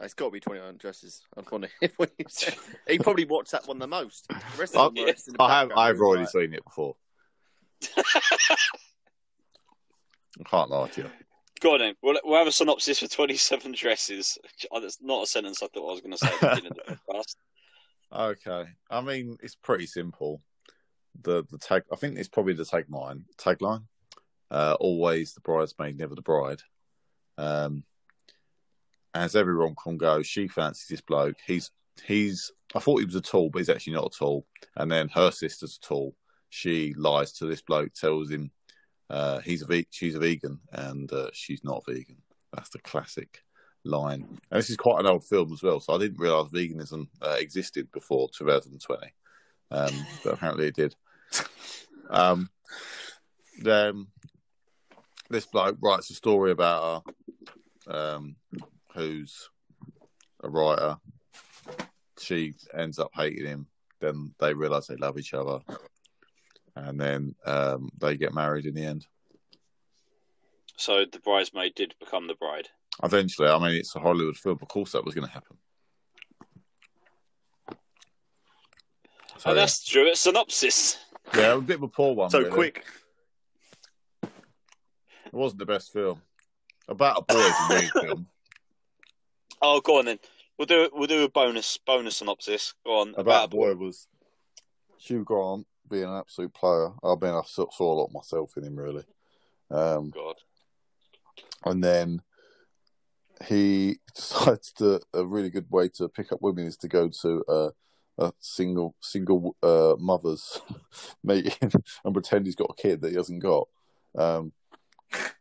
It's 0.00 0.14
got 0.14 0.26
to 0.26 0.30
be 0.32 0.40
21 0.40 0.78
dresses. 0.78 1.22
I'm 1.36 1.44
funny. 1.44 1.68
he 2.88 2.98
probably 2.98 3.24
watched 3.26 3.52
that 3.52 3.68
one 3.68 3.78
the 3.78 3.86
most. 3.86 4.26
The 4.28 4.40
rest 4.58 4.76
I, 4.76 4.80
of 4.86 4.94
them 4.94 5.04
were 5.04 5.12
just 5.12 5.28
in 5.28 5.34
the 5.34 5.42
I 5.42 5.58
have. 5.60 5.70
I've 5.76 6.00
already 6.00 6.22
like, 6.22 6.30
seen 6.30 6.54
it 6.54 6.64
before. 6.64 6.96
I 7.98 8.02
can't 10.44 10.70
lie 10.70 10.88
to 10.88 11.02
you. 11.02 11.10
Go 11.60 11.74
on 11.74 11.78
then. 11.80 11.94
We'll, 12.02 12.18
we'll 12.24 12.38
have 12.38 12.48
a 12.48 12.52
synopsis 12.52 12.98
for 12.98 13.06
27 13.06 13.72
dresses. 13.72 14.38
Oh, 14.72 14.80
That's 14.80 14.98
not 15.00 15.24
a 15.24 15.26
sentence 15.26 15.62
I 15.62 15.68
thought 15.68 15.88
I 15.88 15.92
was 15.92 16.00
going 16.00 16.12
to 16.12 16.18
say 16.18 16.26
at 16.28 16.40
the 16.40 16.48
beginning 16.48 16.72
of 16.72 16.86
the 16.86 16.98
podcast. 17.08 17.36
Okay. 18.12 18.70
I 18.90 19.00
mean, 19.00 19.36
it's 19.42 19.54
pretty 19.54 19.86
simple. 19.86 20.42
The 21.20 21.44
the 21.50 21.58
tag. 21.58 21.84
I 21.92 21.96
think 21.96 22.18
it's 22.18 22.28
probably 22.28 22.54
the 22.54 22.64
tagline. 22.64 23.24
Tagline. 23.36 23.84
Uh, 24.50 24.76
always 24.80 25.32
the 25.32 25.40
bridesmaid, 25.40 25.98
never 25.98 26.14
the 26.14 26.22
bride. 26.22 26.60
Um, 27.38 27.84
as 29.14 29.34
every 29.34 29.54
rom 29.54 29.74
com 29.82 29.96
goes, 29.96 30.26
she 30.26 30.48
fancies 30.48 30.88
this 30.88 31.00
bloke. 31.00 31.36
He's 31.46 31.70
he's. 32.04 32.50
I 32.74 32.78
thought 32.78 33.00
he 33.00 33.06
was 33.06 33.14
a 33.14 33.20
tall, 33.20 33.50
but 33.50 33.58
he's 33.58 33.70
actually 33.70 33.94
not 33.94 34.14
a 34.14 34.18
tall. 34.18 34.46
And 34.76 34.90
then 34.90 35.08
her 35.10 35.30
sister's 35.30 35.78
tall. 35.78 36.14
She 36.48 36.92
lies 36.98 37.32
to 37.34 37.46
this 37.46 37.62
bloke, 37.62 37.94
tells 37.94 38.30
him 38.30 38.50
uh, 39.08 39.40
he's 39.40 39.62
a 39.62 39.66
ve- 39.66 39.88
she's 39.90 40.14
a 40.14 40.18
vegan, 40.18 40.60
and 40.72 41.12
uh, 41.12 41.30
she's 41.32 41.64
not 41.64 41.84
vegan. 41.86 42.16
That's 42.52 42.70
the 42.70 42.78
classic 42.78 43.42
line. 43.84 44.26
And 44.50 44.58
this 44.58 44.70
is 44.70 44.76
quite 44.76 45.00
an 45.00 45.06
old 45.06 45.24
film 45.24 45.52
as 45.52 45.62
well, 45.62 45.80
so 45.80 45.94
I 45.94 45.98
didn't 45.98 46.18
realise 46.18 46.50
veganism 46.50 47.08
uh, 47.20 47.36
existed 47.38 47.90
before 47.92 48.28
2020, 48.30 49.12
um, 49.70 50.06
but 50.24 50.34
apparently 50.34 50.66
it 50.66 50.76
did. 50.76 50.94
Um, 52.10 52.50
then 53.60 54.06
this 55.30 55.46
bloke 55.46 55.78
writes 55.80 56.10
a 56.10 56.14
story 56.14 56.50
about 56.50 57.04
her, 57.86 57.94
um, 57.94 58.36
who's 58.94 59.48
a 60.42 60.48
writer. 60.48 60.96
She 62.18 62.54
ends 62.74 62.98
up 62.98 63.10
hating 63.14 63.46
him. 63.46 63.66
Then 64.00 64.34
they 64.38 64.52
realise 64.52 64.86
they 64.86 64.96
love 64.96 65.18
each 65.18 65.32
other, 65.32 65.60
and 66.76 67.00
then 67.00 67.34
um, 67.46 67.90
they 67.98 68.16
get 68.16 68.34
married 68.34 68.66
in 68.66 68.74
the 68.74 68.84
end. 68.84 69.06
So 70.76 71.04
the 71.04 71.20
bridesmaid 71.20 71.74
did 71.74 71.94
become 72.00 72.26
the 72.26 72.34
bride. 72.34 72.68
Eventually, 73.02 73.48
I 73.48 73.58
mean, 73.58 73.76
it's 73.76 73.94
a 73.94 74.00
Hollywood 74.00 74.36
film. 74.36 74.58
Of 74.60 74.68
course, 74.68 74.92
that 74.92 75.04
was 75.04 75.14
going 75.14 75.26
to 75.26 75.32
happen. 75.32 75.56
Oh, 79.46 79.54
that's 79.54 79.84
true. 79.84 80.06
It's 80.06 80.20
synopsis. 80.20 80.98
yeah, 81.34 81.54
a 81.54 81.60
bit 81.60 81.76
of 81.76 81.82
a 81.82 81.88
poor 81.88 82.14
one. 82.14 82.30
So 82.30 82.38
really. 82.40 82.50
quick. 82.50 82.84
It 84.22 84.30
wasn't 85.32 85.60
the 85.60 85.66
best 85.66 85.92
film. 85.92 86.20
About 86.88 87.18
a 87.20 87.22
boy 87.22 87.40
is 87.40 87.54
a 87.54 87.66
weird 87.70 87.90
film. 87.90 88.26
Oh, 89.64 89.80
go 89.80 90.00
on 90.00 90.06
then. 90.06 90.18
We'll 90.58 90.66
do 90.66 90.90
we'll 90.92 91.06
do 91.06 91.22
a 91.22 91.28
bonus 91.28 91.78
bonus 91.86 92.16
synopsis. 92.16 92.74
Go 92.84 92.98
on. 92.98 93.14
About 93.16 93.44
a 93.44 93.48
boy 93.48 93.74
was 93.76 94.08
Hugh 94.98 95.22
Grant 95.22 95.68
being 95.88 96.02
an 96.02 96.16
absolute 96.16 96.52
player. 96.52 96.90
I 97.04 97.14
mean, 97.14 97.32
I 97.32 97.42
saw 97.46 97.70
saw 97.70 97.92
a 97.92 97.98
lot 98.00 98.12
myself 98.12 98.56
in 98.56 98.64
him, 98.64 98.76
really. 98.76 99.04
Um, 99.70 100.10
God. 100.10 100.34
and 101.64 101.82
then 101.82 102.22
he 103.46 104.00
decides 104.14 104.72
to 104.72 105.00
a 105.14 105.24
really 105.24 105.50
good 105.50 105.70
way 105.70 105.88
to 105.90 106.08
pick 106.08 106.32
up 106.32 106.42
women 106.42 106.66
is 106.66 106.76
to 106.78 106.88
go 106.88 107.08
to 107.22 107.44
a, 107.48 107.70
a 108.18 108.32
single 108.40 108.94
single 109.00 109.56
uh, 109.62 109.94
mother's 109.98 110.60
meeting 111.24 111.52
and 112.04 112.14
pretend 112.14 112.46
he's 112.46 112.56
got 112.56 112.70
a 112.70 112.82
kid 112.82 113.00
that 113.00 113.10
he 113.10 113.16
hasn't 113.16 113.42
got. 113.42 113.68
Um, 114.16 114.52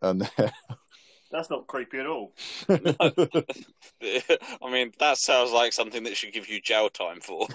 and 0.01 0.29
That's 1.31 1.49
not 1.49 1.65
creepy 1.65 1.99
at 1.99 2.07
all. 2.07 2.33
I 2.69 4.69
mean, 4.69 4.91
that 4.99 5.17
sounds 5.17 5.51
like 5.51 5.71
something 5.71 6.03
that 6.03 6.17
should 6.17 6.33
give 6.33 6.49
you 6.49 6.59
jail 6.59 6.89
time 6.89 7.21
for. 7.21 7.47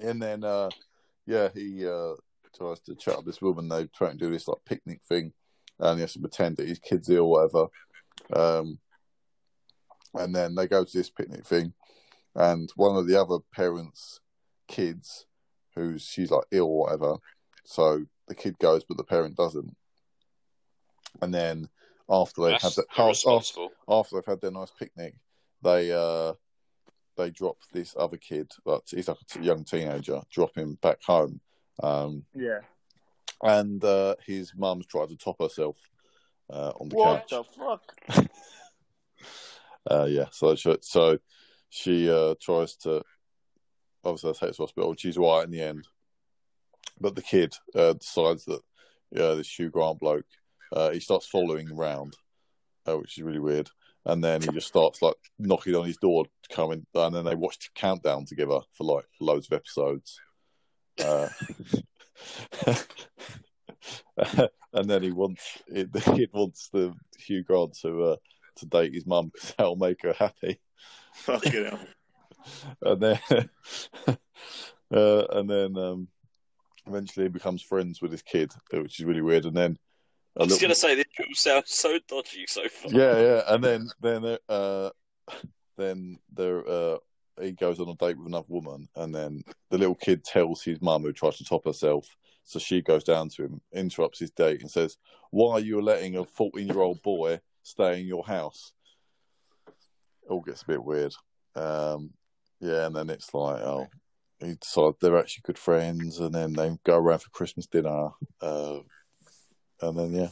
and 0.00 0.20
then 0.20 0.42
uh, 0.42 0.70
yeah, 1.24 1.48
he 1.54 1.86
uh, 1.86 2.14
tries 2.56 2.80
to 2.80 2.96
chat 2.96 3.14
up 3.14 3.24
this 3.24 3.40
woman. 3.40 3.68
They 3.68 3.86
try 3.86 4.10
and 4.10 4.18
do 4.18 4.30
this 4.30 4.48
like 4.48 4.64
picnic 4.64 5.02
thing, 5.08 5.32
and 5.78 5.98
he 5.98 6.00
has 6.00 6.14
to 6.14 6.20
pretend 6.20 6.56
that 6.56 6.68
his 6.68 6.80
kid's 6.80 7.08
ill 7.08 7.26
or 7.26 7.30
whatever. 7.30 7.68
Um, 8.34 8.78
and 10.14 10.34
then 10.34 10.54
they 10.54 10.66
go 10.66 10.84
to 10.84 10.98
this 10.98 11.10
picnic 11.10 11.46
thing, 11.46 11.72
and 12.34 12.70
one 12.76 12.96
of 12.96 13.06
the 13.06 13.20
other 13.20 13.38
parents' 13.54 14.20
kids, 14.68 15.26
who's 15.74 16.02
she's 16.02 16.30
like 16.30 16.44
ill 16.50 16.66
or 16.66 16.80
whatever, 16.84 17.16
so 17.64 18.04
the 18.28 18.34
kid 18.34 18.58
goes, 18.58 18.84
but 18.84 18.96
the 18.96 19.04
parent 19.04 19.36
doesn't. 19.36 19.76
And 21.20 21.32
then 21.34 21.68
after 22.08 22.42
they've 22.42 22.60
had 22.60 22.72
the, 22.72 22.84
after, 22.96 23.30
after 23.88 24.16
they've 24.16 24.26
had 24.26 24.40
their 24.40 24.50
nice 24.50 24.70
picnic, 24.78 25.14
they 25.62 25.92
uh 25.92 26.34
they 27.16 27.30
drop 27.30 27.58
this 27.72 27.94
other 27.98 28.16
kid, 28.16 28.50
but 28.64 28.82
he's 28.88 29.08
like 29.08 29.18
a 29.36 29.42
young 29.42 29.64
teenager, 29.64 30.22
drop 30.30 30.56
him 30.56 30.78
back 30.80 31.02
home. 31.02 31.40
Um, 31.82 32.24
Yeah. 32.34 32.60
and 33.42 33.84
uh, 33.84 34.16
his 34.24 34.54
mum's 34.56 34.86
tried 34.86 35.10
to 35.10 35.16
top 35.16 35.36
herself 35.40 35.76
uh, 36.50 36.72
on 36.80 36.88
the 36.88 36.96
What 36.96 37.28
couch. 37.28 37.30
the 37.30 37.44
fuck? 37.44 38.28
Uh, 39.90 40.04
yeah, 40.08 40.26
so 40.30 40.54
she, 40.54 40.76
so 40.80 41.18
she 41.72 42.10
uh, 42.10 42.34
tries 42.40 42.76
to 42.76 43.02
obviously 44.04 44.32
take 44.34 44.40
her 44.40 44.52
to 44.52 44.62
hospital. 44.62 44.94
She's 44.96 45.16
right 45.16 45.44
in 45.44 45.50
the 45.50 45.62
end, 45.62 45.88
but 47.00 47.16
the 47.16 47.22
kid 47.22 47.54
uh, 47.74 47.94
decides 47.94 48.44
that 48.44 48.60
yeah, 49.10 49.34
this 49.34 49.58
Hugh 49.58 49.70
Grant 49.70 49.98
bloke 49.98 50.26
uh, 50.72 50.90
he 50.90 51.00
starts 51.00 51.26
following 51.26 51.70
around, 51.70 52.16
uh, 52.88 52.96
which 52.98 53.18
is 53.18 53.24
really 53.24 53.38
weird. 53.38 53.70
And 54.04 54.24
then 54.24 54.42
he 54.42 54.48
just 54.48 54.66
starts 54.66 55.00
like 55.00 55.14
knocking 55.38 55.76
on 55.76 55.86
his 55.86 55.96
door, 55.96 56.26
coming, 56.50 56.84
and 56.94 57.14
then 57.14 57.24
they 57.24 57.36
watch 57.36 57.58
the 57.58 57.68
countdown 57.74 58.24
together 58.24 58.60
for 58.72 58.84
like 58.84 59.04
loads 59.20 59.46
of 59.46 59.52
episodes. 59.52 60.20
Uh, 61.02 61.28
and 64.72 64.90
then 64.90 65.02
he 65.02 65.12
wants 65.12 65.62
it, 65.68 65.92
the 65.92 66.00
kid 66.00 66.30
wants 66.32 66.68
the 66.70 66.94
Hugh 67.16 67.44
Grant 67.44 67.78
to 67.82 68.02
uh, 68.02 68.16
to 68.56 68.66
date 68.66 68.92
his 68.94 69.06
mum 69.06 69.30
because 69.32 69.54
that'll 69.56 69.76
make 69.76 70.02
her 70.02 70.14
happy. 70.14 70.60
Fucking 71.14 71.52
hell. 71.64 71.78
And 72.82 73.00
then 73.00 73.20
uh, 74.92 75.24
and 75.30 75.48
then 75.48 75.76
um, 75.76 76.08
eventually 76.86 77.26
he 77.26 77.30
becomes 77.30 77.62
friends 77.62 78.02
with 78.02 78.12
his 78.12 78.22
kid, 78.22 78.52
which 78.72 78.98
is 78.98 79.06
really 79.06 79.20
weird. 79.20 79.44
And 79.44 79.56
then 79.56 79.78
a 80.36 80.42
I 80.42 80.44
was 80.44 80.58
going 80.58 80.70
to 80.70 80.74
say 80.74 80.94
this 80.94 81.04
film 81.16 81.34
sounds 81.34 81.70
so 81.72 81.98
dodgy 82.08 82.46
so 82.46 82.68
far. 82.68 82.90
yeah, 82.90 83.20
yeah, 83.20 83.42
and 83.48 83.62
then 83.62 83.88
then 84.00 84.38
uh, 84.48 84.90
then 85.76 86.18
there 86.32 86.68
uh, 86.68 86.96
he 87.40 87.52
goes 87.52 87.80
on 87.80 87.88
a 87.88 87.94
date 87.94 88.18
with 88.18 88.26
another 88.26 88.46
woman, 88.48 88.88
and 88.96 89.14
then 89.14 89.44
the 89.70 89.78
little 89.78 89.94
kid 89.94 90.24
tells 90.24 90.62
his 90.62 90.80
mum 90.80 91.02
who 91.02 91.12
tries 91.12 91.36
to 91.38 91.44
top 91.44 91.64
herself. 91.64 92.16
So 92.44 92.58
she 92.58 92.82
goes 92.82 93.04
down 93.04 93.28
to 93.30 93.44
him, 93.44 93.60
interrupts 93.72 94.18
his 94.18 94.30
date, 94.30 94.62
and 94.62 94.70
says, 94.70 94.96
"Why 95.30 95.52
are 95.52 95.60
you 95.60 95.80
letting 95.80 96.16
a 96.16 96.24
fourteen-year-old 96.24 97.02
boy 97.02 97.40
stay 97.62 98.00
in 98.00 98.06
your 98.06 98.24
house?" 98.24 98.72
All 100.32 100.40
gets 100.40 100.62
a 100.62 100.66
bit 100.66 100.82
weird. 100.82 101.14
Um, 101.54 102.10
yeah, 102.60 102.86
and 102.86 102.96
then 102.96 103.10
it's 103.10 103.34
like, 103.34 103.60
oh, 103.60 103.88
he 104.40 104.54
decide 104.54 104.94
they're 105.00 105.18
actually 105.18 105.42
good 105.44 105.58
friends, 105.58 106.18
and 106.18 106.34
then 106.34 106.54
they 106.54 106.76
go 106.84 106.96
around 106.96 107.20
for 107.20 107.30
Christmas 107.30 107.66
dinner, 107.66 108.10
uh, 108.40 108.78
and 109.80 109.98
then 109.98 110.12
yeah, 110.12 110.28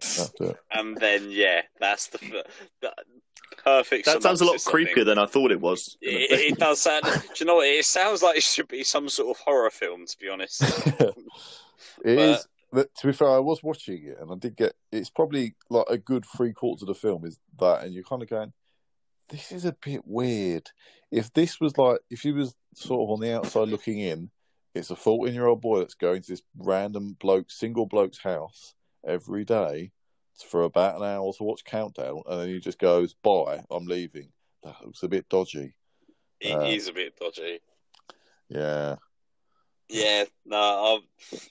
that's 0.00 0.32
it. 0.40 0.56
And 0.70 0.96
then, 0.96 1.30
yeah, 1.30 1.62
that's 1.80 2.08
the, 2.08 2.44
the 2.80 2.92
perfect. 3.62 4.06
That 4.06 4.22
sounds 4.22 4.40
a 4.40 4.44
lot 4.44 4.60
synopsis, 4.60 4.72
think. 4.72 4.88
creepier 4.96 5.04
than 5.04 5.18
I 5.18 5.26
thought 5.26 5.52
it 5.52 5.60
was. 5.60 5.96
It, 6.00 6.52
it 6.52 6.58
does 6.58 6.80
sound. 6.80 7.04
Do 7.04 7.10
you 7.38 7.46
know 7.46 7.56
what? 7.56 7.68
It 7.68 7.84
sounds 7.84 8.22
like 8.22 8.36
it 8.36 8.42
should 8.42 8.68
be 8.68 8.84
some 8.84 9.08
sort 9.08 9.36
of 9.36 9.42
horror 9.42 9.70
film. 9.70 10.06
To 10.06 10.16
be 10.18 10.28
honest, 10.28 10.62
It 12.04 12.18
is. 12.18 12.46
But 12.76 12.94
To 12.96 13.06
be 13.06 13.14
fair, 13.14 13.30
I 13.30 13.38
was 13.38 13.62
watching 13.62 14.04
it, 14.04 14.18
and 14.20 14.30
I 14.30 14.34
did 14.34 14.54
get. 14.54 14.74
It's 14.92 15.08
probably 15.08 15.54
like 15.70 15.86
a 15.88 15.96
good 15.96 16.26
three 16.26 16.52
quarters 16.52 16.82
of 16.82 16.88
the 16.88 16.94
film 16.94 17.24
is 17.24 17.38
that, 17.58 17.82
and 17.82 17.94
you're 17.94 18.04
kind 18.04 18.22
of 18.22 18.28
going, 18.28 18.52
"This 19.30 19.50
is 19.50 19.64
a 19.64 19.72
bit 19.72 20.02
weird." 20.04 20.68
If 21.10 21.32
this 21.32 21.58
was 21.58 21.78
like, 21.78 22.00
if 22.10 22.20
he 22.20 22.32
was 22.32 22.54
sort 22.74 23.00
of 23.00 23.10
on 23.10 23.20
the 23.20 23.34
outside 23.34 23.68
looking 23.68 23.98
in, 24.00 24.30
it's 24.74 24.90
a 24.90 24.96
14 24.96 25.32
year 25.32 25.46
old 25.46 25.62
boy 25.62 25.78
that's 25.78 25.94
going 25.94 26.20
to 26.20 26.32
this 26.32 26.42
random 26.54 27.16
bloke, 27.18 27.50
single 27.50 27.86
bloke's 27.86 28.18
house 28.18 28.74
every 29.06 29.46
day 29.46 29.92
for 30.46 30.62
about 30.62 30.96
an 30.96 31.04
hour 31.04 31.32
to 31.32 31.44
watch 31.44 31.64
Countdown, 31.64 32.20
and 32.26 32.40
then 32.42 32.48
he 32.48 32.60
just 32.60 32.78
goes, 32.78 33.14
"Bye, 33.14 33.64
I'm 33.70 33.86
leaving." 33.86 34.34
That 34.62 34.84
looks 34.84 35.02
a 35.02 35.08
bit 35.08 35.30
dodgy. 35.30 35.76
it 36.40 36.52
Uh, 36.52 36.60
is 36.60 36.88
a 36.88 36.92
bit 36.92 37.16
dodgy. 37.16 37.60
Yeah, 38.50 38.96
Yeah, 39.88 40.24
no, 40.44 41.00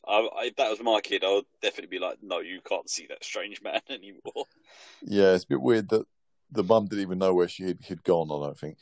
I, 0.08 0.14
I, 0.14 0.46
if 0.46 0.56
that 0.58 0.70
was 0.70 0.82
my 0.82 1.00
kid, 1.02 1.24
I 1.24 1.34
would 1.34 1.46
definitely 1.62 1.98
be 1.98 2.04
like, 2.04 2.18
no, 2.22 2.40
you 2.40 2.60
can't 2.62 2.90
see 2.90 3.06
that 3.08 3.24
strange 3.24 3.62
man 3.62 3.82
anymore. 3.90 4.46
yeah. 5.02 5.34
It's 5.34 5.46
a 5.46 5.48
bit 5.48 5.62
weird 5.62 5.90
that 5.90 6.06
the 6.52 6.64
mum 6.64 6.86
didn't 6.88 7.02
even 7.04 7.18
know 7.20 7.34
where 7.34 7.48
she 7.48 7.64
had, 7.64 7.80
had 7.86 8.04
gone. 8.04 8.28
I 8.30 8.46
don't 8.46 8.60
think. 8.60 8.78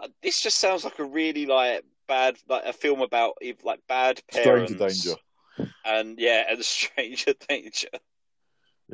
Uh, 0.00 0.08
This 0.22 0.42
just 0.42 0.58
sounds 0.60 0.84
like 0.84 0.98
a 0.98 1.04
really 1.04 1.46
like 1.46 1.84
bad, 2.06 2.36
like 2.48 2.64
a 2.64 2.72
film 2.72 3.00
about 3.00 3.34
like 3.64 3.80
bad 3.88 4.20
parents. 4.30 4.72
Stranger 4.72 5.14
danger. 5.56 5.70
and 5.84 6.18
yeah, 6.18 6.44
and 6.48 6.62
stranger 6.64 7.32
danger. 7.48 7.88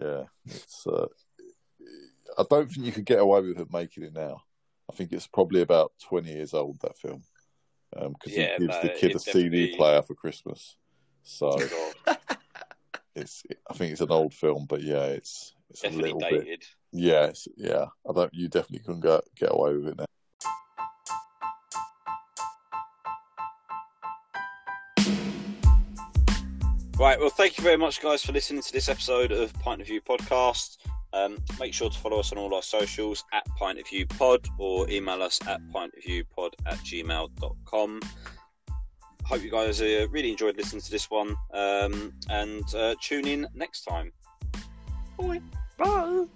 Yeah, 0.00 0.24
it's. 0.46 0.86
Uh, 0.86 1.06
I 2.38 2.44
don't 2.48 2.66
think 2.70 2.86
you 2.86 2.92
could 2.92 3.04
get 3.04 3.20
away 3.20 3.42
with 3.42 3.60
it 3.60 3.72
making 3.72 4.04
it 4.04 4.14
now. 4.14 4.42
I 4.90 4.94
think 4.94 5.12
it's 5.12 5.26
probably 5.26 5.60
about 5.60 5.92
twenty 6.02 6.32
years 6.32 6.54
old 6.54 6.80
that 6.80 6.96
film, 6.98 7.22
because 7.94 8.06
um, 8.06 8.14
yeah, 8.26 8.52
he 8.58 8.66
gives 8.66 8.74
no, 8.74 8.82
the 8.82 8.88
kid 8.90 9.14
a 9.14 9.18
CD 9.18 9.76
player 9.76 10.02
for 10.02 10.14
Christmas. 10.14 10.76
So 11.22 11.56
it's 13.14 13.42
I 13.70 13.74
think 13.74 13.92
it's 13.92 14.00
an 14.00 14.10
old 14.10 14.34
film, 14.34 14.66
but 14.68 14.82
yeah, 14.82 15.04
it's 15.04 15.54
it's 15.70 15.80
definitely 15.80 16.10
a 16.10 16.14
little 16.14 16.30
dated. 16.30 16.60
bit. 16.60 16.66
Yes, 16.92 17.48
yeah, 17.56 17.68
yeah. 17.68 17.86
I 18.08 18.12
don't. 18.12 18.34
You 18.34 18.48
definitely 18.48 18.80
couldn't 18.80 19.00
get 19.00 19.22
get 19.36 19.52
away 19.52 19.74
with 19.74 19.88
it 19.88 19.98
now. 19.98 20.04
Right, 26.96 27.18
well, 27.18 27.28
thank 27.28 27.58
you 27.58 27.64
very 27.64 27.76
much, 27.76 28.00
guys, 28.00 28.24
for 28.24 28.32
listening 28.32 28.62
to 28.62 28.72
this 28.72 28.88
episode 28.88 29.32
of 29.32 29.52
Pint 29.54 29.80
of 29.80 29.88
View 29.88 30.00
Podcast. 30.00 30.76
Um, 31.14 31.38
make 31.60 31.72
sure 31.72 31.88
to 31.88 31.98
follow 31.98 32.18
us 32.18 32.32
on 32.32 32.38
all 32.38 32.54
our 32.54 32.62
socials 32.62 33.24
at 33.32 33.46
Pint 33.56 33.78
of 33.78 33.88
View 33.88 34.04
Pod 34.06 34.46
or 34.58 34.90
email 34.90 35.22
us 35.22 35.38
at 35.46 35.60
pintofviewpod 35.72 36.50
at 36.66 36.78
gmail.com. 36.78 38.00
Hope 39.24 39.42
you 39.42 39.50
guys 39.50 39.80
uh, 39.80 40.06
really 40.10 40.30
enjoyed 40.30 40.56
listening 40.56 40.82
to 40.82 40.90
this 40.90 41.10
one 41.10 41.36
um, 41.52 42.12
and 42.28 42.74
uh, 42.74 42.94
tune 43.00 43.26
in 43.26 43.46
next 43.54 43.84
time. 43.84 44.12
Bye. 45.16 45.40
Bye. 45.78 46.26